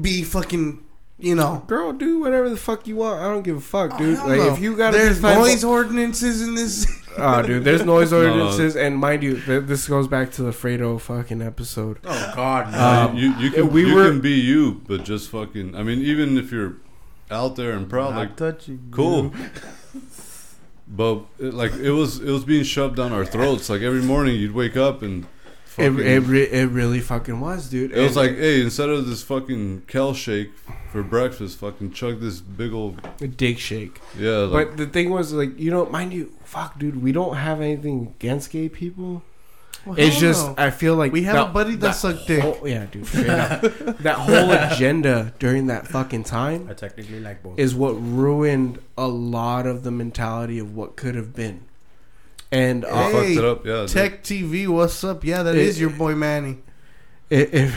[0.00, 0.82] be fucking.
[1.18, 3.20] You know, girl, do whatever the fuck you want.
[3.22, 4.18] I don't give a fuck, Oh, dude.
[4.18, 4.52] hell like no.
[4.52, 6.86] if you got there's find- noise ordinances in this.
[7.16, 8.18] Oh, dude, there's noise No.
[8.18, 12.00] ordinances, and mind you, th- this goes back to the Fredo fucking episode.
[12.04, 12.78] Oh God, no.
[12.78, 15.74] Uh, you you can, we you were- can be you, but just fucking.
[15.74, 16.74] I mean, even if you're
[17.30, 18.88] out there and proud, like touching.
[18.90, 19.32] cool.
[20.88, 23.68] But it, like it was, it was being shoved down our throats.
[23.68, 27.68] Like every morning, you'd wake up and It, fucking, it, re- it really fucking was,
[27.68, 27.92] dude.
[27.92, 30.52] It was like, hey, instead of this fucking kale shake
[30.92, 34.00] for breakfast, fucking chug this big old a dick shake.
[34.18, 34.38] yeah.
[34.38, 37.60] Like, But the thing was, like, you know, mind you, fuck, dude, we don't have
[37.60, 39.22] anything against gay people.
[39.96, 40.54] It's just, no.
[40.58, 42.42] I feel like We have that- a buddy that sucked dick.
[42.64, 43.60] yeah, dude, straight up.
[43.98, 47.58] that whole agenda during that fucking time I technically like both.
[47.58, 51.62] is what ruined a lot of the mentality of what could have been.
[52.52, 53.66] And They uh, Hey, fucked it up.
[53.66, 53.86] Yeah.
[53.86, 55.24] Tech TV, what's up?
[55.24, 56.58] Yeah, that is It- your boy Manny.
[57.28, 57.74] if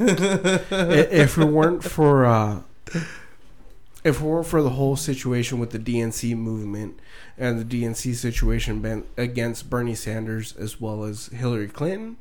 [0.00, 2.60] if it weren't for uh,
[4.04, 6.98] if it weren't for the whole situation with the DNC movement
[7.36, 12.16] and the DNC situation ben- against Bernie Sanders as well as Hillary Clinton,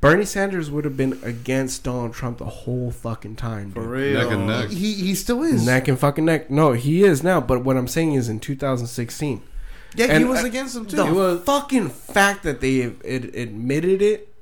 [0.00, 3.70] Bernie Sanders would have been against Donald Trump the whole fucking time.
[3.72, 4.14] For real.
[4.22, 4.70] Neck and neck.
[4.70, 5.66] He he still is.
[5.66, 6.50] Neck and fucking neck.
[6.50, 7.40] No, he is now.
[7.40, 9.42] But what I'm saying is, in 2016,
[9.96, 10.96] yeah, he was uh, against him too.
[10.96, 14.32] the It was- fucking fact that they have it, admitted it,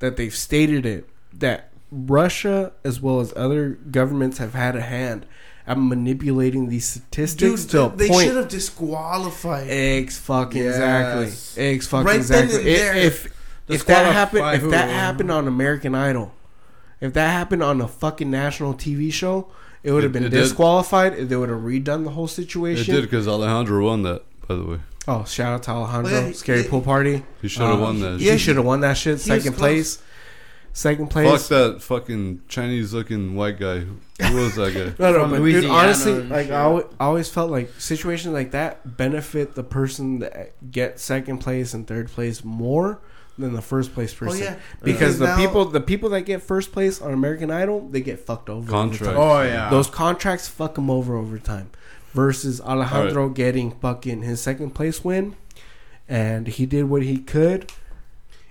[0.00, 5.26] that they've stated it, that Russia as well as other governments have had a hand
[5.68, 8.26] at manipulating these statistics Dude, to a they point.
[8.26, 9.68] should have disqualified.
[9.68, 10.74] Eggs fucking Yes.
[10.74, 11.64] exactly.
[11.64, 12.58] Eggs fucking Right then exactly.
[12.58, 12.96] and If- there.
[12.96, 13.28] If
[13.68, 14.70] if that happened, if who?
[14.70, 16.32] that happened on American Idol,
[17.02, 19.48] if that happened on a fucking national TV show,
[19.82, 20.38] it would have been it did.
[20.40, 21.28] disqualified.
[21.28, 22.94] They would have redone the whole It situation.
[22.94, 24.22] did because Alejandro won that.
[24.48, 26.70] By the way, Oh, shout out to Alejandro, Well, yeah, Scary yeah.
[26.70, 27.22] Pool Party.
[27.42, 28.20] he should have Uh, won that.
[28.20, 29.20] yeah, he should have won that shit.
[29.20, 29.98] he was
[30.78, 31.48] Second place.
[31.48, 33.80] Fuck that fucking Chinese looking white guy.
[33.80, 34.94] Who who was that guy?
[35.04, 36.54] No, no, From but dude, Louisiana honestly, and like shit.
[36.54, 41.38] I always, I always felt like situations like that benefit the person that get second
[41.38, 43.00] place and third place more
[43.36, 44.42] than the first place Oh person.
[44.44, 48.00] yeah, Because the now- people, the people that get first place on American Idol, they
[48.00, 48.60] get fucked over.
[48.62, 49.04] over Contract.
[49.14, 49.16] time.
[49.16, 49.70] Oh yeah.
[49.70, 51.70] Those contracts fuck them over over time.
[52.14, 55.34] Versus Alejandro getting fucking his second place win,
[56.08, 57.70] and he did what he could,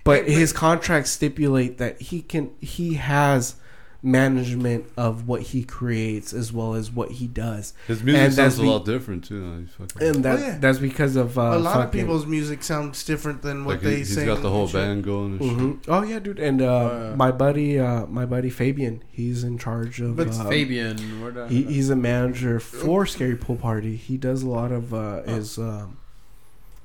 [0.08, 3.56] but Yeah, but- his contracts stipulate that he can he has
[4.04, 8.56] management of what he creates as well as what he does, His music And that's
[8.56, 9.66] sounds a be- lot different too.
[9.78, 10.58] Fucking, and that Oh, yeah.
[10.60, 13.92] that's because of uh, a lot of people's music sounds different than what like they
[13.92, 14.28] he, he's sing.
[14.28, 14.82] got the whole and shit.
[14.82, 15.58] band going and shit.
[15.58, 15.78] Mhm.
[15.88, 17.16] Oh yeah, dude, and uh, Oh, yeah.
[17.16, 20.16] my buddy, uh, my buddy Fabian, he's in charge of.
[20.16, 20.98] But uh, Fabian.
[21.22, 23.96] Where the, He, he's a manager for Scary Pool Party.
[23.98, 25.34] He does a lot of uh, Oh.
[25.36, 25.98] his um,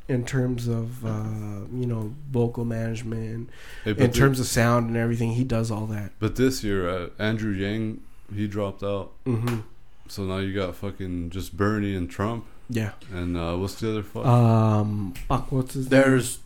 [0.09, 3.51] in terms of uh, you know vocal management,
[3.85, 5.33] Hey, in thi- terms of sound and everything.
[5.33, 6.12] He does all that.
[6.19, 8.01] but this year, uh, Andrew Yang
[8.35, 9.61] he dropped out, hmm
[10.09, 12.91] so now you got fucking just Bernie and Trump, Yeah.
[13.12, 14.27] and uh, what's the other fuck?
[14.27, 15.15] Um.
[15.29, 15.51] Fuck.
[15.53, 16.01] What's his name?
[16.03, 16.39] There's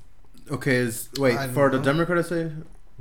[0.50, 0.76] okay.
[0.76, 1.84] Is wait I for the don't.
[1.84, 2.18] Democrat?
[2.18, 2.50] I say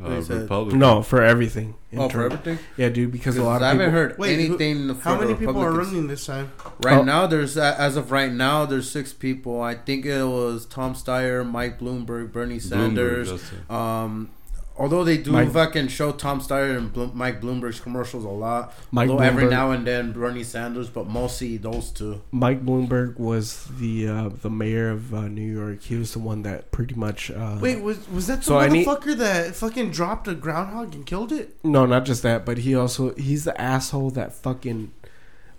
[0.03, 0.79] uh, said- Republican.
[0.79, 1.75] No, for everything.
[1.91, 2.59] in oh for term- everything.
[2.77, 3.11] Yeah, dude.
[3.11, 3.91] Because a 'Cause lot I of haven't people.
[3.91, 4.87] heard Wait, who- anything.
[4.89, 5.87] How for the many people are Republicans.
[5.93, 6.51] running this time?
[6.83, 7.03] Right Oh.
[7.03, 9.61] now, there's uh, as of right now, there's six people.
[9.61, 13.29] I think it was Tom Steyer, Mike Bloomberg, Bernie Bloomberg, Sanders.
[13.31, 13.71] that's it.
[13.73, 14.29] Um,
[14.77, 18.73] although they do Mike- fucking show Tom Steyer and Mike Bloomberg's commercials a lot.
[18.91, 22.21] Mike although every now and then Bernie Sanders, but mostly those two.
[22.31, 25.81] Mike Bloomberg was the uh, the mayor of uh, New York.
[25.83, 27.31] He was the one that pretty much.
[27.31, 31.05] Uh, Wait, was was that the So I need- that fucking dropped a groundhog and
[31.05, 31.55] killed it?
[31.63, 34.91] No, not just that, but he also he's the asshole that fucking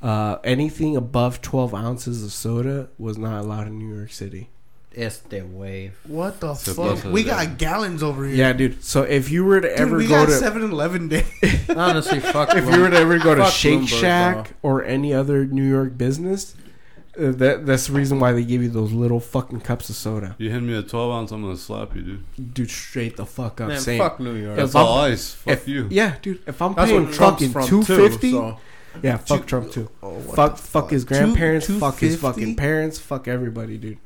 [0.02, 4.51] uh, anything above twelve ounces of soda was not allowed in New York City.
[4.97, 5.93] It's the wave.
[6.06, 7.12] What the So fuck?
[7.12, 7.48] We that.
[7.48, 8.35] got gallons over here.
[8.35, 8.82] Yeah, dude.
[8.82, 11.27] So if you were to Dude, ever we go got to 7-Eleven day.
[11.77, 12.55] Honestly, fuck.
[12.56, 15.68] if you were to ever go to Fuck Shake Bloomberg, Shack or any other New
[15.68, 16.55] York business,
[17.20, 20.35] uh, that that's the reason why they give you those little fucking cups of soda.
[20.39, 22.55] You hand me a 12 ounce, I'm gonna slap you, dude.
[22.55, 23.68] Dude, straight the fuck up.
[23.68, 24.52] Man, saying, fuck New York.
[24.52, 25.32] If That's I'm- all ice.
[25.32, 25.89] Fuck if- you.
[25.90, 26.40] Yeah, dude.
[26.47, 28.31] If I'm That's paying what Trump's fucking from two too.
[28.31, 28.59] So.
[29.02, 29.90] yeah, fuck Two- Trump too.
[30.02, 31.66] Oh, what Fuck, the fuck his Two- grandparents.
[31.66, 32.20] fuck his 250?
[32.40, 32.98] fucking parents.
[32.98, 33.98] Fuck everybody, dude.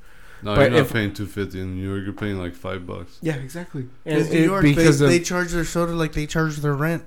[0.42, 2.02] No, But you're not if- paying 250 in New York.
[2.04, 3.18] You're paying like five bucks.
[3.22, 3.88] Yeah, exactly.
[4.04, 6.74] Because And New York, because they, of, they charge their soda like they charge their
[6.74, 7.04] rent.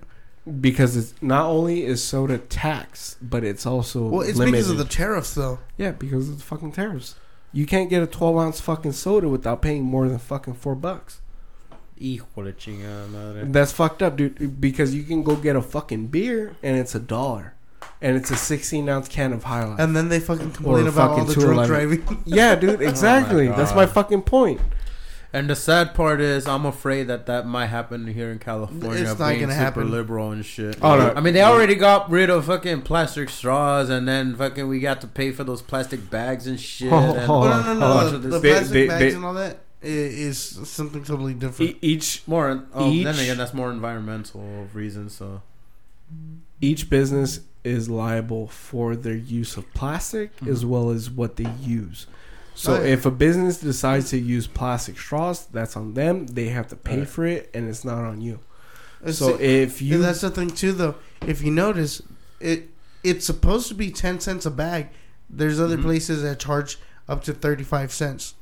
[0.60, 4.58] because it's not only is soda tax, but it's also Well, it's limited.
[4.58, 5.60] because of the tariffs, though.
[5.78, 7.16] yeah, because of the fucking tariffs.
[7.54, 11.22] You can't get a twelve ounce fucking soda without paying more than fucking four bucks.
[11.98, 13.46] Hijo de chingada madre.
[13.46, 14.60] That's fucked up, dude.
[14.60, 17.54] Because you can go get a fucking beer and it's a dollar,
[18.02, 19.80] and it's a sixteen ounce can of High Life.
[19.80, 21.68] And then they fucking complain Or about all the drunk 211.
[22.06, 22.24] driving.
[22.26, 22.82] yeah, dude.
[22.82, 23.48] Oh exactly.
[23.48, 23.94] That's my God.
[23.94, 24.62] fucking point.
[25.36, 29.02] And the sad part is, I'm afraid that that might happen here in California.
[29.02, 29.90] It's not being gonna super happen.
[29.92, 30.78] liberal and shit.
[30.80, 31.12] Oh, no.
[31.16, 35.02] I mean, they already got rid of fucking plastic straws, and then fucking we got
[35.02, 36.94] to pay for those plastic bags and shit.
[36.94, 37.94] Oh, and oh, Oh, no, no, no.
[38.00, 41.04] Oh, the, the- the they- plastic they- bags they- and all that i- is something
[41.04, 41.72] totally different.
[41.72, 42.66] E- each more.
[42.72, 45.16] Oh, then Each- again, that's more environmental reasons.
[45.16, 45.42] So
[46.62, 52.08] each business is liable for their use of plastic as well as what they use.
[52.56, 52.90] So Oh, yeah.
[52.94, 56.28] if a business decides to use plastic straws, that's on them.
[56.28, 57.08] They have to pay Right.
[57.08, 58.40] for it, and it's not on you.
[59.02, 60.96] It's- So if you and that's the thing too, though.
[61.26, 62.02] If you notice,
[62.40, 62.70] it
[63.04, 64.88] it's supposed to be ten cents a bag.
[65.30, 65.82] There's other Mm-hmm.
[65.82, 65.86] Mhm.
[65.86, 66.78] places that charge
[67.10, 68.36] up to thirty five cents.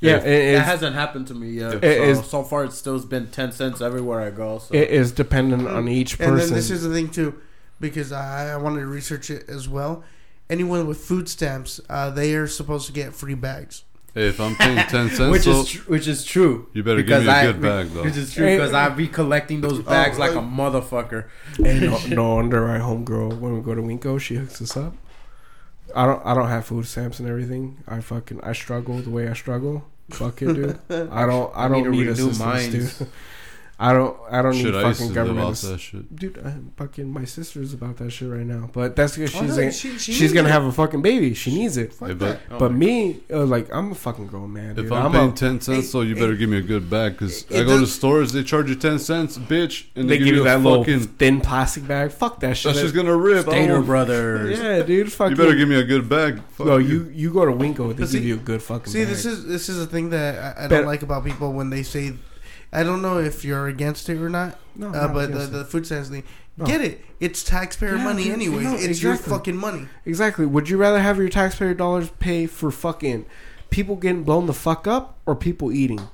[0.00, 1.82] yeah, If- it that is, hasn't happened to me yet.
[1.84, 4.58] It so, is- so far, it's still been ten cents everywhere I go.
[4.58, 6.30] So it is dependent on each person.
[6.32, 6.54] And then person.
[6.56, 7.34] this is the thing too,
[7.82, 10.02] because I, I wanted to research it as well.
[10.48, 13.84] Anyone with food stamps, uh, they are supposed to get free bags.
[14.14, 16.68] Hey, if I'm paying ten cents, which though, is tr- which is true.
[16.74, 18.02] you better because give me a I- good bag, though.
[18.04, 21.28] Which is true Hey, because I be collecting those bags Oh, like a uh, motherfucker.
[21.56, 24.94] Hey, no, no wonder our homegirl when we go to WinCo, she hooks us up.
[25.96, 27.82] I don't I don't have food stamps and everything.
[27.88, 29.84] I fucking I struggle the way I struggle.
[30.10, 30.78] Fuck it, dude.
[30.90, 32.98] I don't I I don't need to need, redo assistance, mines.
[32.98, 33.08] dude.
[33.84, 35.44] I don't I don't Shit, need I fucking government.
[35.46, 36.14] off ass- that shit.
[36.14, 38.70] Dude, I, fucking my sister's about that shit right now.
[38.72, 40.52] But that's because Oh, she's no, gonna, she- she she's gonna it.
[40.52, 41.34] have a fucking baby.
[41.34, 41.92] She needs it.
[41.92, 42.40] Fuck Hey, that.
[42.48, 44.76] but Oh But me, uh, like I'm a fucking grown man.
[44.76, 44.86] Dude.
[44.86, 46.88] if I'm, I'm paying a, ten cents, though, you it- better give me a good
[46.88, 47.12] bag.
[47.12, 50.24] Because it I go to stores, they charge you ten cents, bitch, and they they,
[50.24, 51.00] give you a that little fucking.
[51.18, 52.12] thin plastic bag.
[52.12, 52.70] Fuck that shit.
[52.70, 53.48] That's just gonna rip.
[53.48, 54.58] I Stater don't- Brothers.
[54.62, 55.12] yeah, dude.
[55.12, 55.32] Fucking.
[55.36, 56.40] You better give me a good bag.
[56.52, 58.92] Fuck No, you you go to WinCo, they But give you a good fucking.
[58.92, 61.70] See, this is this is a thing that I, I don't like about people when
[61.70, 62.12] they say,
[62.72, 65.64] I don't know if you're against it or not, no, uh, no, but the, the
[65.64, 66.22] food stamps thing,
[66.56, 66.64] No.
[66.64, 67.04] get it.
[67.20, 68.62] It's taxpayer Yeah, money dude, anyway.
[68.64, 69.88] no, it's your fucking money.
[70.06, 70.46] exactly.
[70.46, 73.26] Would you rather have your taxpayer dollars pay for fucking
[73.70, 76.08] people getting blown the fuck up or people eating?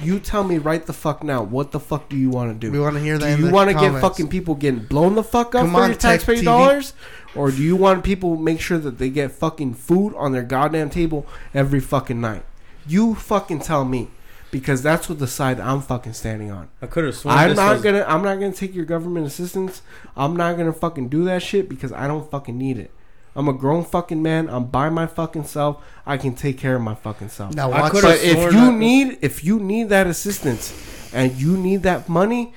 [0.00, 1.42] You tell me right the fuck now.
[1.42, 2.70] What the fuck do you want to do?
[2.70, 3.36] We want to hear that.
[3.36, 5.88] Do you want to get fucking people getting blown the fuck up Come for on,
[5.90, 6.44] your taxpayer TV.
[6.44, 6.92] dollars,
[7.34, 10.90] or do you want people make sure that they get fucking food on their goddamn
[10.90, 12.44] table every fucking night?
[12.86, 14.08] You fucking tell me,
[14.50, 16.68] because that's what the side I'm fucking standing on.
[16.80, 18.04] I could have sworn I'm this not was- gonna.
[18.08, 19.82] I'm not gonna take your government assistance.
[20.16, 22.90] I'm not gonna fucking do that shit because I don't fucking need it.
[23.36, 24.48] I'm a grown fucking man.
[24.48, 25.84] I'm by my fucking self.
[26.04, 27.54] I can take care of my fucking self.
[27.54, 27.92] Now I watch.
[27.92, 30.72] could've But if you that- need, if you need that assistance,
[31.12, 32.52] and you need that money,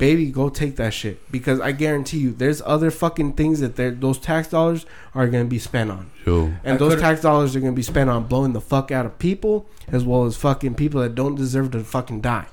[0.00, 1.30] baby, go take that shit.
[1.30, 5.60] Because I guarantee you, there's other fucking things that those tax dollars are gonna be
[5.60, 8.52] spent on, Yo, and I those could've- tax dollars are gonna be spent on blowing
[8.52, 12.20] the fuck out of people, as well as fucking people that don't deserve to fucking
[12.22, 12.46] die.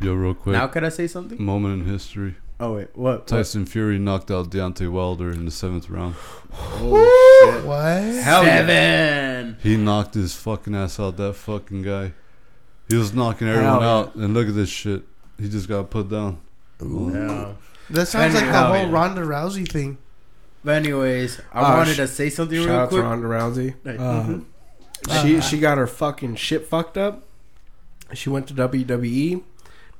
[0.00, 0.54] yo, real quick.
[0.54, 1.40] Now could I say something?
[1.40, 2.34] Moment in history.
[2.60, 3.18] Oh wait, what?
[3.18, 3.26] what?
[3.26, 6.14] Tyson Fury knocked out Deontay Wilder in the seventh round.
[6.52, 7.64] Oh shit!
[7.64, 8.22] What?
[8.24, 9.56] Hell Seven.
[9.62, 11.16] He knocked his fucking ass out.
[11.16, 12.12] That fucking guy.
[12.88, 13.90] He was knocking Hell everyone yeah.
[13.92, 15.02] out, and look at this shit.
[15.40, 16.38] He just got put down.
[16.80, 17.52] Yeah.
[17.90, 18.90] That sounds like the whole yeah.
[18.90, 19.98] Ronda Rousey thing.
[20.64, 23.02] But anyways, I Uh, wanted sh- to say something Shout real out to quick.
[23.02, 23.74] Ronda Rousey.
[23.84, 23.98] Right.
[24.00, 24.44] Uh, Mhm.
[25.22, 27.24] She Uh, she got her fucking shit fucked up.
[28.14, 29.42] She went to WWE.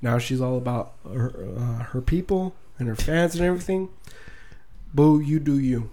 [0.01, 3.89] Now she's all about her uh, her people and her fans and everything.
[4.95, 5.91] Boo, you do you.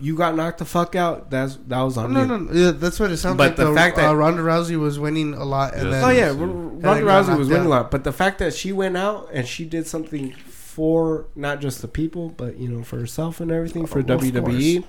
[0.00, 1.30] You got knocked the fuck out.
[1.30, 2.26] That's that was on No, you.
[2.26, 2.52] no, no.
[2.52, 3.56] Yeah, that's what it sounds But like.
[3.56, 5.92] the The, fact that- uh, Ronda Rousey was winning a lot, and Yes.
[5.92, 8.12] then Oh yeah, And R- then Ronda Rousey was knocked winning a lot, but the
[8.12, 12.56] fact that she went out and she did something for not just the people, but
[12.58, 14.82] you know for herself and everything for Oh, of WWE.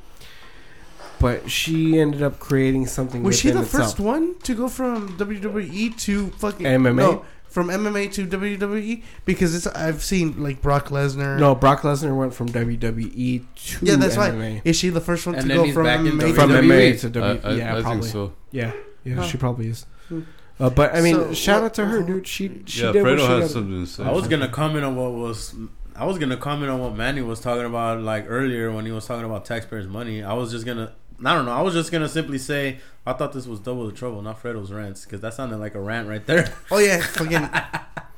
[1.20, 3.24] But she ended up creating something.
[3.24, 3.84] was she the itself.
[3.84, 6.96] first one to go from WWE to fucking MMA?
[6.96, 7.26] No,
[7.56, 11.40] from MMA to WWE because it's I've seen like Brock Lesnar.
[11.40, 13.44] No, Brock Lesnar went from WWE
[13.80, 14.40] to Yeah, that's MMA.
[14.56, 14.62] right.
[14.66, 16.36] Is she the first one And to go he's from back in MMA?
[16.36, 17.00] To WWE?
[17.00, 17.42] to I, W.
[17.46, 18.02] I, yeah, I probably.
[18.02, 18.34] think so.
[18.52, 18.74] Yeah,
[19.06, 19.24] yeah, Huh.
[19.24, 19.86] she probably is.
[20.10, 20.22] Hmm.
[20.60, 22.28] Uh, but I mean, So, shout what- out to her, dude.
[22.28, 24.04] She she yeah, did what she had gotta- something to say.
[24.04, 25.56] I was gonna comment on what was.
[25.96, 29.06] I was gonna comment on what Manny was talking about like earlier when he was
[29.06, 30.22] talking about taxpayers' money.
[30.24, 30.92] I was just gonna.
[31.24, 31.54] I don't know.
[31.54, 34.72] I was just gonna simply say I thought this was double the trouble, not Fredo's
[34.72, 36.52] rants, because that sounded like a rant right there.
[36.72, 37.50] Oh yeah, fucking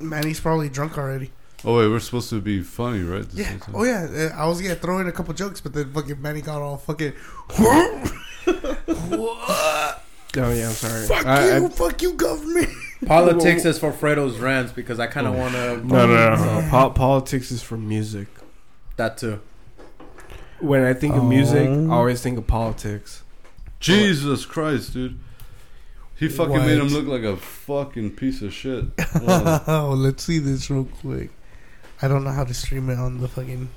[0.08, 1.30] Manny's probably drunk already.
[1.64, 3.28] Oh wait, we're supposed to be funny, right?
[3.28, 3.58] This Yeah.
[3.74, 4.30] Oh yeah.
[4.34, 6.76] uh, I was gonna throw in a couple jokes, but then fucking Manny got all
[6.78, 7.12] fucking.
[10.36, 11.06] Oh yeah, I'm sorry.
[11.06, 11.68] Fuck I- I- you!
[11.70, 12.68] fuck you, government.
[13.06, 15.70] Politics is for Fredo's rants because I kind of want to.
[15.70, 15.76] Oh.
[15.76, 16.60] no, no, no.
[16.60, 16.68] no.
[16.70, 18.28] Po- politics is for music.
[18.96, 19.40] That too.
[20.60, 21.90] When I think of music, I Oh.
[21.92, 23.22] always think of politics.
[23.80, 25.18] Jesus Christ, dude.
[26.16, 28.86] He fucking made him look like a fucking piece of shit.
[29.14, 31.30] Oh, oh, let's see this real quick.
[32.02, 33.68] I don't know how to stream it on the fucking.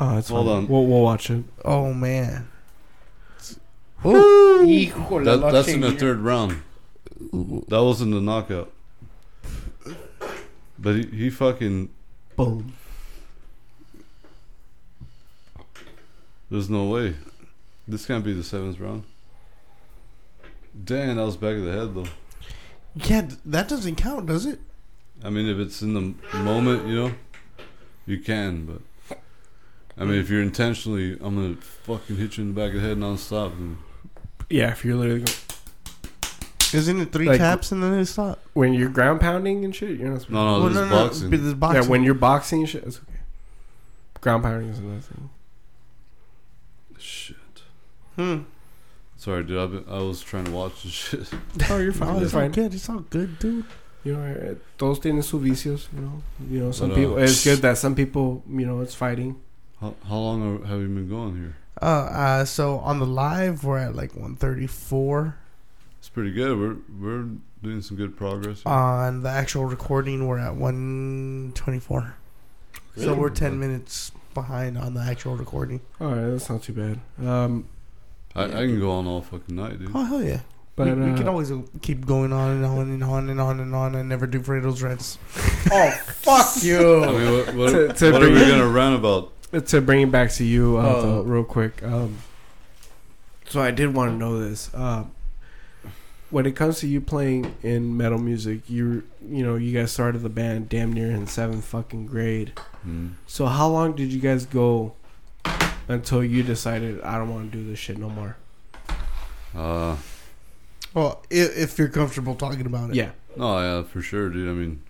[0.00, 0.56] Oh, it's Hold fine.
[0.56, 0.68] on.
[0.68, 1.44] We'll, we'll watch it.
[1.64, 2.48] Oh man.
[4.02, 6.62] Híjole, that, that's in the third round.
[7.68, 8.72] That wasn't the knockout.
[10.78, 11.90] But he, he fucking.
[12.36, 12.72] Boom.
[16.52, 17.14] There's no way.
[17.88, 19.04] This can't be the seventh round.
[20.84, 22.06] Damn, that was back of the head though.
[22.94, 24.60] Yeah, that doesn't count, does it?
[25.24, 27.12] I mean, if it's in the moment, you know,
[28.04, 28.66] you can.
[28.66, 29.18] But
[29.96, 32.86] I mean, if you're intentionally, I'm gonna fucking hit you in the back of the
[32.86, 33.52] head nonstop.
[33.52, 33.78] And
[34.50, 35.32] Yeah, if you're literally go-
[36.76, 38.38] Isn't it three Like- taps and then it stop?
[38.52, 40.20] when you're ground pounding and shit, you're not.
[40.20, 41.30] supposed no, no, this is boxing.
[41.30, 41.82] but this to- boxing.
[41.82, 43.20] Yeah, when you're boxing and shit, it's okay.
[44.20, 45.30] Ground pounding is another thing.
[48.16, 48.24] Shit.
[48.38, 48.42] Hmm.
[49.16, 49.58] Sorry, dude.
[49.58, 51.30] I've been, I was trying to watch this shit.
[51.70, 52.08] Oh, you're fine.
[52.10, 52.50] Oh, you're it's all fine.
[52.52, 52.74] good.
[52.74, 53.64] It's all good, dude.
[54.04, 55.86] You know, eh, todos tienen sus vicios.
[55.94, 56.72] You know, you know.
[56.72, 57.18] Some But, uh, people.
[57.18, 59.36] It's good that some people, you know, it's fighting.
[59.80, 61.56] How, how long are, have you been going here?
[61.80, 65.36] Uh, uh, so on the live we're at like 134.
[65.98, 66.58] It's pretty good.
[66.58, 67.28] We're we're
[67.62, 68.62] doing some good progress.
[68.64, 68.72] here.
[68.72, 72.14] On the actual recording, we're at 124.
[72.96, 75.80] So we're 10 minutes behind on the actual recording.
[76.00, 77.00] All right, that's not too bad.
[77.26, 77.68] Um,
[78.34, 79.90] I, I can go on all fucking night, dude.
[79.94, 80.40] Oh, hell yeah.
[80.76, 81.52] but we, we uh, can always
[81.82, 84.82] keep going on and on and on and on and on and never do Fredo's
[84.82, 85.18] rants.
[85.74, 87.02] Oh fuck you!
[87.04, 89.32] I mean, what, what, To- to what are we gonna rant about?
[89.66, 91.02] to bring it back to you uh, Oh.
[91.02, 91.82] though, real quick.
[91.82, 92.18] Um,
[93.48, 94.74] so I did want to know this.
[94.74, 95.12] Um,
[96.30, 100.18] when it comes to you playing in metal music, you you know you guys started
[100.22, 102.52] the band damn near in seventh fucking grade.
[102.82, 103.08] Hmm.
[103.26, 104.94] So how long did you guys go
[105.88, 108.36] until you decided I don't want to do this shit no more?
[109.54, 109.96] Uh,
[110.94, 112.96] Well, if, if you're comfortable talking about it.
[112.96, 113.10] Yeah.
[113.36, 114.48] no, yeah, for sure, dude.
[114.48, 114.82] I mean,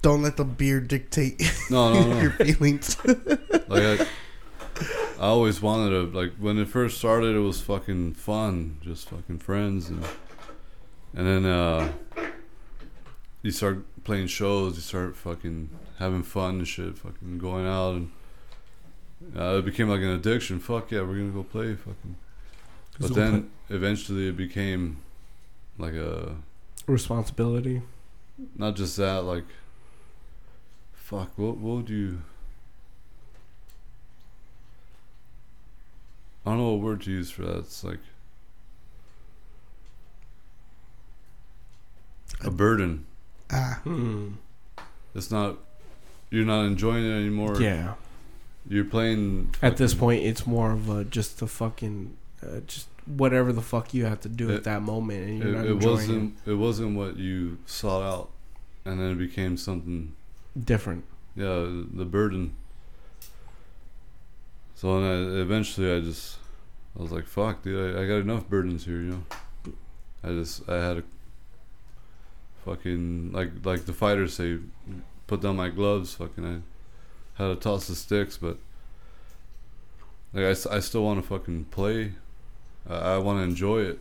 [0.00, 1.40] Don't let the beer dictate
[1.70, 2.20] no, no, no.
[2.20, 2.96] your feelings.
[3.06, 4.06] like I,
[5.18, 9.38] I always wanted to like when it first started, it was fucking fun, just fucking
[9.38, 10.04] friends, and
[11.14, 11.92] and then uh,
[13.42, 18.10] you start playing shows, you start fucking having fun and shit, fucking going out, and
[19.36, 20.58] uh, it became like an addiction.
[20.60, 22.16] Fuck yeah, we're gonna go play, fucking.
[23.00, 24.98] But then eventually it became
[25.78, 26.36] like a
[26.86, 27.82] responsibility.
[28.56, 29.44] not just that, like
[30.94, 32.22] fuck, what what would you
[36.44, 37.58] I don't know what word to use for that.
[37.58, 38.00] It's like
[42.44, 43.06] a burden.
[43.50, 44.32] ah, Hmm.
[45.14, 45.58] It's not
[46.30, 47.60] you're not enjoying it anymore.
[47.60, 47.94] Yeah.
[48.68, 53.52] You're playing At this point, it's more of a just the fucking uh, just whatever
[53.52, 55.84] the fuck you have to do It- at that moment, and you're it, not it
[55.84, 58.30] wasn't it wasn't what you sought out
[58.84, 60.14] and then it became something.
[60.58, 61.04] Different.
[61.34, 62.54] yeah, the burden.
[64.74, 66.38] So then I, eventually I just,
[66.98, 69.10] I was like, fuck, dude, I, I got enough burdens here, you
[69.64, 69.72] know.
[70.24, 71.02] I just, I had a
[72.64, 74.58] fucking, like, like the fighters say,
[75.26, 76.60] put down my gloves, fucking, I
[77.34, 78.58] had to toss the sticks, but,
[80.32, 82.12] like, I, s- I still want to fucking play.
[82.88, 83.98] I, I want to enjoy it.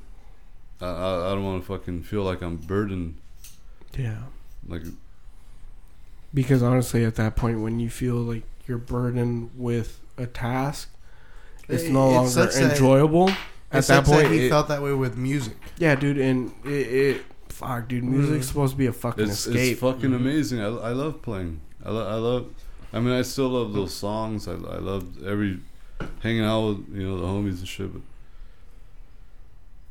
[0.81, 3.15] I, I, I don't want to fucking feel like I'm burdened,
[3.97, 4.17] Yeah.
[4.67, 4.81] like,
[6.33, 10.89] Because honestly, at that point, when you feel like you're burdened with a task,
[11.67, 13.29] it's no it longer sucks enjoyable.
[13.29, 15.55] it At that sucks point, he it- felt that way with music.
[15.77, 18.47] yeah, dude, and it, it fuck, dude, music's Mm.
[18.49, 19.73] supposed to be a fucking it's, escape.
[19.73, 20.15] it's fucking Mhm.
[20.15, 20.61] amazing.
[20.61, 21.61] I, I love playing.
[21.85, 22.47] I, lo- I love.
[22.93, 24.47] I mean, I still love those songs.
[24.47, 25.59] I I love every
[26.21, 27.93] hanging out with you know the homies and shit.
[27.93, 28.01] But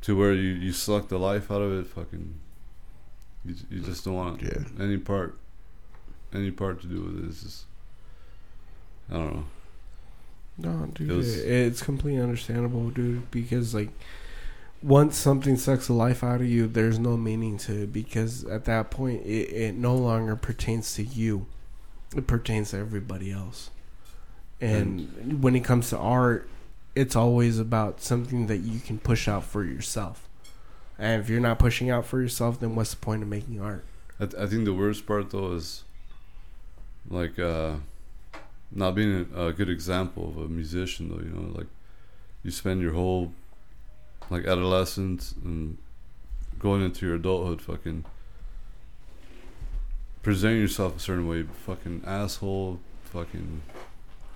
[0.02, 2.34] to where you you suck the life out of it, fucking.
[3.44, 4.64] You you just don't want Yeah.
[4.78, 5.38] any part,
[6.34, 7.28] any part to do with it.
[7.28, 7.64] It's just.
[9.10, 9.44] I don't know.
[10.58, 13.30] No, dude, It was- it's completely understandable, dude.
[13.30, 13.88] Because like,
[14.82, 17.92] once something sucks the life out of you, there's no meaning to it.
[17.94, 21.46] Because at that point, it, it no longer pertains to you;
[22.16, 23.70] it pertains to everybody else.
[24.60, 26.48] And when it comes to art,
[26.94, 30.28] it's always about something that you can push out for yourself.
[30.98, 33.84] And if you're not pushing out for yourself, then what's the point of making art?
[34.20, 35.84] I, th- I think the worst part though is
[37.08, 37.76] like uh
[38.70, 41.66] not being a, a good example of a musician though you know like
[42.42, 43.32] you spend your whole
[44.28, 45.78] like adolescence and
[46.58, 48.04] going into your adulthood fucking
[50.22, 53.62] presenting yourself a certain way fucking asshole fucking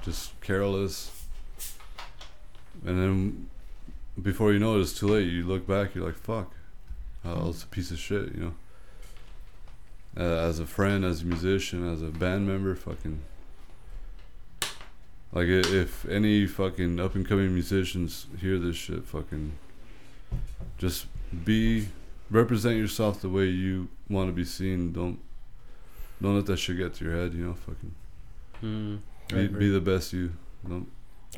[0.03, 1.27] just careless
[2.85, 3.51] and then
[4.21, 6.53] before you know it it's too late you look back you're like fuck
[7.25, 8.55] I was a piece of shit you know
[10.17, 13.21] uh, as a friend, as a musician, as a band member, fucking.
[15.33, 19.53] Like if any fucking up and coming musicians hear this shit, fucking.
[20.79, 21.07] Just
[21.45, 21.89] be,
[22.31, 24.93] represent yourself the way you want to be seen.
[24.93, 25.19] Don't,
[26.25, 27.35] don't let that shit get to your head.
[27.35, 27.95] You know, fucking.
[28.63, 28.99] Mm,
[29.31, 29.59] I Be, agree.
[29.61, 30.33] be the best you.
[30.69, 30.89] Don't.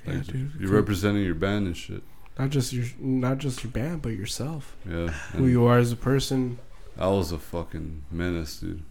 [0.07, 0.53] Yeah, Like, dude.
[0.61, 2.03] You're representing your band and shit.
[2.39, 4.77] not just your not just your band, but yourself.
[4.89, 5.09] Yeah.
[5.35, 6.59] Who you are as a person.
[6.99, 8.83] I was a fucking menace, dude.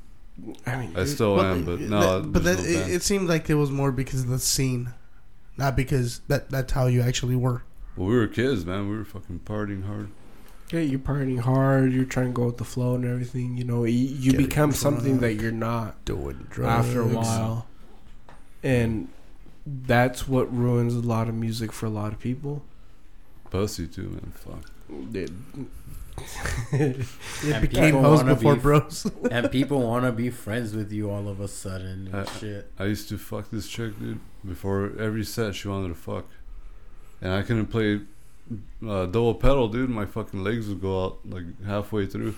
[0.66, 2.22] I mean, I still Well, am, but that- no.
[2.24, 4.94] but that, no it, it seemed like it was more because of the scene,
[5.58, 7.64] not because that that's how you actually were.
[7.96, 8.90] well, we were kids, man.
[8.90, 10.10] We were fucking partying hard.
[10.72, 11.94] Yeah, you're partying hard.
[11.94, 13.56] You're trying to go with the flow and everything.
[13.58, 17.68] You know, you, you Getting become something that you're not Doing drugs after a while,
[18.64, 19.10] and
[19.66, 22.64] that's what ruins a lot of music for a lot of people.
[23.52, 24.34] Pussy too, man.
[24.34, 25.16] Fuck.
[25.16, 25.32] It-
[26.72, 27.06] It
[27.44, 29.06] And became people hoes wanna before be- bros.
[29.30, 32.72] and people want to be friends with you all of a sudden and Uh, shit.
[32.80, 34.20] I used to fuck this chick, dude.
[34.46, 36.26] Before every set, she wanted to fuck,
[37.22, 38.00] and I couldn't play
[38.88, 42.36] uh, double pedal, dude, my fucking legs would go out like halfway through.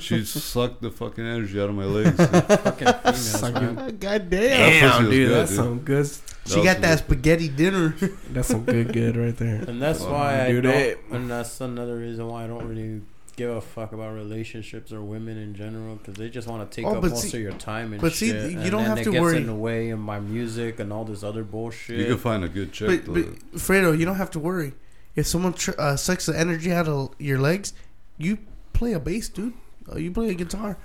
[0.00, 2.16] She'd suck the fucking energy out of my legs.
[2.26, 3.96] Fucking females, man.
[3.98, 4.90] God That damn.
[4.90, 5.56] pussy dude, good, that's dude.
[5.58, 6.06] some good.
[6.46, 7.94] She was got some that good- spaghetti dinner.
[8.32, 9.56] That's some good, good right there.
[9.68, 10.12] And that's Wow.
[10.12, 13.02] why I Dude, don't, it- and that's another reason why I don't really
[13.36, 16.84] give a fuck about relationships or women in general because they just want to take
[16.86, 18.50] Oh, up but most see- of your time and but see, shit.
[18.52, 19.36] you and don't then have it to gets worry.
[19.36, 22.00] in the way of my music and all this other bullshit.
[22.00, 23.04] You can find a good chick.
[23.06, 23.22] But, though.
[23.52, 24.72] but Fredo, you don't have to worry.
[25.16, 27.72] If someone tr- uh, sucks the energy out of your legs,
[28.18, 28.38] you
[28.72, 29.54] play a bass, dude.
[29.90, 30.76] Uh, you play a guitar.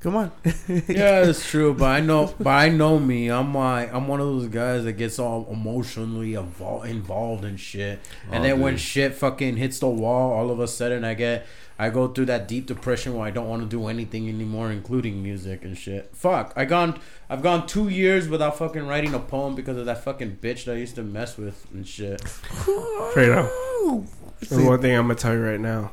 [0.00, 0.32] Come on.
[0.68, 3.28] yeah, it's true, but I know, but I know me.
[3.30, 8.00] I'm like, I'm one of those guys that gets all emotionally evol- involved in shit,
[8.30, 11.46] and Oh, then when shit fucking hits the wall, all of a sudden I get,
[11.78, 15.22] I go through that deep depression where I don't want to do anything anymore, including
[15.22, 16.10] music and shit.
[16.14, 20.04] Fuck, I gone, I've gone two years without fucking writing a poem because of that
[20.04, 22.20] fucking bitch that I used to mess with and shit.
[22.22, 24.06] Fredo.
[24.42, 25.92] See, And one thing I'm gonna tell you right now.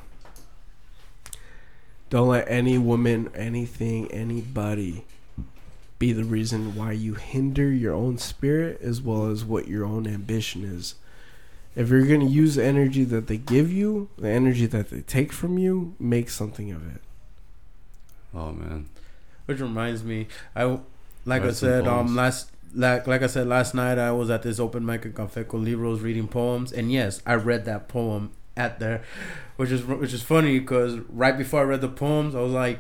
[2.11, 5.05] Don't let any woman, anything, anybody
[5.97, 10.05] be the reason why you hinder your own spirit as well as what your own
[10.07, 10.95] ambition is.
[11.75, 15.31] If you're gonna use the energy that they give you, the energy that they take
[15.31, 17.01] from you, make something of it.
[18.33, 18.89] oh man,
[19.45, 20.79] Which reminds me, I
[21.25, 24.59] like I said um last like like I said last night I was at this
[24.59, 28.79] open mic at Cafe con Libros reading poems and yes I read that poem at
[28.79, 29.03] there,
[29.55, 32.79] which is which is funny because right before I read the poems I was like,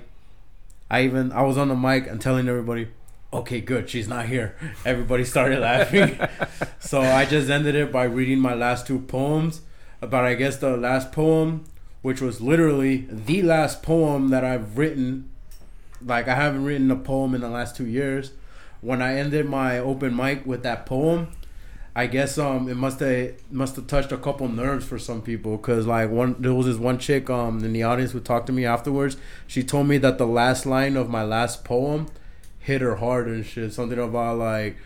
[0.89, 2.87] I even I was on the mic and telling everybody.
[3.33, 3.89] Okay, good.
[3.89, 4.55] She's not here.
[4.85, 6.19] Everybody started laughing.
[6.79, 9.61] so I just ended it by reading my last two poems.
[10.01, 11.63] But I guess the last poem,
[12.01, 15.31] which was literally the last poem that I've written
[16.05, 18.31] like I haven't written a poem in the last two years.
[18.81, 21.27] When I ended my open mic with that poem,
[21.95, 25.57] I guess um it must have must have touched a couple nerves for some people
[25.57, 28.53] because like one there was this one chick um in the audience who talked to
[28.53, 29.17] me afterwards.
[29.45, 32.07] She told me that the last line of my last poem
[32.61, 33.73] hit her hard and shit.
[33.73, 34.77] Something about like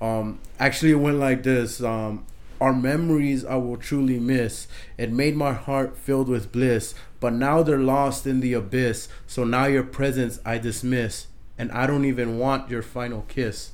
[0.00, 2.24] um actually it went like this um
[2.62, 4.68] our memories I will truly miss.
[4.96, 9.08] It made my heart filled with bliss, but now they're lost in the abyss.
[9.26, 11.26] So now your presence I dismiss,
[11.58, 13.72] and I don't even want your final kiss.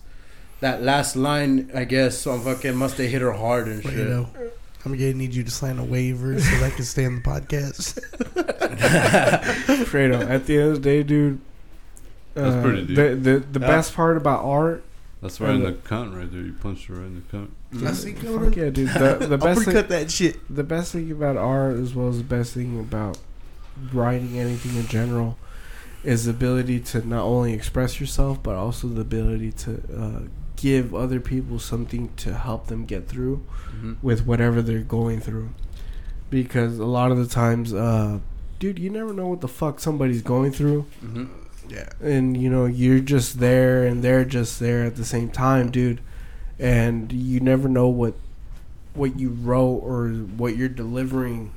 [0.60, 3.93] That last line, I guess, so I'm fucking must have hit her hard and shit.
[3.93, 4.51] Fredo,
[4.86, 7.20] I'm gonna need you to sign a waiver so that I can stay on the
[7.20, 8.01] podcast.
[9.85, 11.40] Fredo, at the end of the day, dude.
[12.43, 12.97] That's uh, pretty deep.
[12.97, 13.66] The the, the Yeah.
[13.66, 14.82] best part about art,
[15.23, 16.40] that's right in the And cunt right there.
[16.43, 17.48] You punched her right in the cunt.
[17.86, 18.89] I see, fuck yeah, dude.
[18.89, 20.36] The, the I'll best thing, cut that shit.
[20.55, 23.19] the best thing about art as well as the best thing about
[23.93, 25.36] writing anything in general
[26.02, 30.20] is the ability to not only express yourself but also the ability to uh,
[30.56, 33.44] give other people something to help them get through
[33.77, 33.97] Mhm.
[34.02, 35.51] with whatever they're going through
[36.31, 38.19] because a lot of the times uh,
[38.59, 41.28] dude you never know what the fuck somebody's going through Mhm.
[41.69, 41.89] Yeah.
[42.01, 46.01] and you know you're just there and they're just there at the same time dude
[46.59, 48.15] and you never know what
[48.95, 51.53] what you wrote or what you're delivering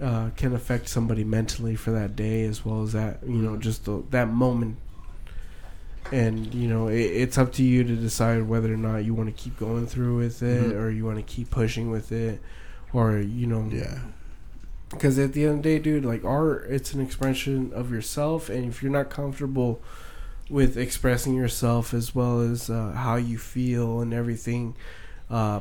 [0.00, 3.84] uh, can affect somebody mentally for that day as well as that you know just
[3.84, 4.76] the, that moment
[6.12, 9.28] and you know it, it's up to you to decide whether or not you want
[9.34, 10.80] to keep going through with it Mhm.
[10.80, 12.40] or you want to keep pushing with it
[12.92, 13.98] or you know Yeah.
[14.90, 18.48] Because at the end of the day, dude, like art, it's an expression of yourself,
[18.48, 19.80] and if you're not comfortable
[20.48, 24.74] with expressing yourself as well as uh, how you feel and everything,
[25.30, 25.60] uh,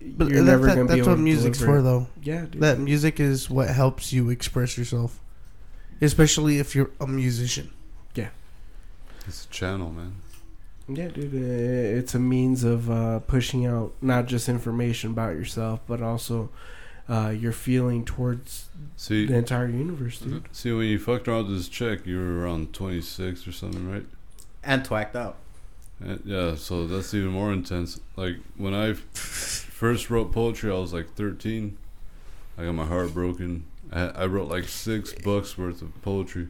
[0.00, 2.06] But you're that- never that- gonna be that's able what to music's deliver for, though.
[2.22, 2.60] Yeah, dude.
[2.62, 5.18] That music is what helps you express yourself,
[6.00, 7.70] especially if you're a musician.
[8.14, 8.28] Yeah,
[9.26, 10.12] it's a channel, man.
[10.88, 11.34] yeah, dude.
[11.34, 16.50] uh, It's a means of uh, pushing out not just information about yourself, but also
[17.10, 20.44] uh, your feeling towards See, the entire universe, dude.
[20.52, 24.06] see, when you fucked around with this chick, you were around 26 or something, right?
[24.62, 25.36] And twacked out.
[26.06, 28.00] Uh, yeah, so that's even more intense.
[28.16, 31.76] Like when I first wrote poetry, I was like 13.
[32.56, 33.64] I got my heart broken.
[33.92, 36.48] I, I wrote like six books worth of poetry,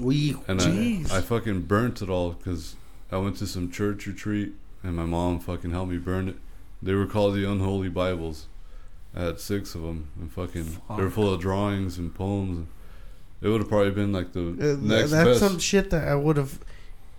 [0.00, 1.12] We and Jeez.
[1.12, 2.74] I, I fucking burnt it all because
[3.12, 6.36] I went to some church retreat, and my mom fucking helped me burn it.
[6.82, 8.46] They were called the Unholy Bibles.
[9.18, 12.68] I had six of them, and fucking they were full of drawings and poems.
[13.42, 15.40] It would have probably been like the Uh, next that's best.
[15.40, 16.60] some shit that I would have.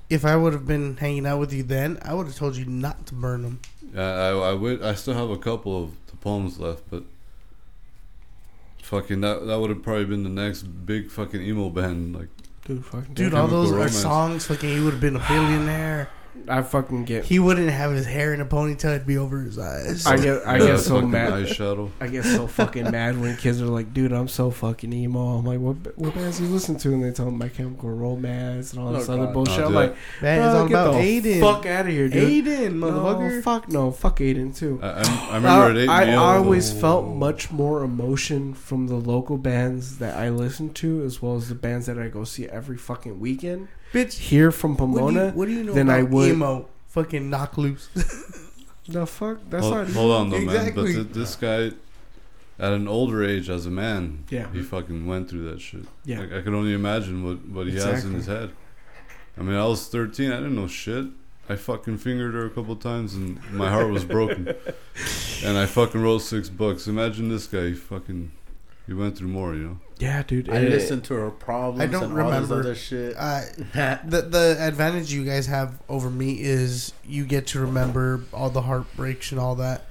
[0.10, 2.66] If I would have been hanging out with you then, I would have told you
[2.66, 3.60] not to burn them.
[3.94, 4.82] Yeah, I, I would.
[4.82, 7.04] I still have a couple of the poems left, but
[8.82, 12.16] fucking that that would have probably been the next big fucking emo band.
[12.16, 12.30] Like
[12.66, 14.46] Dude, fucking Dude, all those are songs.
[14.48, 16.10] Fucking, you would have been a billionaire.
[16.48, 17.26] I fucking get.
[17.26, 20.06] He wouldn't have his hair in a ponytail; it'd be over his eyes.
[20.06, 20.48] I get.
[20.48, 21.34] I Yeah, get so mad.
[21.34, 21.90] Eyeshadow.
[22.00, 25.46] I get so fucking mad when kids are like, "Dude, I'm so fucking emo." I'm
[25.46, 25.98] like, "What?
[25.98, 29.10] What bands you listen to?" And they tell me My Chemical Romance and all this
[29.10, 29.34] Oh, other God.
[29.34, 29.60] bullshit.
[29.60, 31.40] Oh, I'm like, Man, "Bro, it's all get about the Aiden.
[31.42, 32.46] Fuck out of here, dude.
[32.46, 33.36] Aiden, motherfucker.
[33.36, 34.80] No, fuck no, fuck Aiden too.
[34.82, 36.22] I, I, I remember it I, I up.
[36.44, 41.36] always felt much more emotion from the local bands that I listen to, as well
[41.36, 43.68] as the bands that I go see every fucking weekend.
[43.94, 46.30] Bitch, Here from what do, you, Pomona, what do you know then about I would-
[46.30, 46.68] emo?
[46.90, 47.88] Fucking knock loose.
[48.88, 49.38] the fuck?
[49.50, 49.90] That's hold, not.
[49.90, 50.56] hold on though, man.
[50.56, 50.96] Exactly.
[50.96, 51.72] But th- this guy,
[52.58, 54.52] at an older age, as a man, Yeah.
[54.52, 55.86] he fucking went through that shit.
[56.04, 56.22] Yeah.
[56.22, 58.52] Like, I can only imagine what what he has in his head.
[59.38, 60.32] I mean, I was 13.
[60.32, 61.06] I didn't know shit.
[61.48, 64.48] I fucking fingered her a couple times and my heart was broken.
[65.44, 66.88] and I fucking wrote six books.
[66.88, 67.68] Imagine this guy.
[67.68, 68.32] He fucking,
[68.88, 69.54] he went through more.
[69.56, 69.80] You know.
[70.00, 70.50] Yeah, dude.
[70.50, 72.60] I it- listened to her problems I don't and all this remember.
[72.62, 73.16] other shit.
[73.18, 73.42] Uh,
[74.06, 78.62] the the advantage you guys have over me is you get to remember all the
[78.62, 79.86] heartbreaks and all that.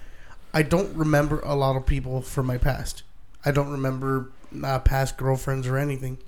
[0.55, 3.03] I don't remember a lot of people from my past.
[3.45, 4.31] I don't remember
[4.65, 6.19] uh, past girlfriends or anything.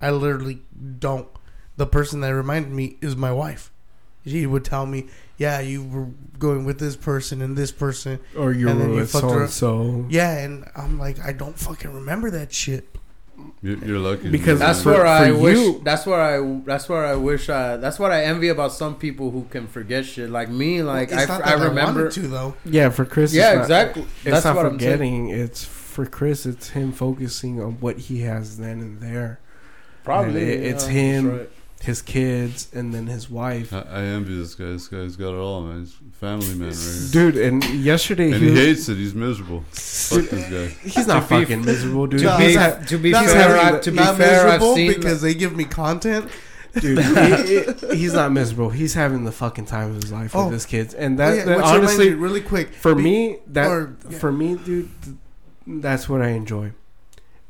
[0.00, 0.62] I literally
[1.00, 1.28] don't.
[1.76, 3.72] The person that reminded me is my wife.
[4.24, 5.08] She would tell me,
[5.40, 6.06] "Yeah, you were
[6.38, 10.06] going with this person and this person." or you and were with so and so.
[10.10, 12.86] Yeah, and I'm like, I don't fucking remember that shit.
[13.62, 14.28] You're, you're lucky.
[14.30, 14.84] Because That's that.
[14.84, 15.56] for- where I for wish.
[15.56, 16.60] you- That's where I.
[16.66, 17.48] That's where I wish.
[17.48, 20.28] I, that's what I envy about some people who can forget shit.
[20.28, 20.82] Like me.
[20.82, 22.00] Like it's I, not I that remember.
[22.04, 22.54] wanted to though.
[22.66, 23.32] Yeah, for Chris.
[23.32, 24.02] yeah, it's not- exactly.
[24.02, 24.92] It's That's not what I'm saying.
[24.92, 25.28] forgetting.
[25.30, 26.44] It's for Chris.
[26.46, 29.40] It's him focusing on what he has then and there.
[30.04, 30.42] Probably.
[30.42, 31.48] And it- it's yeah, him.
[31.80, 31.86] That's right.
[31.86, 33.72] His kids and then his wife.
[33.72, 34.66] I, I envy this guy.
[34.66, 35.80] This guy's got it all, man.
[35.80, 37.32] He's a family man right here.
[37.32, 38.96] Dude, and yesterday And he, he was- hates it.
[38.96, 39.64] He's miserable.
[39.70, 40.88] Fuck this guy.
[40.88, 42.20] he's not fucking miserable, dude.
[42.20, 44.60] To be, he's ha- to be Not fair, miserable- I, to be not fair, I've
[44.60, 46.30] miserable seen because they give me content.
[46.80, 48.70] dude, he- he- he's not miserable.
[48.70, 50.44] He's having the fucking time of his life Oh.
[50.44, 53.36] with his kids, and Oh, that, yeah, that honestly, reminds really quick for be- me,
[53.48, 54.18] that or- yeah.
[54.18, 55.16] for me, dude, th-
[55.66, 56.72] that's what I enjoy.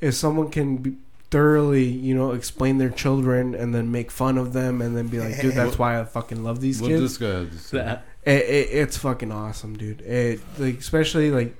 [0.01, 0.97] If someone can be
[1.31, 5.21] thoroughly, you know, explain their children and then make fun of them and then be
[5.21, 7.01] like, dude, that's why I fucking love these What kids.
[7.03, 7.99] this guy had to say.
[8.25, 10.01] It, it, it's fucking awesome, dude.
[10.03, 11.57] It like especially like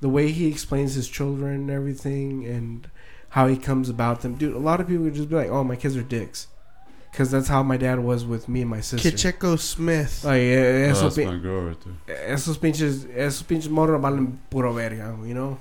[0.00, 2.90] the way he explains his children and everything, and
[3.30, 4.54] how he comes about them, dude.
[4.54, 6.48] A lot of people would just be like, "Oh, my kids are dicks,"
[7.12, 9.10] because that's how my dad was with me and my sister.
[9.10, 10.24] Kicheko Smith.
[10.24, 11.76] Like, eh, Oh, esos, that's pi- my girl right
[12.08, 12.16] there.
[12.34, 15.58] esos pinches, esos pinches morros valen puro verga, you know.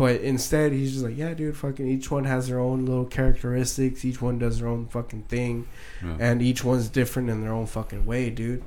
[0.00, 4.02] But instead, he's just like, yeah, dude, fucking each one has their own little characteristics.
[4.04, 5.66] Each one does their own fucking thing
[6.02, 6.16] Yeah.
[6.18, 8.62] and each one's different in their own fucking way, dude.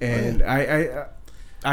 [0.00, 1.06] And I, I,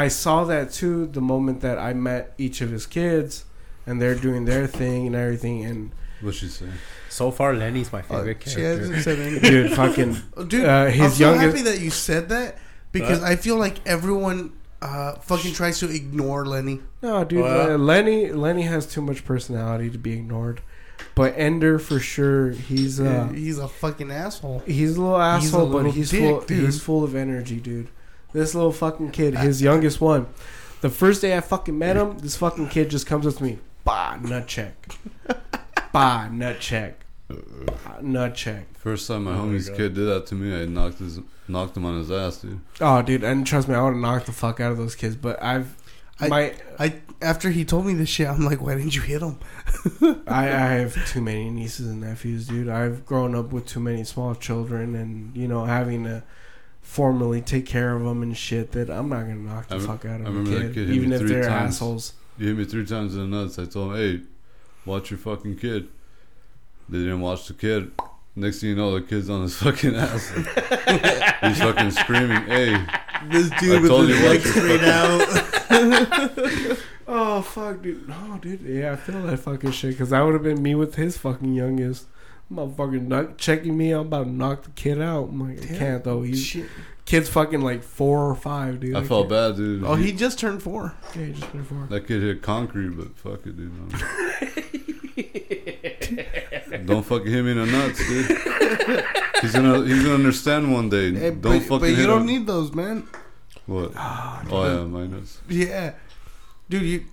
[0.04, 3.44] I saw that too the moment that I met each of his kids,
[3.86, 5.64] and they're doing their thing and everything.
[5.64, 6.72] And What's she saying?
[7.10, 8.80] So far, Lenny's my Uh, favorite she character.
[8.86, 9.50] hasn't said anything.
[9.50, 10.16] dude, fucking,
[10.48, 12.58] Dude, uh, I'm so youngest- happy that you said that
[12.92, 14.52] because I feel like everyone
[14.82, 16.80] uh, fucking tries to ignore Lenny.
[17.02, 20.60] no, dude, Well- uh, Lenny, Lenny has too much personality to be ignored.
[21.14, 24.62] But Ender for sure, he's uh, he's a fucking asshole.
[24.66, 26.40] He's a little He's a asshole, little but he's dick, full.
[26.42, 26.64] dude.
[26.64, 27.88] He's full of energy, dude.
[28.32, 30.26] This little fucking kid, his youngest one.
[30.80, 33.58] The first day I fucking met him, this fucking kid just comes up to me,
[33.84, 34.74] bah nut check,
[35.92, 38.66] bah nut check, bah, nut check.
[38.78, 39.76] First time my Oh homie's God.
[39.76, 41.18] kid did that to me, I knocked his
[41.48, 42.60] knocked him on his ass, dude.
[42.80, 45.16] Oh, dude, and trust me, I would have knocked the fuck out of those kids.
[45.16, 45.74] But I've
[46.20, 49.22] I- my I after he told me this shit, I'm like, why didn't you hit
[49.22, 49.38] him?
[50.28, 52.68] I, I have too many nieces and nephews, dude.
[52.68, 56.22] I've grown up with too many small children, and you know, having to
[56.82, 58.72] formally take care of them and shit.
[58.72, 60.86] That I'm not gonna knock the I fuck out of I a remember that kid,
[60.86, 61.74] kid even if they're times.
[61.76, 62.12] assholes.
[62.38, 63.58] He hit me three times in the nuts.
[63.58, 64.20] I told him, "Hey,
[64.84, 65.88] watch your fucking kid."
[66.88, 67.90] They didn't watch the kid.
[68.38, 70.30] Next thing you know, the kid's on his fucking ass.
[71.42, 72.72] He's fucking screaming, "Hey!"
[73.30, 76.78] This I dude with told his you legs straight out.
[77.10, 78.06] Oh fuck, dude!
[78.06, 78.60] No, dude.
[78.60, 81.54] Yeah, I feel that fucking shit because that would have been me with his fucking
[81.54, 82.06] youngest.
[82.52, 83.92] Motherfucker knock, checking me.
[83.92, 85.30] I'm about to knock the kid out.
[85.30, 86.20] I'm like, I can't though.
[86.22, 86.66] He's Shit.
[87.06, 88.94] kid's fucking like four or five, dude.
[88.94, 89.84] I felt can't- bad, dude.
[89.84, 90.94] Oh, he just turned four.
[91.16, 91.86] Yeah, he just turned four.
[91.88, 93.72] That kid hit concrete, but fuck it, dude.
[96.70, 96.78] No.
[96.78, 99.04] Don't fucking hit me in the nuts, dude.
[99.40, 101.12] He's gonna he's gonna understand one day.
[101.12, 102.26] Hey, don't but, fucking but you don't him.
[102.26, 103.06] need those, man.
[103.66, 103.92] what?
[103.96, 105.40] Ah, oh yeah, my nuts.
[105.48, 105.94] Yeah,
[106.68, 107.04] dude, you.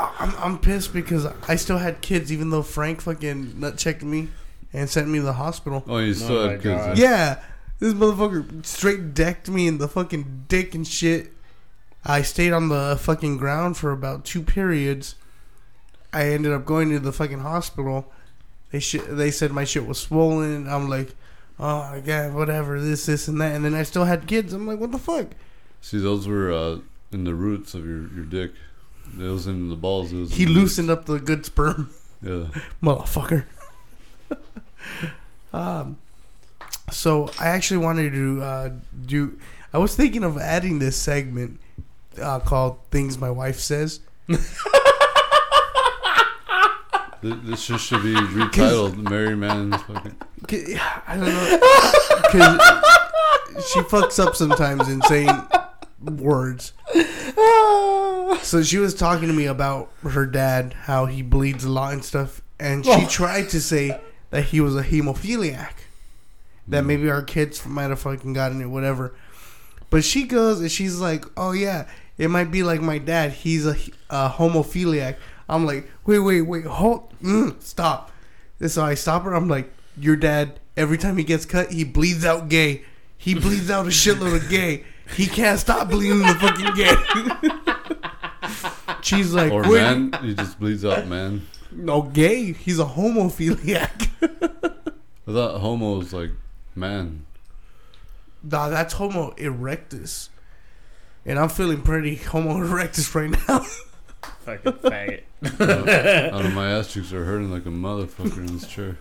[0.00, 4.28] I'm I'm pissed because I still had kids, even though Frank fucking nut checked me
[4.72, 5.84] and sent me to the hospital.
[5.86, 6.80] Oh, you still oh my had kids.
[6.80, 6.88] God.
[6.88, 6.94] huh?
[6.96, 7.42] Yeah,
[7.78, 11.32] this motherfucker straight decked me in the fucking dick and shit.
[12.04, 15.14] I stayed on the fucking ground for about two periods.
[16.12, 18.10] I ended up going to the fucking hospital.
[18.70, 20.68] They sh- they said my shit was swollen.
[20.68, 21.14] I'm like,
[21.58, 24.52] oh my god, whatever, this, this, and that, and then I still had kids.
[24.52, 25.28] I'm like, what the fuck?
[25.80, 26.78] See, those were uh,
[27.12, 28.52] in the roots of your, your dick.
[29.14, 30.10] It was in the balls.
[30.10, 31.90] He the loosened up the good sperm.
[32.22, 32.46] Yeah.
[32.82, 33.44] motherfucker.
[35.52, 35.96] um,
[36.90, 38.70] so I actually wanted to uh,
[39.06, 39.38] do.
[39.72, 41.60] I was thinking of adding this segment
[42.20, 44.00] uh, called "Things My Wife Says."
[47.22, 50.16] Th- This just should be retitled "Mary Man's fucking."
[50.48, 51.58] K- I don't know.
[52.22, 55.30] Because she fucks up sometimes in saying
[56.00, 56.72] words.
[58.42, 62.04] So she was talking to me about her dad, how he bleeds a lot and
[62.04, 63.06] stuff, and she oh.
[63.08, 64.00] tried to say
[64.30, 65.72] that he was a hemophiliac.
[66.66, 66.86] That mm.
[66.86, 69.14] maybe our kids might have fucking gotten it, whatever.
[69.90, 73.32] But she goes and she's like, "Oh yeah, it might be like my dad.
[73.32, 73.76] He's a,
[74.10, 75.16] a homophiliac."
[75.48, 78.10] I'm like, "Wait, wait, wait, hold, mm, stop."
[78.60, 79.34] And so I stop her.
[79.34, 82.82] I'm like, "Your dad, every time he gets cut, he bleeds out gay.
[83.16, 84.84] He bleeds out a shitload of gay.
[85.16, 86.94] He can't stop bleeding the fucking gay."
[89.02, 91.46] She's like, Or "Wait, man, he just bleeds out man.
[91.72, 92.52] no gay.
[92.52, 94.08] He's a homophiliac."
[95.26, 96.30] I thought homo was like
[96.74, 97.24] man.
[98.42, 100.28] Nah, that's Homo erectus.
[101.26, 103.64] And I'm feeling pretty Homo erectus right now.
[104.22, 105.22] Fucking faggot.
[106.34, 108.96] I don't my ass cheeks are hurting like a motherfucker in this chair.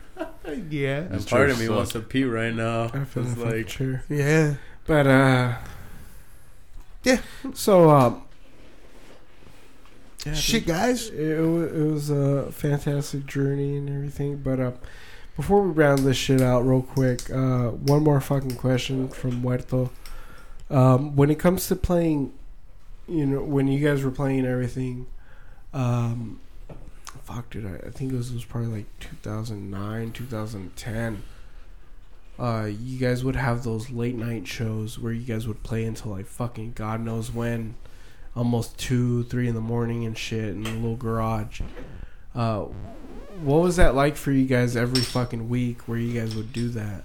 [0.69, 1.01] yeah.
[1.01, 1.75] This And part of me sucks.
[1.75, 2.85] wants to pee right now.
[2.93, 4.03] I feel It's like like, sure.
[4.09, 4.55] Yeah.
[4.85, 5.55] But uh,
[7.03, 7.21] Yeah.
[7.53, 8.23] So um,
[10.25, 11.07] yeah, Shit, guys.
[11.09, 14.37] it, wa- it was a fantastic journey and everything.
[14.37, 14.71] But uh,
[15.35, 19.89] before we round this shit out real quick, uh, one more fucking question from Muerto.
[20.69, 22.33] Um, when it comes to playing,
[23.07, 25.07] you know, when you guys were playing everything,
[25.73, 26.39] um,
[27.23, 31.23] fuck, dude, I, I think it was, it was probably like 2009, 2010.
[32.39, 36.11] Uh, you guys would have those late night shows where you guys would play until
[36.11, 37.75] like fucking God knows when,
[38.35, 41.61] almost two, three in the morning and shit in a little garage.
[42.35, 42.65] Uh,
[43.41, 46.69] what was that like for you guys every fucking week where you guys would do
[46.69, 47.03] that?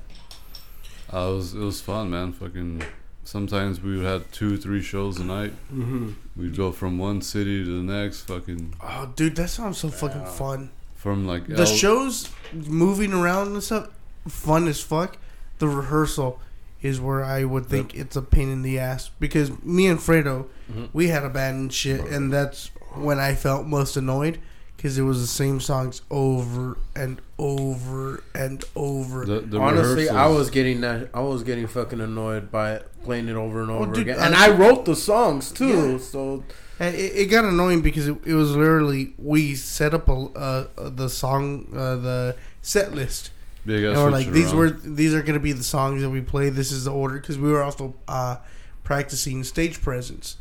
[1.13, 2.33] Uh, it was it was fun, man.
[2.33, 2.83] Fucking.
[3.25, 5.53] Sometimes we would have two, three shows a night.
[5.73, 6.11] Mm-hmm.
[6.37, 8.23] We'd go from one city to the next.
[8.23, 10.71] Fucking Oh, dude, that sounds so fucking fun.
[10.95, 13.89] from like The El- shows, moving around and stuff,
[14.29, 15.17] fun as fuck.
[15.59, 16.41] The rehearsal
[16.81, 20.47] is where I would think it's a pain in the ass because me and Fredo,
[20.73, 20.89] Mhm.
[20.93, 24.39] we had a band and shit, and that's when I felt most annoyed
[24.83, 29.25] because it was the same songs over and over and over.
[29.25, 31.09] The, the honestly, I was getting that.
[31.15, 34.19] I was getting fucking annoyed by it, playing it over and Oh, over dude, again.
[34.19, 35.99] And I wrote the songs too, Yeah.
[35.99, 36.43] so
[36.81, 40.67] And it, it got annoying because it, it was literally we set up a uh,
[40.91, 43.31] the song uh, the set list
[43.65, 44.57] Yeah, and we're like these around.
[44.59, 46.49] were these are gonna be the songs that we play.
[46.51, 48.39] This is the order because we were also uh,
[48.83, 50.39] practicing stage presence.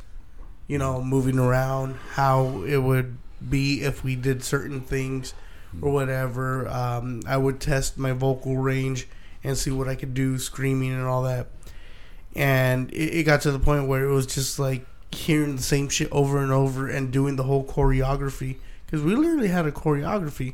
[0.67, 3.17] You know, moving around, how it would
[3.49, 5.33] be if we did certain things
[5.81, 6.67] or whatever.
[6.67, 9.07] Um, I would test my vocal range
[9.43, 11.47] and see what I could do, screaming and all that.
[12.35, 15.89] And it, it got to the point where it was just like hearing the same
[15.89, 18.55] shit over and over and doing the whole choreography
[18.85, 20.53] because we literally had a choreography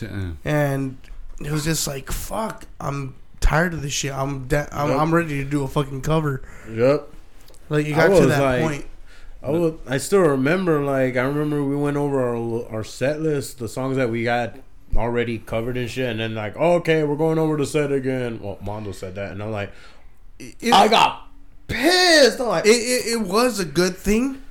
[0.00, 0.30] Yeah.
[0.46, 0.96] and
[1.44, 4.98] it was just like fuck i'm tired of this shit i'm da- I'm, Yep.
[4.98, 6.40] I'm ready to do a fucking cover
[6.72, 7.06] yep.
[7.68, 8.86] like you got to that like- point
[9.42, 13.58] I would, I still remember like I remember we went over our our set list,
[13.58, 14.56] the songs that we got
[14.96, 18.40] already covered and shit, and then like oh, okay, we're going over the set again.
[18.42, 19.72] Well, Mondo said that, and I'm like,
[20.38, 21.28] it, I got
[21.68, 22.40] pissed.
[22.40, 24.42] I'm like, it, it, it was a good thing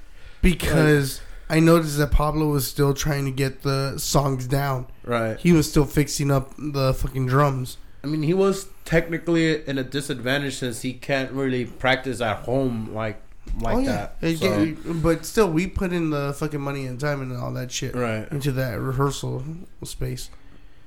[0.42, 5.40] because i noticed that pablo was still trying to get the songs down right.
[5.40, 9.84] he was still fixing up the fucking drums I mean, he was technically in a
[9.84, 13.20] disadvantage since he can't really practice at home like
[13.60, 14.38] like oh yeah that.
[14.38, 17.72] So- yeah, but still we put in the fucking money and time and all that
[17.72, 18.28] shit right.
[18.32, 19.44] into that rehearsal
[19.84, 20.30] space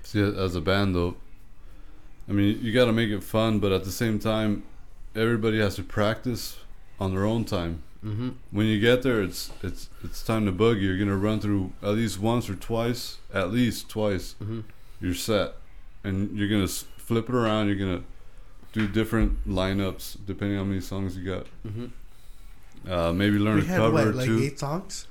[0.02, 1.16] See, as a band though,
[2.28, 4.64] I mean, you got to make it fun, but at the same time,
[5.14, 6.58] everybody has to practice
[6.98, 7.82] on their own time.
[8.04, 8.30] Mm-hmm.
[8.50, 10.82] When you get there, it's it's it's time to boogie.
[10.82, 14.60] You're gonna run through at least once or twice, at least twice, Mm-hmm.
[15.00, 15.52] your set,
[16.02, 17.66] and you're gonna flip it around.
[17.68, 18.02] You're gonna
[18.72, 21.46] do different lineups depending on how many songs you got.
[21.66, 21.86] Mm-hmm.
[22.88, 24.40] Uh, maybe learn we a had cover what or like two.
[24.42, 25.06] eight songs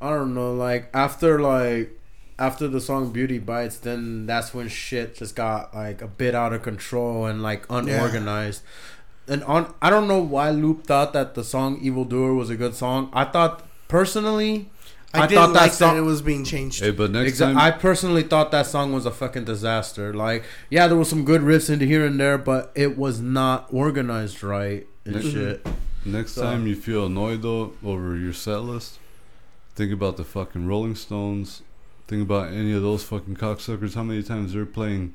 [0.00, 0.52] I don't know.
[0.54, 1.98] Like after like
[2.38, 6.52] after the song "Beauty Bites," then that's when shit just got like a bit out
[6.52, 8.62] of control and like unorganized.
[9.28, 12.56] And on, I don't know why Loop thought that the song "Evil Doer" was a
[12.56, 13.08] good song.
[13.14, 14.68] I thought personally,
[15.14, 16.80] I, I didn't thought that like song- that it was being changed.
[16.80, 20.12] Hey, but next Exa- time, I personally thought that song was a fucking disaster.
[20.12, 23.66] Like, yeah, there was some good riffs into here and there, but it was not
[23.72, 25.32] organized right and Mhm.
[25.32, 25.66] shit.
[26.06, 28.98] Next So- time you feel annoyed though over your set list,
[29.74, 31.62] think about the fucking Rolling Stones.
[32.08, 33.94] Think about any of those fucking cocksuckers.
[33.94, 35.14] How many times they're playing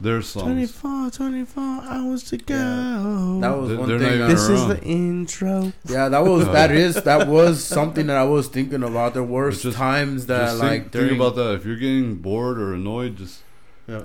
[0.00, 0.44] their songs?
[0.44, 2.54] 24, 24 hours to go.
[2.54, 3.38] Yeah.
[3.40, 4.08] That was They're- one they're thing.
[4.08, 5.72] not I- even this is the intro.
[5.88, 9.14] yeah, that was that is that was something that I was thinking about.
[9.14, 11.54] There were just- times that Just like think, during think about that.
[11.54, 13.40] If you're getting bored or annoyed, just
[13.88, 14.02] yeah.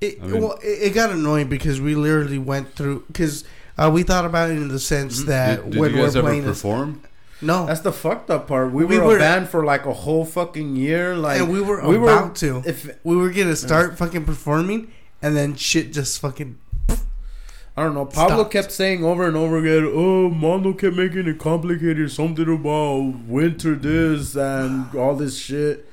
[0.00, 3.44] It, I mean- well, it, it got annoying because we literally went through because
[3.78, 5.26] uh, we thought about it in the sense Mhm.
[5.26, 7.00] that did, did when you guys we're ever playing this, perform?
[7.42, 8.72] no, That's the fucked up part.
[8.72, 11.14] We, We were, were- a band for like a whole fucking year.
[11.16, 12.62] Like and we were we were- about to.
[12.66, 14.88] if We were gonna start fucking performing,
[15.22, 16.56] and then shit just fucking.
[17.76, 18.52] I don't know, Pablo Stopped.
[18.52, 22.08] kept saying over and over again, "Oh, Mondo kept making it complicated.
[22.12, 25.84] Something about winter this and all this shit."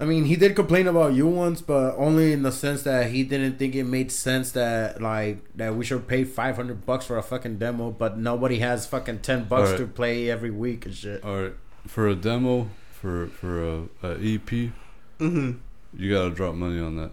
[0.00, 3.24] I mean, he did complain about you once, but only in the sense that he
[3.24, 7.18] didn't think it made sense that like that we should pay five hundred bucks for
[7.18, 9.78] a fucking demo, but nobody has fucking ten bucks Alright.
[9.80, 11.24] to play every week and shit.
[11.24, 11.54] All right,
[11.86, 14.70] for a demo, for for a, a EP,
[15.18, 15.52] hmm
[15.96, 17.10] you gotta drop money on that.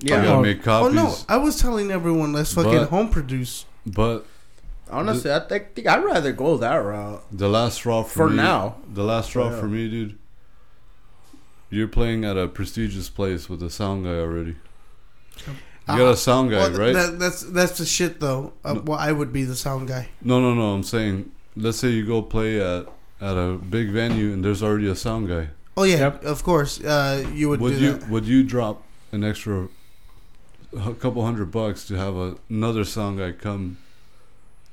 [0.00, 0.42] Yeah, you gotta Oh.
[0.42, 1.14] make Oh no!
[1.28, 3.66] I was telling everyone let's fucking But- home produce.
[3.84, 4.24] But
[4.90, 8.36] honestly, I think, think I'd rather go that route the last straw for, for me,
[8.36, 8.76] now.
[8.90, 9.60] the last straw Yeah.
[9.60, 10.18] for me, dude.
[11.70, 14.56] You're playing at a prestigious place with a sound guy already.
[15.46, 15.54] You
[15.86, 16.94] got Uh, a sound guy, Well, right?
[16.94, 18.52] That, that's that's the shit though.
[18.64, 18.80] Uh, No.
[18.86, 20.08] Well, I would be the sound guy.
[20.22, 20.74] no, no, no.
[20.74, 22.86] I'm saying, let's say you go play at
[23.20, 25.48] at a big venue and there's already a sound guy.
[25.76, 26.24] Oh yeah, Yep.
[26.24, 26.80] of course.
[26.82, 28.08] Uh, you would, Would do you that.
[28.10, 28.82] would you drop
[29.12, 29.68] an extra
[30.76, 33.76] a couple hundred bucks to have a, another sound guy come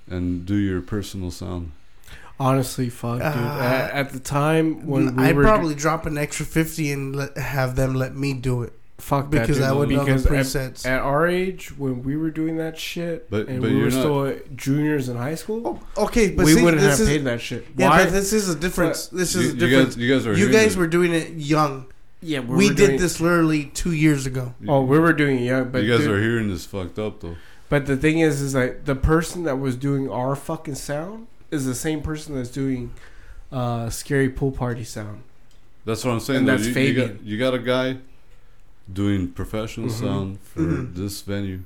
[0.10, 1.72] and do your personal sound?
[2.40, 3.24] Honestly, fuck, dude.
[3.26, 7.16] Uh, at, at the time when we I'd were probably drop an extra fifty and
[7.16, 9.78] let, have them let me do it fuck because that, I dude.
[9.80, 10.86] would know the because at, presets.
[10.86, 13.92] at our age when we were doing that shit But- and but we you're were
[13.92, 17.14] not- still juniors in high school, Oh, okay, but we see, wouldn't this have is,
[17.18, 17.66] paid that shit.
[17.78, 18.04] Yeah, Why?
[18.06, 19.08] but this is a difference.
[19.08, 19.96] This You, is a you difference.
[19.96, 21.88] guys, you guys are You guys were doing it young.
[22.22, 24.54] yeah, We, were did doing- this literally two years ago.
[24.62, 26.98] You- Oh, we were doing it young, but you guys dude- are hearing this fucked
[26.98, 27.36] up though.
[27.70, 31.66] But the thing is, is like the person that was doing our fucking sound is
[31.66, 32.92] the same person that's doing
[33.52, 35.22] uh, scary pool party sound.
[35.86, 36.40] That's what I'm saying.
[36.40, 36.58] And though.
[36.58, 37.20] that's you, you got, Fabian.
[37.24, 37.98] you got a guy
[38.92, 40.00] doing professional Mhm.
[40.00, 40.96] sound for Mhm.
[40.96, 41.60] this venue.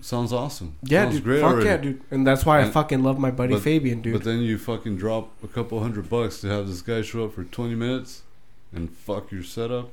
[0.00, 0.76] Sounds awesome.
[0.84, 1.24] Yeah, Sounds dude.
[1.24, 1.66] great fuck already.
[1.66, 2.00] yeah, dude.
[2.12, 4.12] And that's why I fucking love my buddy but- Fabian, dude.
[4.12, 7.34] But then you fucking drop a couple hundred bucks to have this guy show up
[7.34, 8.22] for 20 minutes
[8.72, 9.90] and fuck your setup.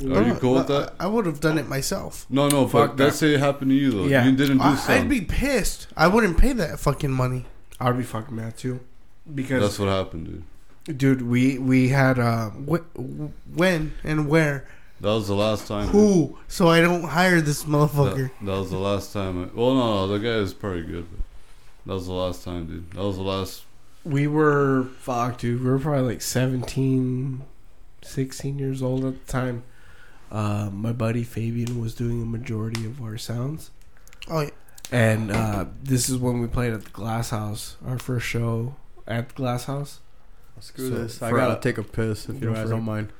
[0.00, 0.94] Are you cool with that?
[1.00, 2.24] I, would have done it myself.
[2.30, 2.68] No, no.
[2.68, 2.96] Fuck Fuck.
[2.98, 3.04] that.
[3.04, 4.04] Let's say it happened to you though.
[4.06, 4.24] Yeah.
[4.24, 5.00] You didn't do I, sound.
[5.00, 5.88] I'd be pissed.
[5.96, 7.46] I wouldn't pay that fucking money.
[7.80, 8.80] I'd be fucking mad too,
[9.34, 10.44] because That's what happened,
[10.86, 10.98] dude.
[10.98, 12.84] dude, we we had uh, Wh-
[13.56, 14.66] when and where?
[15.00, 15.86] That was the last time.
[15.86, 15.92] dude.
[15.92, 16.38] Who?
[16.48, 18.30] So I don't hire this That, motherfucker.
[18.42, 19.44] that was the last time.
[19.44, 21.06] I, well, no, no, the guy is pretty good.
[21.10, 21.20] But
[21.86, 22.90] that was the last time, dude.
[22.92, 23.62] That was the last.
[24.04, 25.62] we were fuck, dude.
[25.62, 27.42] We were probably like 17,
[28.02, 29.62] 16 years old at the time.
[30.30, 33.70] Uh, my buddy Fabian was doing a majority of our sounds.
[34.28, 34.50] Oh yeah.
[34.90, 38.74] And uh, this is when we played at the Glass House, our first show
[39.06, 40.00] at the Glass House.
[40.60, 41.22] Screw So, this.
[41.22, 43.10] I gotta uh, take a piss if you guys for don't mind.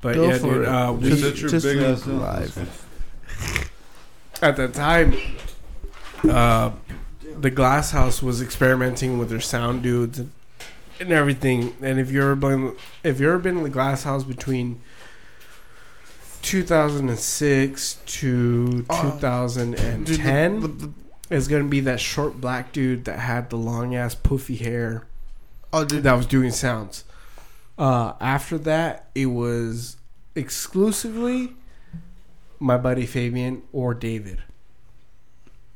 [0.00, 0.68] But Go yeah, for dude, it.
[0.68, 2.20] uh, we, Just your just big ass down.
[2.20, 2.86] live.
[4.42, 5.14] at that time,
[6.28, 6.70] uh,
[7.38, 10.30] the Glass House was experimenting with their sound dudes and,
[11.00, 11.76] and everything.
[11.82, 14.80] And if you ever been, if you ever been in the Glass House between
[16.46, 20.92] 2006 to Oh, 2010, Dude, the- the- the-
[21.36, 25.06] is gonna be that short black dude that had the long ass poofy hair
[25.72, 26.04] oh, dude.
[26.04, 27.02] that was doing sounds.
[27.76, 29.96] Uh, after that, it was
[30.36, 31.54] exclusively
[32.60, 34.38] my buddy Fabian or David.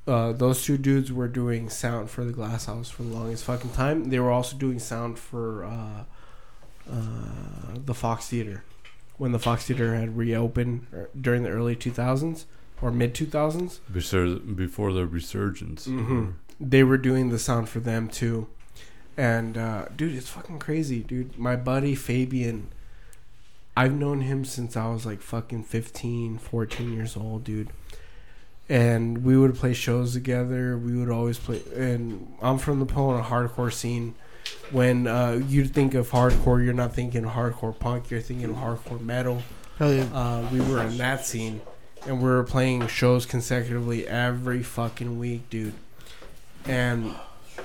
[0.06, 3.70] Uh, those two dudes were doing sound for the Glass House for the longest fucking
[3.72, 4.08] time.
[4.10, 6.04] They were also doing sound for uh,
[6.90, 6.94] uh,
[7.84, 8.62] the Fox Theater
[9.20, 12.46] when the Fox Theater had reopened er, during the early 2000s
[12.80, 13.80] or mid 2000s.
[13.92, 15.86] Before, before the resurgence.
[15.86, 16.32] Mhm.
[16.58, 18.46] They were doing the sound for them too.
[19.18, 21.38] And uh, dude, it's fucking crazy, dude.
[21.38, 22.68] My buddy Fabian,
[23.76, 27.68] I've known him since I was like fucking 15, 14 years old, dude.
[28.70, 30.78] And we would play shows together.
[30.78, 31.60] We would always play.
[31.76, 34.14] And I'm from the Pomona hardcore scene.
[34.70, 38.10] When uh, you think of hardcore, you're not thinking hardcore punk.
[38.10, 39.42] You're thinking hardcore metal
[39.80, 40.04] Hell yeah.
[40.12, 41.62] uh, we were in that scene,
[42.06, 45.72] and we were playing shows consecutively every fucking week, dude.
[46.66, 47.14] And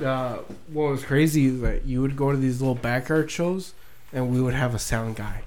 [0.04, 0.38] uh,
[0.72, 3.74] what was crazy is that you would go to these little backyard shows,
[4.14, 5.42] and we would have a sound guy,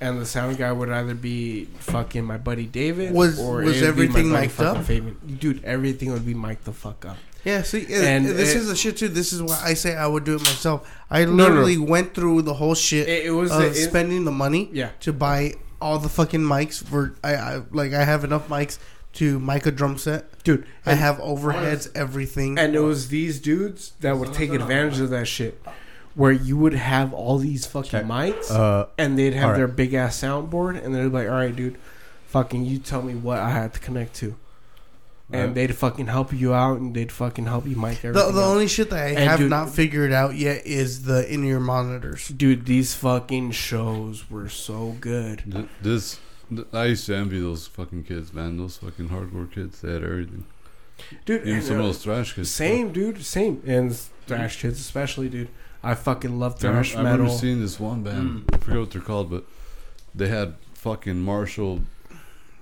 [0.00, 3.86] and the sound guy would either be fucking my buddy David, Was- or was it
[3.86, 4.84] would be my everything mic'd up?
[4.84, 5.36] Fabian.
[5.38, 7.16] Dude, everything would be mic'd the fuck up.
[7.44, 9.08] Yeah, see, And and this it- is the shit too.
[9.08, 10.90] This is why I say I would do it myself.
[11.10, 11.44] I no, no.
[11.44, 14.90] literally went through the whole shit It, it was of it- spending the money yeah.
[15.00, 17.14] to buy all the fucking mics for.
[17.24, 18.78] I, I like I have enough mics
[19.14, 20.44] to mic a drum set.
[20.44, 22.58] Dude, I have overheads, everything.
[22.58, 25.60] And it was these dudes that would take advantage of that shit.
[26.14, 28.04] Where you would have all these fucking Check.
[28.04, 29.56] mics Uh, and they'd have Alright.
[29.58, 31.78] their big ass soundboard and they'd be like, Alright dude,
[32.26, 34.34] fucking you tell me what I have to connect to.
[35.32, 35.54] And Right.
[35.54, 38.34] they'd fucking help you out and they'd fucking help you mic the everything.
[38.34, 38.46] the up.
[38.48, 41.60] only shit that I And have dude- not figured out yet is the in ear
[41.60, 42.28] monitors.
[42.28, 45.44] Dude, these fucking shows were so good.
[45.50, 46.18] Th- This,
[46.72, 48.56] I used to envy those fucking kids, man.
[48.56, 50.44] Those fucking hardcore kids, they had everything.
[51.24, 52.50] Dude, Even and, some of those thrash kids.
[52.50, 53.62] same, dude, same.
[53.64, 53.96] And
[54.26, 55.48] thrash kids especially, dude.
[55.82, 57.38] I fucking love I remember, thrash I remember metal.
[57.38, 58.46] seeing this one band.
[58.48, 58.54] Mm.
[58.54, 59.44] I forget what they're called, but
[60.14, 61.82] they had fucking Marshall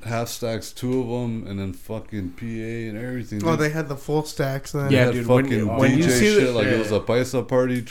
[0.05, 3.43] half stacks, two of them, and then fucking PA and everything.
[3.45, 4.73] Oh, they had the full stacks.
[4.73, 4.91] Then.
[4.91, 6.93] Yeah, had dude, when fucking you- when you DJ see the- shit like it was
[6.93, 7.85] a paisa party.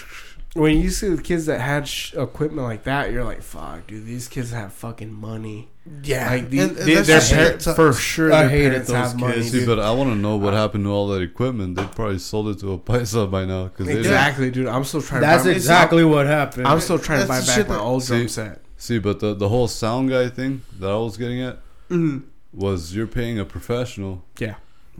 [0.55, 4.05] when you see the kids that had sh- equipment like that, you're like, "Fuck, dude,
[4.05, 5.67] these kids have fucking money."
[6.03, 6.29] yeah.
[6.31, 7.19] Like the, And- and they, that's their
[7.53, 7.75] the shit.
[7.75, 9.33] for sure, I their hated parents those have money.
[9.35, 9.51] kids.
[9.51, 9.67] See, dude.
[9.67, 11.75] but I want to know what happened to all that equipment.
[11.77, 13.67] They probably sold it to a paisa by now.
[13.69, 14.67] Cause Exactly, dude.
[14.67, 15.21] I'm still trying.
[15.21, 16.67] that's to buy exactly what happened.
[16.67, 18.61] I'm still trying to buy back my that- old drum See- set.
[18.77, 21.59] See, but the the whole sound guy thing that I was getting at
[21.89, 22.23] Mhm.
[22.53, 24.23] was you're paying a professional.
[24.39, 24.55] Yeah.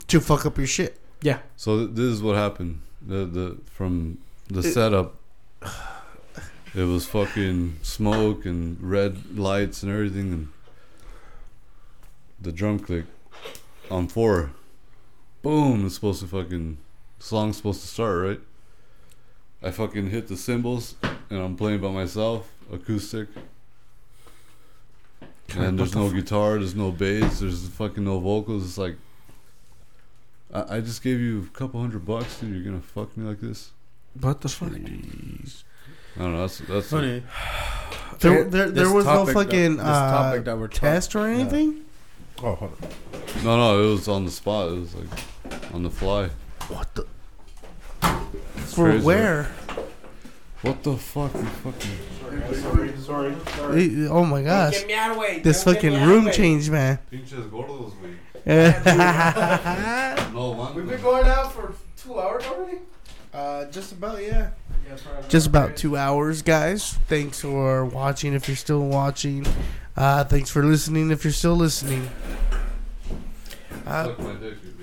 [0.08, 1.00] To fuck up your shit.
[1.22, 1.40] Yeah.
[1.56, 2.82] So th- this is what happened.
[3.06, 5.16] The the from the It- setup,
[6.76, 10.48] it was fucking smoke and red lights and everything, and
[12.40, 13.06] the drum click
[13.90, 14.52] on four,
[15.42, 15.86] boom!
[15.86, 16.78] It's supposed to fucking
[17.20, 18.42] song's supposed to start right.
[19.64, 20.96] I fucking hit the cymbals
[21.30, 23.28] and I'm playing by myself, acoustic.
[25.68, 28.64] And there's no guitar, there's no bass, there's fucking no vocals.
[28.66, 28.96] It's like,
[30.54, 32.54] I, I just gave you a couple hundred bucks, dude.
[32.56, 33.72] You're gonna fuck me like this?
[34.20, 34.70] What the fuck?
[34.72, 34.74] I
[36.20, 36.40] don't know.
[36.42, 37.22] That's that's funny.
[38.20, 41.28] There, there, there was no fucking that- fucking this topic uh, that we're test or
[41.28, 41.36] Yeah.
[41.40, 41.82] anything.
[42.42, 43.44] Oh, hold on.
[43.44, 43.84] no, no.
[43.84, 44.70] It was on the spot.
[44.70, 46.30] It was like on the fly.
[46.70, 47.06] What the?
[48.58, 49.52] It's For crazy, where?
[50.64, 50.70] Right?
[50.70, 51.34] What the fuck?
[51.34, 51.98] You fucking.
[53.02, 53.84] Sorry, sorry.
[53.84, 54.86] Eh, Oh my gosh!
[54.86, 55.40] me out of the way.
[55.40, 57.00] This fucking room changed, man.
[57.10, 58.16] Pinches gordos, güey.
[60.34, 60.76] No, man.
[60.76, 62.80] We've been going out for two hours already.
[63.34, 64.52] Uh, just about yeah.
[65.28, 66.94] Just about two hours, guys.
[67.08, 68.34] Thanks for watching.
[68.34, 69.46] If you're still watching,
[69.98, 71.12] uh, thanks for listening.
[71.12, 72.10] If you're still listening.
[73.86, 74.74] Uh, Suck my dick, you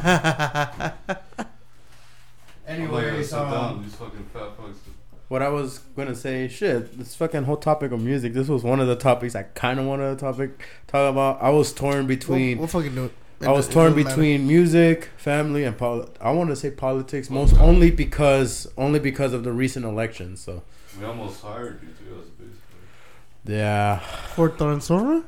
[0.00, 1.16] bitch.
[2.66, 3.54] anyways, sit down.
[3.54, 3.90] um,
[5.28, 5.42] These fucking fat fucks.
[5.42, 8.32] What I was gonna say, shit, this fucking whole topic of music.
[8.32, 10.50] This was one of the topics I kind of wanted to topic
[10.86, 11.42] talk about.
[11.42, 12.58] I was torn we'll, between.
[12.58, 13.12] we'll fucking do it.
[13.42, 14.16] I was torn doesn't matter.
[14.16, 19.32] between music, family, and poli- I want to say politics, most only because only because
[19.34, 20.40] of the recent elections.
[20.40, 20.62] So
[20.98, 22.56] We almost hired you too as a bass
[23.44, 23.98] yeah.
[24.34, 25.22] Fort Sorra?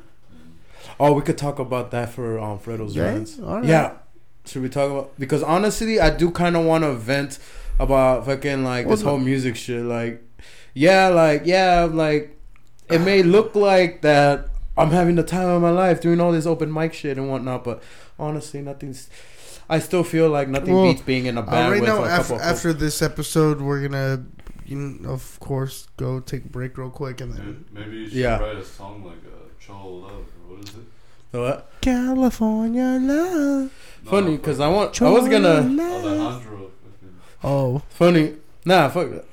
[0.99, 3.39] Oh, we could talk about that for um Fredo's Yeah, rants.
[3.41, 3.65] all right.
[3.65, 3.93] Yeah.
[4.47, 7.39] Should we talk about because honestly, I do kind of want to vent
[7.79, 9.83] about fucking like What's this whole music shit.
[9.85, 10.23] Like,
[10.75, 12.37] yeah, like yeah, like
[12.91, 16.47] it may look like that I'm having the time of my life doing all this
[16.47, 17.83] open mic shit and whatnot, but
[18.19, 19.09] honestly, nothing's.
[19.71, 22.03] I still feel like nothing Well, beats being in a Uh, band right with now,
[22.05, 22.41] a after, couple.
[22.49, 24.25] after this episode, we're gonna,
[24.65, 27.65] you know, of course, go take a break real quick and then.
[27.75, 28.39] Maybe, maybe you should Yeah.
[28.39, 30.13] write a song like a Cholo Love
[30.49, 31.39] or what is it?
[31.39, 31.71] what?
[31.83, 33.71] California love.
[34.07, 35.03] Funny because I want.
[35.03, 35.57] I was gonna.
[35.69, 36.71] Alejandro.
[37.41, 38.35] Fucking- Oh, Funny.
[38.65, 39.25] Nah, fuck that.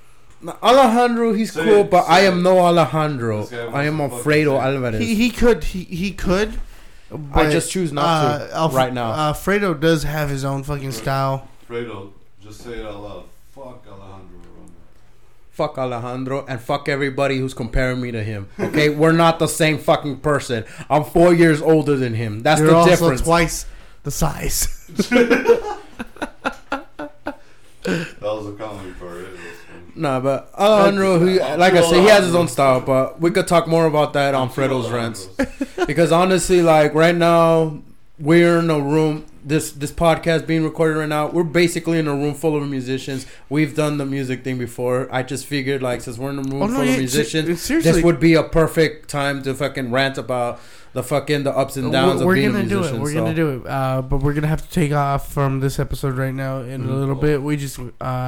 [0.41, 2.41] Nah, Alejandro, he's Say cool, it, but I am it.
[2.43, 3.41] no Alejandro.
[3.41, 4.73] This guy wants I am to fucking Alfredo say it.
[4.75, 4.99] Alvarez.
[5.01, 6.49] he he could he he could.
[7.11, 8.05] I but, just choose not
[8.41, 9.11] uh, to Alf- right now.
[9.11, 11.47] Uh, Fredo does have his own fucking style.
[11.69, 12.11] Fredo,
[12.41, 13.23] just say it out loud.
[13.53, 14.37] Fuck Alejandro.
[14.39, 14.71] Romero.
[15.51, 18.47] fuck Alejandro and fuck everybody who's comparing me to him.
[18.59, 20.65] Okay, we're not the same fucking person.
[20.89, 22.41] I'm four years older than him.
[22.41, 23.21] That's You're the also difference.
[23.21, 23.65] twice
[24.03, 24.89] the size.
[27.85, 29.11] That was a comedy part.
[29.11, 29.21] Right?
[29.23, 29.81] That was funny.
[29.95, 32.81] Nah, but Alejandro, he, like I said, he has his own style.
[32.81, 35.27] But we could talk more about that on Fredo's rants.
[35.87, 37.79] Because honestly, like right now,
[38.19, 39.25] we're in a room.
[39.43, 43.25] this this podcast being recorded right now, we're basically in a room full of musicians.
[43.49, 45.07] We've done the music thing before.
[45.11, 47.47] I just figured like since we're in a room Oh, no, full yeah, of musicians,
[47.47, 47.91] se- seriously.
[47.91, 50.59] this would be a perfect time to fucking rant about
[50.95, 52.99] the fucking the ups and downs we're, we're of being gonna a do it.
[52.99, 53.15] We're so.
[53.19, 53.67] gonna do it.
[53.67, 56.87] Uh, but we're gonna have to take off from this episode right now in a
[56.87, 56.99] Mhm.
[56.99, 57.41] little bit.
[57.43, 57.83] We just uh,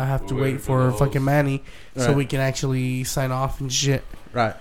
[0.06, 1.26] have to We're wait for for fucking host.
[1.26, 1.64] Manny
[1.96, 4.04] so we can actually sign off and shit.
[4.34, 4.54] Right.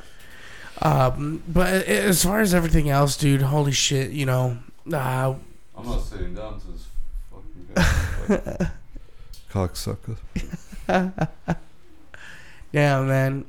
[0.83, 4.59] Um, but as far as everything else, dude, holy shit, you know.
[4.93, 5.35] Uh,
[5.77, 6.87] I'm not sitting down to this
[7.33, 8.71] fucking guy.
[9.53, 10.17] Cocksucker.
[12.73, 13.45] yeah, man.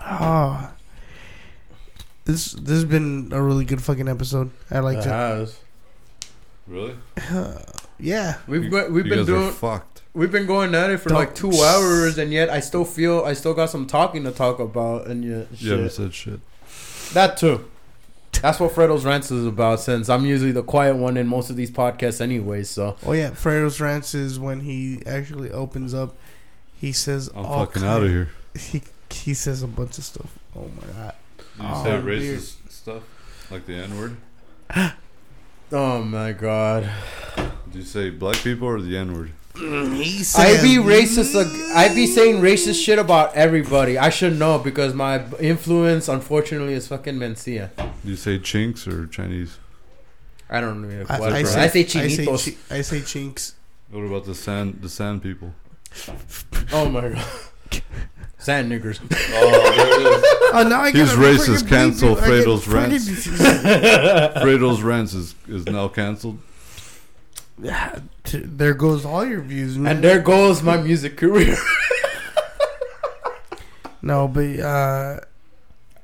[0.00, 0.70] Oh,
[2.24, 4.50] this this has been a really good fucking episode.
[4.70, 5.10] I like It it.
[5.10, 5.58] has.
[6.66, 6.94] Really?
[7.98, 10.02] Yeah, We've You- got, we've you been guys are doing fucked.
[10.12, 13.22] we've been going at it for Don't- like two hours, and yet I still feel
[13.24, 16.40] I still got some talking to talk about, and yet You haven't said shit.
[17.14, 17.64] that too.
[18.40, 19.78] That's what Fredo's rants is about.
[19.80, 22.64] Since I'm usually the quiet one in most of these podcasts, anyway.
[22.64, 26.16] So Oh yeah, Fredo's rants is when he actually opens up.
[26.80, 28.30] He says, I'm all fucking out of here.
[28.58, 28.82] He
[29.12, 30.36] he says a bunch of stuff.
[30.56, 31.14] Oh my god.
[31.58, 32.04] Do you Oh, say dude.
[32.04, 33.02] racist stuff?
[33.50, 34.16] Like the N word?
[35.72, 36.88] oh my god,
[37.70, 39.32] Do you say black people or the N word?
[39.54, 41.34] Mm, he I'd be racist.
[41.38, 43.98] ag- I be saying racist shit about everybody.
[43.98, 47.68] I should know because my influence, unfortunately, is fucking Mencia.
[47.76, 49.58] Do you say chinks or Chinese?
[50.48, 51.04] I don't know.
[51.08, 52.68] I, what- I, I, say, say I say, chinitos.
[52.68, 53.54] chi- I say chinks.
[53.90, 55.52] What about the sand the sand people?
[56.72, 57.24] oh my god,
[58.42, 59.00] sand niggers.
[59.34, 60.24] Oh, there it is.
[60.54, 61.62] Oh, now I He's gotta racist.
[61.62, 62.22] freaking Cancel bleep it.
[62.22, 63.26] I Fredo's get rants.
[64.42, 66.38] Fredo's rants is, is now canceled.
[67.58, 69.96] Yeah, t- there goes all your views, man.
[69.96, 71.56] And there goes my music career.
[74.02, 75.20] no, but uh,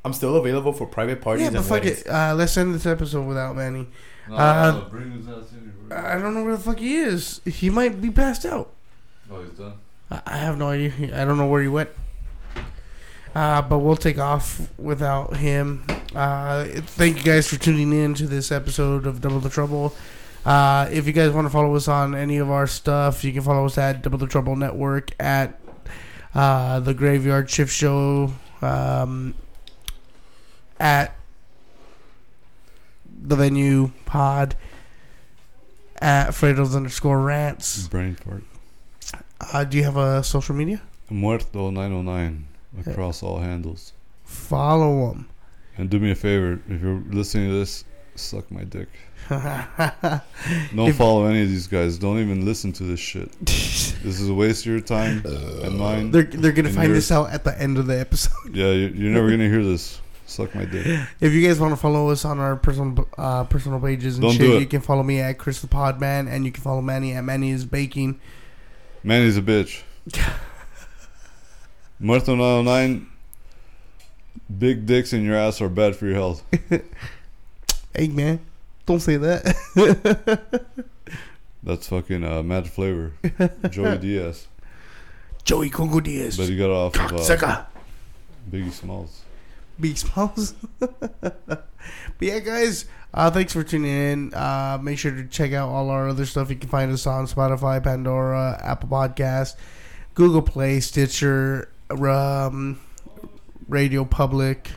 [0.04, 2.02] I'm still available for private parties yeah, but and fuck weddings.
[2.02, 2.08] it.
[2.08, 3.86] Uh, let's end this episode without Manny.
[4.28, 5.96] No, Uh, no, bring his ass in here.
[5.98, 7.40] I don't know where the fuck he is.
[7.44, 8.72] He might be passed out.
[9.30, 9.74] Oh, he's done.
[10.10, 10.92] I I have no idea.
[11.20, 11.90] I don't know where he went.
[13.38, 15.84] Uh, but we'll take off without him.
[16.12, 19.94] Uh, thank you guys for tuning in to this episode of Double the Trouble.
[20.44, 23.42] Uh, if you guys want to follow us on any of our stuff, you can
[23.42, 25.60] follow us at Double the Trouble Network at
[26.34, 29.36] uh, the Graveyard Shift Show um,
[30.80, 31.14] at
[33.22, 34.56] the venue pod
[36.02, 37.86] at Fredo's underscore rants.
[37.86, 38.42] Brain fart.
[39.40, 40.82] Uh, do you have a social media?
[41.08, 42.47] Muerto 909
[42.86, 43.92] across all handles.
[44.24, 45.28] Follow them.
[45.76, 47.84] And do me a favor, if you're listening to this,
[48.16, 48.88] suck my dick.
[49.28, 51.98] Don't If- follow any of these guys.
[51.98, 53.30] Don't even listen to this shit.
[53.98, 56.12] This is a waste of your time and mine.
[56.12, 57.08] they're they're gonna find yours.
[57.08, 58.30] this out at the end of the episode.
[58.54, 60.00] Yeah, you- you're never gonna hear this.
[60.24, 60.86] Suck my dick.
[61.20, 64.34] If you guys want to follow us on our personal uh, personal pages and Don't
[64.34, 67.24] shit, you can follow me at Chris the Podman, and you can follow Manny at
[67.24, 68.20] Manny is Baking.
[69.02, 69.82] Manny's a bitch.
[72.00, 73.06] Muerto 909.
[74.58, 76.42] Big dicks in your ass are bad for your health.
[77.94, 78.38] Hey man,
[78.86, 79.56] don't say that.
[81.64, 83.12] That's fucking uh, Mad Flavor.
[83.70, 84.46] Joey Diaz.
[85.42, 87.12] Joey Coco Diaz, But he got off of
[87.42, 87.64] uh,
[88.48, 89.22] Biggie Smalls.
[89.80, 90.54] Big Smalls.
[90.78, 91.66] but
[92.20, 94.34] yeah, guys, uh, thanks for tuning in.
[94.34, 96.50] Uh, make sure to check out all our other stuff.
[96.50, 99.56] You can find us on Spotify, Pandora, Apple Podcast,
[100.14, 102.80] Google Play, Stitcher, um,
[103.68, 104.70] Radio Public,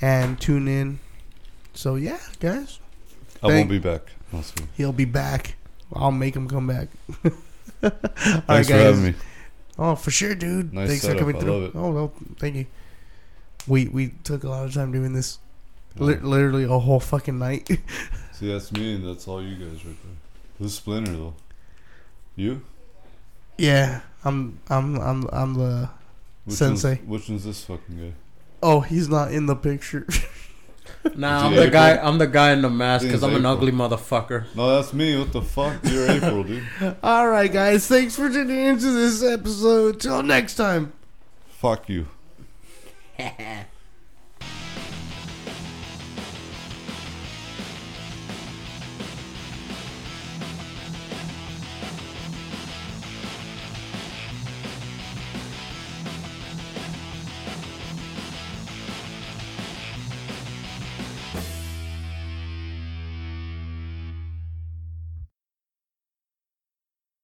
[0.00, 0.98] and tune in.
[1.74, 2.78] So yeah, guys,
[3.42, 4.02] I Thank- won't be back.
[4.76, 5.56] He'll be back.
[5.92, 6.88] I'll make him come back.
[7.24, 7.32] All
[7.82, 9.14] right, Thanks for having me.
[9.78, 10.72] Oh, for sure, dude.
[10.72, 11.20] Nice Thanks for setup.
[11.20, 11.52] coming I through.
[11.52, 11.72] love it.
[11.74, 12.66] Oh well, thank you.
[13.68, 15.38] We we took a lot of time doing this.
[15.98, 17.68] Li- literally a whole fucking night.
[18.32, 20.16] See, that's me, and that's all you guys right there.
[20.58, 21.34] Who's Splinter though?
[22.36, 22.62] You?
[23.58, 25.90] yeah, I'm I'm I'm I'm the.
[26.44, 26.96] Which Sensei.
[26.96, 28.12] One's, which one's this fucking guy?
[28.62, 30.06] Oh, he's not in the picture.
[31.16, 31.72] Nah, I'm the April.
[31.72, 31.96] guy.
[31.96, 34.44] I'm the guy in the mask because I'm an ugly motherfucker.
[34.54, 35.18] No, that's me.
[35.18, 35.78] What the fuck?
[35.84, 36.64] You're April, dude.
[37.02, 37.88] All right, guys.
[37.88, 40.00] Thanks for tuning into this episode.
[40.00, 40.92] Till next time.
[41.48, 42.06] Fuck you.